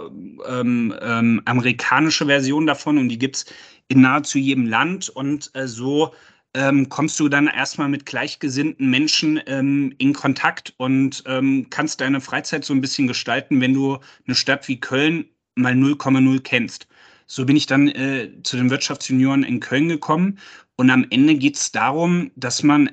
ähm, 0.46 0.94
ähm, 1.00 1.42
amerikanische 1.46 2.26
Version 2.26 2.66
davon 2.66 2.98
und 2.98 3.08
die 3.08 3.18
gibt 3.18 3.36
es 3.36 3.46
in 3.88 4.02
nahezu 4.02 4.38
jedem 4.38 4.66
Land. 4.66 5.08
Und 5.08 5.50
äh, 5.54 5.66
so 5.66 6.12
ähm, 6.54 6.88
kommst 6.90 7.18
du 7.18 7.28
dann 7.28 7.46
erstmal 7.46 7.88
mit 7.88 8.04
gleichgesinnten 8.06 8.90
Menschen 8.90 9.40
ähm, 9.46 9.94
in 9.98 10.12
Kontakt 10.12 10.74
und 10.76 11.22
ähm, 11.26 11.66
kannst 11.70 12.00
deine 12.00 12.20
Freizeit 12.20 12.64
so 12.64 12.74
ein 12.74 12.80
bisschen 12.82 13.06
gestalten, 13.06 13.60
wenn 13.60 13.74
du 13.74 13.98
eine 14.26 14.34
Stadt 14.34 14.68
wie 14.68 14.80
Köln 14.80 15.26
mal 15.54 15.72
0,0 15.72 16.40
kennst. 16.40 16.86
So 17.26 17.44
bin 17.44 17.56
ich 17.56 17.66
dann 17.66 17.88
äh, 17.88 18.30
zu 18.42 18.56
den 18.56 18.70
Wirtschaftsjunioren 18.70 19.44
in 19.44 19.60
Köln 19.60 19.88
gekommen. 19.88 20.38
Und 20.76 20.90
am 20.90 21.06
Ende 21.10 21.34
geht 21.34 21.56
es 21.56 21.72
darum, 21.72 22.30
dass 22.36 22.62
man 22.62 22.90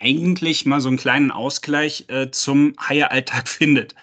eigentlich 0.00 0.66
mal 0.66 0.80
so 0.80 0.88
einen 0.88 0.96
kleinen 0.98 1.30
Ausgleich 1.30 2.04
äh, 2.08 2.30
zum 2.30 2.74
Haie-Alltag 2.78 3.48
findet. 3.48 3.94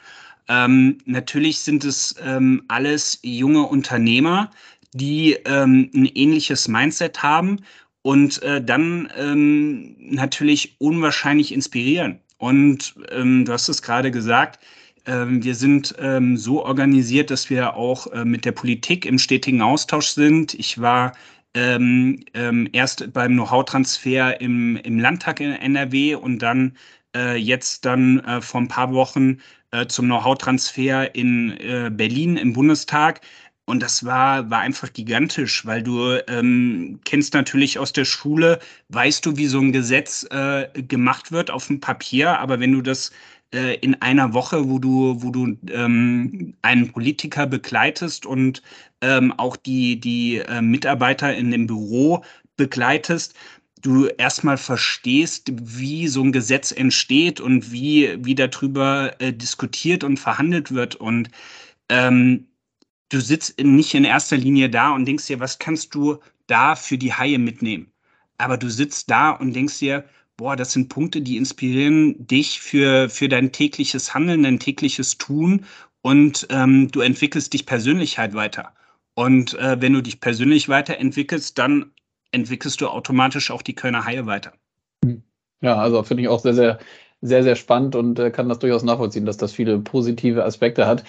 Ähm, 0.50 0.98
natürlich 1.06 1.60
sind 1.60 1.86
es 1.86 2.16
ähm, 2.22 2.64
alles 2.68 3.20
junge 3.24 3.64
Unternehmer, 3.64 4.52
die 4.94 5.34
ähm, 5.46 5.90
ein 5.94 6.06
ähnliches 6.06 6.68
Mindset 6.68 7.24
haben 7.24 7.62
und 8.02 8.44
äh, 8.44 8.62
dann 8.64 9.10
ähm, 9.18 9.96
natürlich 10.00 10.76
unwahrscheinlich 10.80 11.54
inspirieren. 11.54 12.20
Und 12.38 12.96
ähm, 13.12 13.46
du 13.46 13.54
hast 13.54 13.70
es 13.70 13.82
gerade 13.82 14.12
gesagt, 14.12 14.60
ähm, 15.06 15.44
wir 15.44 15.56
sind 15.56 15.96
so 16.36 16.64
organisiert, 16.64 17.30
dass 17.30 17.50
wir 17.50 17.76
auch 17.76 18.08
äh, 18.08 18.24
mit 18.26 18.46
der 18.46 18.54
Politik 18.54 19.06
im 19.06 19.20
stetigen 19.20 19.62
Austausch 19.62 20.08
sind. 20.08 20.54
Ich 20.54 20.80
war 20.80 21.14
ähm, 21.54 22.24
ähm, 22.34 22.70
erst 22.74 23.14
beim 23.14 23.34
Know-how-Transfer 23.34 24.40
im, 24.42 24.78
im 24.78 25.00
Landtag 25.00 25.40
in 25.40 25.54
NRW 25.54 26.16
und 26.16 26.40
dann 26.40 26.78
äh, 27.16 27.36
jetzt 27.36 27.86
dann 27.86 28.20
äh, 28.22 28.42
vor 28.42 28.62
ein 28.62 28.68
paar 28.68 28.94
Wochen 28.94 29.40
äh, 29.72 29.88
zum 29.88 30.06
Know-how-Transfer 30.06 31.16
in 31.16 31.52
äh, 31.60 31.92
Berlin 31.92 32.38
im 32.38 32.54
Bundestag. 32.54 33.22
Und 33.66 33.82
das 33.82 34.04
war, 34.06 34.50
war 34.50 34.60
einfach 34.60 34.92
gigantisch, 34.92 35.66
weil 35.66 35.82
du 35.84 36.18
ähm, 36.28 37.00
kennst 37.06 37.34
natürlich 37.34 37.80
aus 37.80 37.94
der 37.94 38.04
Schule, 38.04 38.60
weißt 38.90 39.26
du, 39.26 39.38
wie 39.38 39.48
so 39.48 39.60
ein 39.60 39.72
Gesetz 39.72 40.28
äh, 40.32 40.68
gemacht 40.82 41.32
wird 41.32 41.50
auf 41.50 41.68
dem 41.68 41.80
Papier, 41.80 42.40
aber 42.40 42.60
wenn 42.60 42.74
du 42.74 42.82
das 42.82 43.12
äh, 43.54 43.76
in 43.76 44.02
einer 44.02 44.34
Woche, 44.34 44.70
wo 44.70 44.80
du, 44.80 45.22
wo 45.22 45.32
du 45.32 45.58
ähm, 45.70 46.56
einen 46.62 46.92
Politiker 46.92 47.48
begleitest 47.48 48.26
und 48.26 48.62
ähm, 49.02 49.32
auch 49.38 49.56
die, 49.56 50.00
die 50.00 50.38
äh, 50.38 50.62
Mitarbeiter 50.62 51.34
in 51.36 51.52
dem 51.52 51.68
Büro 51.68 52.24
begleitest, 52.58 53.36
du 53.82 54.08
erstmal 54.08 54.58
verstehst, 54.58 55.52
wie 55.54 56.08
so 56.08 56.24
ein 56.24 56.32
Gesetz 56.32 56.72
entsteht 56.72 57.40
und 57.42 57.72
wie, 57.72 58.18
wie 58.26 58.36
darüber 58.36 59.14
äh, 59.20 59.34
diskutiert 59.34 60.04
und 60.04 60.18
verhandelt 60.18 60.72
wird. 60.74 60.96
Und 60.96 61.30
ähm, 61.90 62.48
du 63.10 63.20
sitzt 63.20 63.60
nicht 63.62 63.94
in 63.94 64.06
erster 64.06 64.38
Linie 64.38 64.70
da 64.70 64.92
und 64.92 65.06
denkst 65.06 65.28
dir, 65.28 65.40
was 65.40 65.60
kannst 65.60 65.94
du 65.94 66.18
da 66.48 66.76
für 66.76 66.98
die 66.98 67.14
Haie 67.14 67.38
mitnehmen? 67.38 67.92
Aber 68.38 68.58
du 68.58 68.70
sitzt 68.70 69.12
da 69.12 69.32
und 69.32 69.54
denkst 69.54 69.80
dir, 69.80 70.06
boah, 70.38 70.56
das 70.56 70.72
sind 70.74 70.90
Punkte, 70.90 71.22
die 71.22 71.38
inspirieren 71.38 72.26
dich 72.26 72.60
für, 72.60 73.10
für 73.10 73.30
dein 73.30 73.52
tägliches 73.52 74.14
Handeln, 74.14 74.44
dein 74.44 74.60
tägliches 74.60 75.18
Tun 75.18 75.66
und 76.02 76.48
ähm, 76.50 76.90
du 76.92 77.02
entwickelst 77.02 77.54
dich 77.54 77.66
persönlich 77.66 78.18
halt 78.18 78.34
weiter. 78.34 78.74
Und 79.16 79.54
äh, 79.60 79.80
wenn 79.80 79.94
du 79.94 80.02
dich 80.02 80.20
persönlich 80.20 80.70
weiterentwickelst, 80.70 81.58
dann 81.58 81.92
entwickelst 82.32 82.82
du 82.82 82.88
automatisch 82.88 83.52
auch 83.52 83.62
die 83.62 83.76
Kölner 83.76 84.06
Haie 84.06 84.26
weiter. 84.26 84.54
Ja, 85.62 85.78
also 85.78 86.04
finde 86.04 86.24
ich 86.24 86.30
auch 86.30 86.40
sehr, 86.40 86.54
sehr, 86.54 86.80
sehr, 87.22 87.44
sehr 87.44 87.56
spannend 87.56 87.96
und 87.96 88.20
äh, 88.20 88.32
kann 88.32 88.50
das 88.50 88.60
durchaus 88.60 88.84
nachvollziehen, 88.84 89.26
dass 89.26 89.38
das 89.38 89.54
viele 89.54 89.80
positive 89.80 90.44
Aspekte 90.44 90.88
hat. 90.88 91.04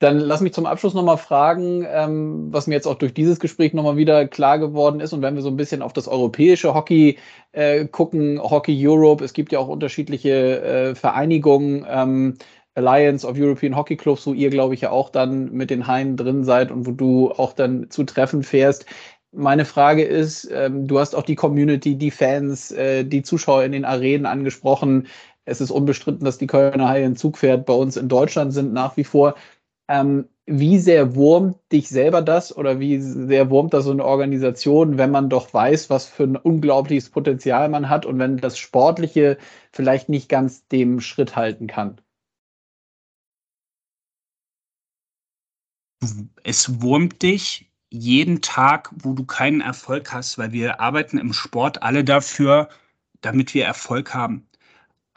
Dann 0.00 0.18
lass 0.18 0.40
mich 0.40 0.54
zum 0.54 0.64
Abschluss 0.64 0.94
nochmal 0.94 1.18
fragen, 1.18 1.86
ähm, 1.86 2.48
was 2.50 2.66
mir 2.66 2.74
jetzt 2.74 2.86
auch 2.86 2.94
durch 2.94 3.12
dieses 3.12 3.38
Gespräch 3.38 3.74
nochmal 3.74 3.98
wieder 3.98 4.26
klar 4.26 4.58
geworden 4.58 4.98
ist. 4.98 5.12
Und 5.12 5.20
wenn 5.20 5.34
wir 5.34 5.42
so 5.42 5.50
ein 5.50 5.58
bisschen 5.58 5.82
auf 5.82 5.92
das 5.92 6.08
europäische 6.08 6.72
Hockey 6.72 7.18
äh, 7.52 7.84
gucken, 7.86 8.40
Hockey 8.42 8.74
Europe, 8.88 9.22
es 9.22 9.34
gibt 9.34 9.52
ja 9.52 9.58
auch 9.58 9.68
unterschiedliche 9.68 10.62
äh, 10.62 10.94
Vereinigungen, 10.94 11.84
ähm, 11.86 12.38
Alliance 12.74 13.26
of 13.26 13.36
European 13.36 13.76
Hockey 13.76 13.96
Clubs, 13.96 14.26
wo 14.26 14.32
ihr, 14.32 14.48
glaube 14.48 14.72
ich, 14.72 14.80
ja 14.80 14.90
auch 14.90 15.10
dann 15.10 15.52
mit 15.52 15.68
den 15.68 15.86
Haien 15.86 16.16
drin 16.16 16.44
seid 16.44 16.70
und 16.70 16.86
wo 16.86 16.92
du 16.92 17.32
auch 17.32 17.52
dann 17.52 17.90
zu 17.90 18.04
Treffen 18.04 18.42
fährst. 18.42 18.86
Meine 19.32 19.66
Frage 19.66 20.02
ist, 20.02 20.48
ähm, 20.50 20.86
du 20.86 20.98
hast 20.98 21.14
auch 21.14 21.24
die 21.24 21.34
Community, 21.36 21.96
die 21.96 22.10
Fans, 22.10 22.70
äh, 22.72 23.04
die 23.04 23.22
Zuschauer 23.22 23.64
in 23.64 23.72
den 23.72 23.84
Arenen 23.84 24.24
angesprochen. 24.24 25.08
Es 25.44 25.60
ist 25.60 25.70
unbestritten, 25.70 26.24
dass 26.24 26.38
die 26.38 26.46
Kölner 26.46 26.88
Haie 26.88 27.04
in 27.04 27.16
Zug 27.16 27.36
fährt. 27.36 27.66
Bei 27.66 27.74
uns 27.74 27.96
in 27.98 28.08
Deutschland 28.08 28.54
sind 28.54 28.72
nach 28.72 28.96
wie 28.96 29.04
vor 29.04 29.34
ähm, 29.90 30.28
wie 30.46 30.78
sehr 30.78 31.16
wurmt 31.16 31.58
dich 31.72 31.88
selber 31.88 32.22
das 32.22 32.56
oder 32.56 32.78
wie 32.80 33.00
sehr 33.00 33.50
wurmt 33.50 33.74
das 33.74 33.84
so 33.84 33.90
eine 33.90 34.04
Organisation, 34.04 34.98
wenn 34.98 35.10
man 35.10 35.28
doch 35.28 35.52
weiß, 35.52 35.90
was 35.90 36.06
für 36.06 36.24
ein 36.24 36.36
unglaubliches 36.36 37.10
Potenzial 37.10 37.68
man 37.68 37.88
hat 37.88 38.06
und 38.06 38.18
wenn 38.20 38.36
das 38.38 38.56
Sportliche 38.58 39.36
vielleicht 39.72 40.08
nicht 40.08 40.28
ganz 40.28 40.66
dem 40.68 41.00
Schritt 41.00 41.36
halten 41.36 41.66
kann? 41.66 42.00
Es 46.44 46.80
wurmt 46.80 47.22
dich 47.22 47.70
jeden 47.90 48.42
Tag, 48.42 48.90
wo 48.94 49.12
du 49.12 49.24
keinen 49.24 49.60
Erfolg 49.60 50.12
hast, 50.12 50.38
weil 50.38 50.52
wir 50.52 50.80
arbeiten 50.80 51.18
im 51.18 51.32
Sport 51.32 51.82
alle 51.82 52.04
dafür, 52.04 52.68
damit 53.20 53.54
wir 53.54 53.64
Erfolg 53.64 54.14
haben. 54.14 54.49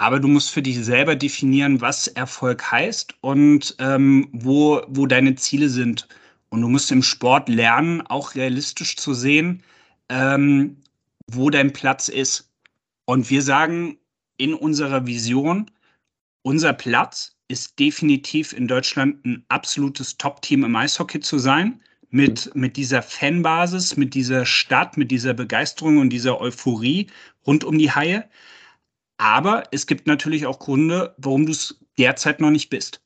Aber 0.03 0.19
du 0.19 0.27
musst 0.27 0.49
für 0.49 0.61
dich 0.61 0.83
selber 0.83 1.15
definieren, 1.15 1.79
was 1.79 2.07
Erfolg 2.07 2.69
heißt 2.69 3.15
und 3.21 3.73
ähm, 3.79 4.27
wo, 4.33 4.81
wo 4.89 5.05
deine 5.07 5.35
Ziele 5.35 5.69
sind. 5.69 6.09
Und 6.49 6.59
du 6.59 6.67
musst 6.67 6.91
im 6.91 7.01
Sport 7.01 7.47
lernen, 7.47 8.01
auch 8.07 8.35
realistisch 8.35 8.97
zu 8.97 9.13
sehen, 9.13 9.63
ähm, 10.09 10.75
wo 11.27 11.49
dein 11.49 11.71
Platz 11.71 12.09
ist. 12.09 12.51
Und 13.05 13.29
wir 13.29 13.41
sagen 13.41 13.97
in 14.35 14.53
unserer 14.53 15.07
Vision, 15.07 15.71
unser 16.41 16.73
Platz 16.73 17.37
ist 17.47 17.79
definitiv 17.79 18.51
in 18.51 18.67
Deutschland 18.67 19.23
ein 19.23 19.45
absolutes 19.47 20.17
Top-Team 20.17 20.65
im 20.65 20.75
Eishockey 20.75 21.21
zu 21.21 21.39
sein. 21.39 21.79
Mit, 22.09 22.53
mit 22.55 22.75
dieser 22.75 23.03
Fanbasis, 23.03 23.95
mit 23.95 24.15
dieser 24.15 24.45
Stadt, 24.45 24.97
mit 24.97 25.11
dieser 25.11 25.33
Begeisterung 25.33 25.99
und 25.99 26.09
dieser 26.09 26.41
Euphorie 26.41 27.07
rund 27.47 27.63
um 27.63 27.77
die 27.77 27.89
Haie. 27.89 28.27
Aber 29.17 29.63
es 29.71 29.87
gibt 29.87 30.07
natürlich 30.07 30.45
auch 30.45 30.59
Gründe, 30.59 31.13
warum 31.17 31.45
du 31.45 31.51
es 31.51 31.79
derzeit 31.97 32.39
noch 32.41 32.49
nicht 32.49 32.69
bist. 32.69 33.01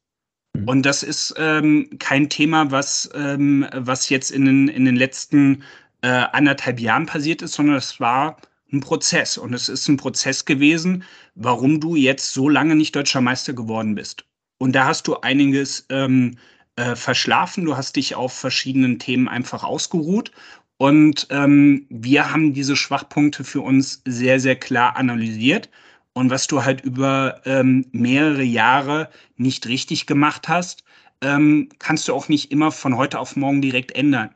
Mhm. 0.54 0.68
Und 0.68 0.86
das 0.86 1.04
ist 1.04 1.34
ähm, 1.38 1.90
kein 2.00 2.30
Thema, 2.30 2.72
was, 2.72 3.10
ähm, 3.14 3.68
was 3.74 4.10
jetzt 4.10 4.32
in 4.32 4.46
den, 4.46 4.68
in 4.68 4.86
den 4.86 4.96
letzten 4.96 5.64
äh, 6.02 6.08
anderthalb 6.08 6.80
Jahren 6.80 7.06
passiert 7.06 7.42
ist, 7.42 7.54
sondern 7.54 7.76
es 7.76 8.00
war 8.00 8.38
ein 8.72 8.82
Prozess. 8.82 9.38
Und 9.38 9.54
es 9.54 9.70
ist 9.70 9.88
ein 9.88 9.98
Prozess 9.98 10.46
gewesen, 10.46 11.04
warum 11.36 11.80
du 11.80 11.96
jetzt 11.96 12.34
so 12.34 12.50
lange 12.50 12.76
nicht 12.76 12.96
deutscher 12.96 13.22
Meister 13.22 13.54
geworden 13.54 13.96
bist. 13.96 14.26
Und 14.58 14.74
da 14.74 14.86
hast 14.86 15.08
du 15.08 15.18
einiges 15.18 15.86
ähm, 15.90 16.38
äh, 16.76 16.96
verschlafen. 16.96 17.66
Du 17.66 17.78
hast 17.78 17.96
dich 17.96 18.16
auf 18.16 18.34
verschiedenen 18.34 19.00
Themen 19.00 19.28
einfach 19.28 19.64
ausgeruht. 19.64 20.32
Und 20.78 21.28
ähm, 21.32 21.86
wir 21.90 22.32
haben 22.32 22.54
diese 22.54 22.76
Schwachpunkte 22.76 23.44
für 23.44 23.62
uns 23.62 24.02
sehr, 24.06 24.40
sehr 24.40 24.56
klar 24.56 24.96
analysiert 24.96 25.70
und 26.18 26.32
was 26.32 26.48
du 26.48 26.66
halt 26.66 26.82
über 26.82 27.42
ähm, 27.46 27.86
mehrere 27.92 28.44
Jahre 28.44 29.10
nicht 29.38 29.68
richtig 29.68 30.08
gemacht 30.08 30.50
hast, 30.50 30.84
ähm, 31.22 31.70
kannst 31.80 32.08
du 32.08 32.14
auch 32.14 32.28
nicht 32.28 32.52
immer 32.52 32.72
von 32.72 32.98
heute 32.98 33.20
auf 33.20 33.36
morgen 33.36 33.62
direkt 33.62 33.92
ändern. 33.94 34.32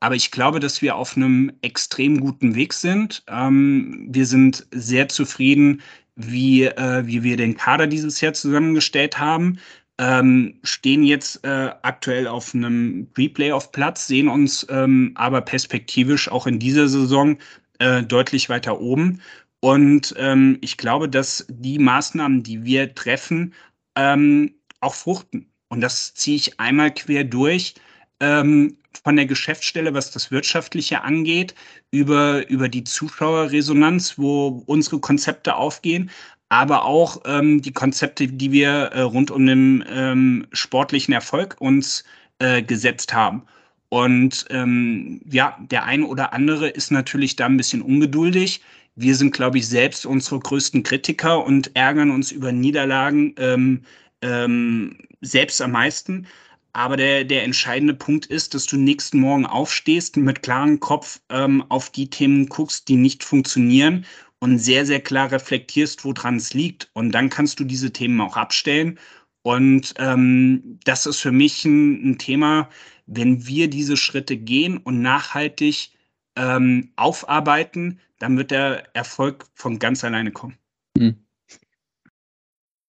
Aber 0.00 0.16
ich 0.16 0.30
glaube, 0.30 0.60
dass 0.60 0.82
wir 0.82 0.96
auf 0.96 1.16
einem 1.16 1.52
extrem 1.62 2.20
guten 2.20 2.54
Weg 2.54 2.72
sind. 2.72 3.22
Ähm, 3.28 4.08
wir 4.10 4.26
sind 4.26 4.66
sehr 4.72 5.08
zufrieden, 5.08 5.82
wie, 6.16 6.64
äh, 6.64 7.06
wie 7.06 7.22
wir 7.22 7.36
den 7.36 7.56
Kader 7.56 7.86
dieses 7.86 8.20
Jahr 8.20 8.32
zusammengestellt 8.32 9.18
haben. 9.18 9.58
Ähm, 9.98 10.58
stehen 10.62 11.04
jetzt 11.04 11.44
äh, 11.44 11.70
aktuell 11.82 12.26
auf 12.26 12.54
einem 12.54 13.06
Pre-Playoff-Platz, 13.14 14.06
sehen 14.06 14.28
uns 14.28 14.66
ähm, 14.70 15.12
aber 15.14 15.42
perspektivisch 15.42 16.28
auch 16.30 16.46
in 16.46 16.58
dieser 16.58 16.88
Saison 16.88 17.36
äh, 17.78 18.02
deutlich 18.02 18.48
weiter 18.48 18.80
oben. 18.80 19.20
Und 19.60 20.14
ähm, 20.18 20.58
ich 20.62 20.76
glaube, 20.76 21.08
dass 21.08 21.46
die 21.48 21.78
Maßnahmen, 21.78 22.42
die 22.42 22.64
wir 22.64 22.94
treffen, 22.94 23.54
ähm, 23.94 24.54
auch 24.80 24.94
fruchten. 24.94 25.50
Und 25.68 25.82
das 25.82 26.14
ziehe 26.14 26.36
ich 26.36 26.58
einmal 26.58 26.92
quer 26.92 27.24
durch 27.24 27.74
ähm, 28.20 28.76
von 29.04 29.16
der 29.16 29.26
Geschäftsstelle, 29.26 29.94
was 29.94 30.10
das 30.10 30.30
Wirtschaftliche 30.30 31.02
angeht, 31.02 31.54
über, 31.90 32.48
über 32.48 32.68
die 32.68 32.84
Zuschauerresonanz, 32.84 34.18
wo 34.18 34.62
unsere 34.66 34.98
Konzepte 34.98 35.56
aufgehen, 35.56 36.10
aber 36.48 36.84
auch 36.84 37.22
ähm, 37.26 37.62
die 37.62 37.72
Konzepte, 37.72 38.26
die 38.26 38.52
wir 38.52 38.70
äh, 38.70 39.02
rund 39.02 39.30
um 39.30 39.46
den 39.46 39.84
ähm, 39.88 40.46
sportlichen 40.52 41.14
Erfolg 41.14 41.56
uns 41.60 42.04
äh, 42.40 42.62
gesetzt 42.62 43.14
haben. 43.14 43.44
Und 43.88 44.46
ähm, 44.50 45.20
ja, 45.30 45.58
der 45.70 45.84
eine 45.84 46.06
oder 46.06 46.32
andere 46.32 46.68
ist 46.68 46.90
natürlich 46.90 47.36
da 47.36 47.46
ein 47.46 47.56
bisschen 47.56 47.82
ungeduldig 47.82 48.60
wir 48.96 49.14
sind, 49.14 49.32
glaube 49.32 49.58
ich, 49.58 49.68
selbst 49.68 50.06
unsere 50.06 50.40
größten 50.40 50.82
Kritiker 50.82 51.44
und 51.44 51.74
ärgern 51.74 52.10
uns 52.10 52.32
über 52.32 52.52
Niederlagen 52.52 53.34
ähm, 53.38 53.82
ähm, 54.22 54.98
selbst 55.20 55.60
am 55.62 55.72
meisten. 55.72 56.26
Aber 56.72 56.96
der, 56.96 57.24
der 57.24 57.44
entscheidende 57.44 57.94
Punkt 57.94 58.26
ist, 58.26 58.54
dass 58.54 58.66
du 58.66 58.76
nächsten 58.76 59.18
Morgen 59.18 59.46
aufstehst 59.46 60.16
mit 60.16 60.42
klarem 60.42 60.78
Kopf 60.78 61.20
ähm, 61.28 61.64
auf 61.68 61.90
die 61.90 62.08
Themen 62.10 62.48
guckst, 62.48 62.88
die 62.88 62.96
nicht 62.96 63.24
funktionieren 63.24 64.04
und 64.38 64.58
sehr, 64.58 64.86
sehr 64.86 65.00
klar 65.00 65.32
reflektierst, 65.32 66.04
woran 66.04 66.36
es 66.36 66.54
liegt. 66.54 66.90
Und 66.92 67.12
dann 67.12 67.28
kannst 67.28 67.60
du 67.60 67.64
diese 67.64 67.92
Themen 67.92 68.20
auch 68.20 68.36
abstellen. 68.36 68.98
Und 69.42 69.94
ähm, 69.98 70.78
das 70.84 71.06
ist 71.06 71.20
für 71.20 71.32
mich 71.32 71.64
ein, 71.64 72.10
ein, 72.10 72.18
Thema, 72.18 72.68
wenn 73.06 73.46
wir 73.46 73.68
diese 73.68 73.96
Schritte 73.96 74.36
gehen 74.36 74.78
und 74.78 75.00
nachhaltig 75.00 75.90
ähm, 76.36 76.92
aufarbeiten, 76.96 78.00
dann 78.20 78.38
wird 78.38 78.52
der 78.52 78.84
Erfolg 78.94 79.46
von 79.54 79.80
ganz 79.80 80.04
alleine 80.04 80.30
kommen. 80.30 80.56
Hm. 80.96 81.16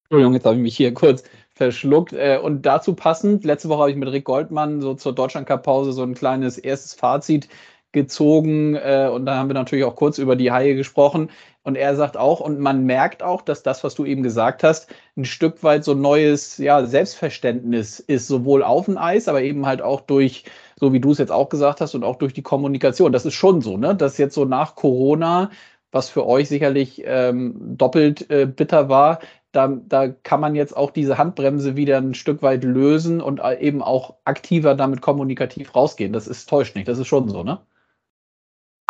Entschuldigung, 0.04 0.34
jetzt 0.34 0.46
habe 0.46 0.58
ich 0.58 0.62
mich 0.62 0.78
hier 0.78 0.94
kurz 0.94 1.24
verschluckt. 1.56 2.14
Äh, 2.14 2.38
und 2.38 2.64
dazu 2.66 2.94
passend, 2.94 3.46
letzte 3.46 3.70
Woche 3.70 3.80
habe 3.80 3.92
ich 3.92 3.98
mit 3.98 4.10
Rick 4.10 4.26
Goldmann 4.26 4.82
so 4.82 4.94
zur 4.94 5.16
Deutschlandcup-Pause 5.16 5.94
so 5.94 6.04
ein 6.04 6.14
kleines 6.14 6.58
erstes 6.58 6.94
Fazit 6.94 7.48
gezogen 7.92 8.76
äh, 8.76 9.10
und 9.12 9.26
da 9.26 9.36
haben 9.36 9.50
wir 9.50 9.54
natürlich 9.54 9.86
auch 9.86 9.96
kurz 9.96 10.18
über 10.18 10.36
die 10.36 10.52
Haie 10.52 10.76
gesprochen 10.76 11.30
und 11.64 11.76
er 11.76 11.96
sagt 11.96 12.18
auch 12.18 12.40
und 12.40 12.60
man 12.60 12.86
merkt 12.86 13.24
auch, 13.24 13.42
dass 13.42 13.64
das, 13.64 13.84
was 13.84 13.96
du 13.96 14.06
eben 14.06 14.24
gesagt 14.24 14.64
hast, 14.64 14.90
ein 15.18 15.26
Stück 15.26 15.64
weit 15.64 15.84
so 15.84 15.94
neues 15.94 16.58
ja, 16.58 16.86
Selbstverständnis 16.86 18.00
ist, 18.00 18.28
sowohl 18.28 18.64
auf 18.64 18.86
dem 18.86 18.98
Eis, 18.98 19.28
aber 19.28 19.42
eben 19.42 19.66
halt 19.66 19.82
auch 19.82 20.02
durch, 20.02 20.46
so 20.80 20.94
wie 20.94 21.00
du 21.00 21.12
es 21.12 21.18
jetzt 21.18 21.32
auch 21.32 21.50
gesagt 21.50 21.82
hast 21.82 21.96
und 21.96 22.04
auch 22.04 22.16
durch 22.16 22.34
die 22.34 22.42
Kommunikation. 22.42 23.12
Das 23.12 23.26
ist 23.26 23.34
schon 23.34 23.62
so, 23.62 23.78
ne, 23.78 23.96
dass 23.96 24.18
jetzt 24.18 24.36
so 24.36 24.46
nach 24.46 24.76
Corona 24.76 25.50
was 25.92 26.10
für 26.10 26.26
euch 26.26 26.48
sicherlich 26.48 27.04
ähm, 27.06 27.56
doppelt 27.78 28.30
äh, 28.30 28.46
bitter 28.46 28.90
war, 28.90 29.20
da, 29.52 29.68
da 29.68 30.08
kann 30.08 30.40
man 30.40 30.56
jetzt 30.56 30.76
auch 30.76 30.92
diese 30.92 31.18
Handbremse 31.18 31.76
wieder 31.76 31.98
ein 31.98 32.14
Stück 32.14 32.42
weit 32.42 32.64
lösen 32.64 33.22
und 33.22 33.40
äh, 33.40 33.60
eben 33.60 33.82
auch 33.82 34.16
aktiver 34.26 34.76
damit 34.76 35.02
kommunikativ 35.02 35.76
rausgehen. 35.76 36.14
Das 36.14 36.28
ist 36.28 36.50
täuscht 36.50 36.76
nicht, 36.76 36.88
das 36.88 37.00
ist 37.00 37.08
schon 37.08 37.30
so, 37.30 37.44
ne? 37.44 37.60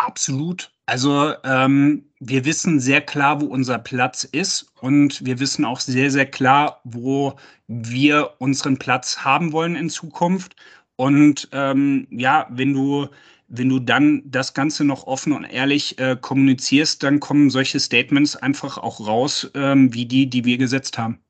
Absolut. 0.02 0.72
Also 0.86 1.32
ähm, 1.44 2.04
wir 2.18 2.44
wissen 2.44 2.80
sehr 2.80 3.00
klar, 3.00 3.40
wo 3.40 3.46
unser 3.46 3.78
Platz 3.78 4.24
ist 4.24 4.66
und 4.80 5.24
wir 5.24 5.38
wissen 5.38 5.64
auch 5.64 5.78
sehr, 5.78 6.10
sehr 6.10 6.26
klar, 6.26 6.80
wo 6.82 7.36
wir 7.68 8.34
unseren 8.38 8.78
Platz 8.78 9.18
haben 9.18 9.52
wollen 9.52 9.76
in 9.76 9.90
Zukunft. 9.90 10.56
Und 10.96 11.48
ähm, 11.52 12.08
ja, 12.10 12.48
wenn 12.50 12.72
du 12.72 13.08
wenn 13.46 13.68
du 13.68 13.78
dann 13.78 14.22
das 14.24 14.54
Ganze 14.54 14.82
noch 14.84 15.06
offen 15.06 15.34
und 15.34 15.44
ehrlich 15.44 15.98
äh, 15.98 16.16
kommunizierst, 16.20 17.02
dann 17.02 17.20
kommen 17.20 17.50
solche 17.50 17.78
Statements 17.78 18.34
einfach 18.34 18.78
auch 18.78 19.06
raus, 19.06 19.50
ähm, 19.54 19.92
wie 19.92 20.06
die, 20.06 20.28
die 20.28 20.44
wir 20.46 20.56
gesetzt 20.56 20.96
haben. 20.96 21.20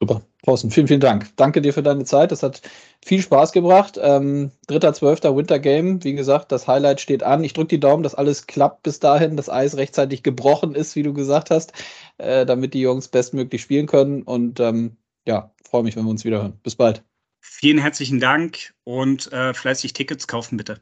Super. 0.00 0.27
Thorsten, 0.44 0.70
vielen, 0.70 0.86
vielen 0.86 1.00
Dank. 1.00 1.30
Danke 1.36 1.60
dir 1.60 1.72
für 1.72 1.82
deine 1.82 2.04
Zeit. 2.04 2.30
Das 2.30 2.42
hat 2.42 2.62
viel 3.04 3.20
Spaß 3.20 3.52
gebracht. 3.52 3.98
Ähm, 4.00 4.52
3.12. 4.68 5.36
Winter 5.36 5.58
Game. 5.58 6.02
Wie 6.04 6.14
gesagt, 6.14 6.52
das 6.52 6.68
Highlight 6.68 7.00
steht 7.00 7.24
an. 7.24 7.42
Ich 7.42 7.54
drücke 7.54 7.68
die 7.68 7.80
Daumen, 7.80 8.04
dass 8.04 8.14
alles 8.14 8.46
klappt 8.46 8.84
bis 8.84 9.00
dahin, 9.00 9.36
das 9.36 9.50
Eis 9.50 9.76
rechtzeitig 9.76 10.22
gebrochen 10.22 10.74
ist, 10.76 10.94
wie 10.94 11.02
du 11.02 11.12
gesagt 11.12 11.50
hast, 11.50 11.72
äh, 12.18 12.46
damit 12.46 12.74
die 12.74 12.80
Jungs 12.80 13.08
bestmöglich 13.08 13.62
spielen 13.62 13.86
können. 13.86 14.22
Und 14.22 14.60
ähm, 14.60 14.96
ja, 15.26 15.52
freue 15.68 15.82
mich, 15.82 15.96
wenn 15.96 16.04
wir 16.04 16.10
uns 16.10 16.24
wieder 16.24 16.40
hören. 16.40 16.58
Bis 16.62 16.76
bald. 16.76 17.02
Vielen 17.40 17.78
herzlichen 17.78 18.20
Dank 18.20 18.74
und 18.84 19.32
äh, 19.32 19.54
fleißig 19.54 19.92
Tickets 19.92 20.28
kaufen, 20.28 20.56
bitte. 20.56 20.80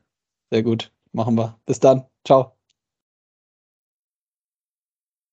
Sehr 0.51 0.63
gut. 0.63 0.93
Machen 1.13 1.35
wir. 1.37 1.59
Bis 1.65 1.81
dann. 1.81 2.05
Ciao. 2.25 2.56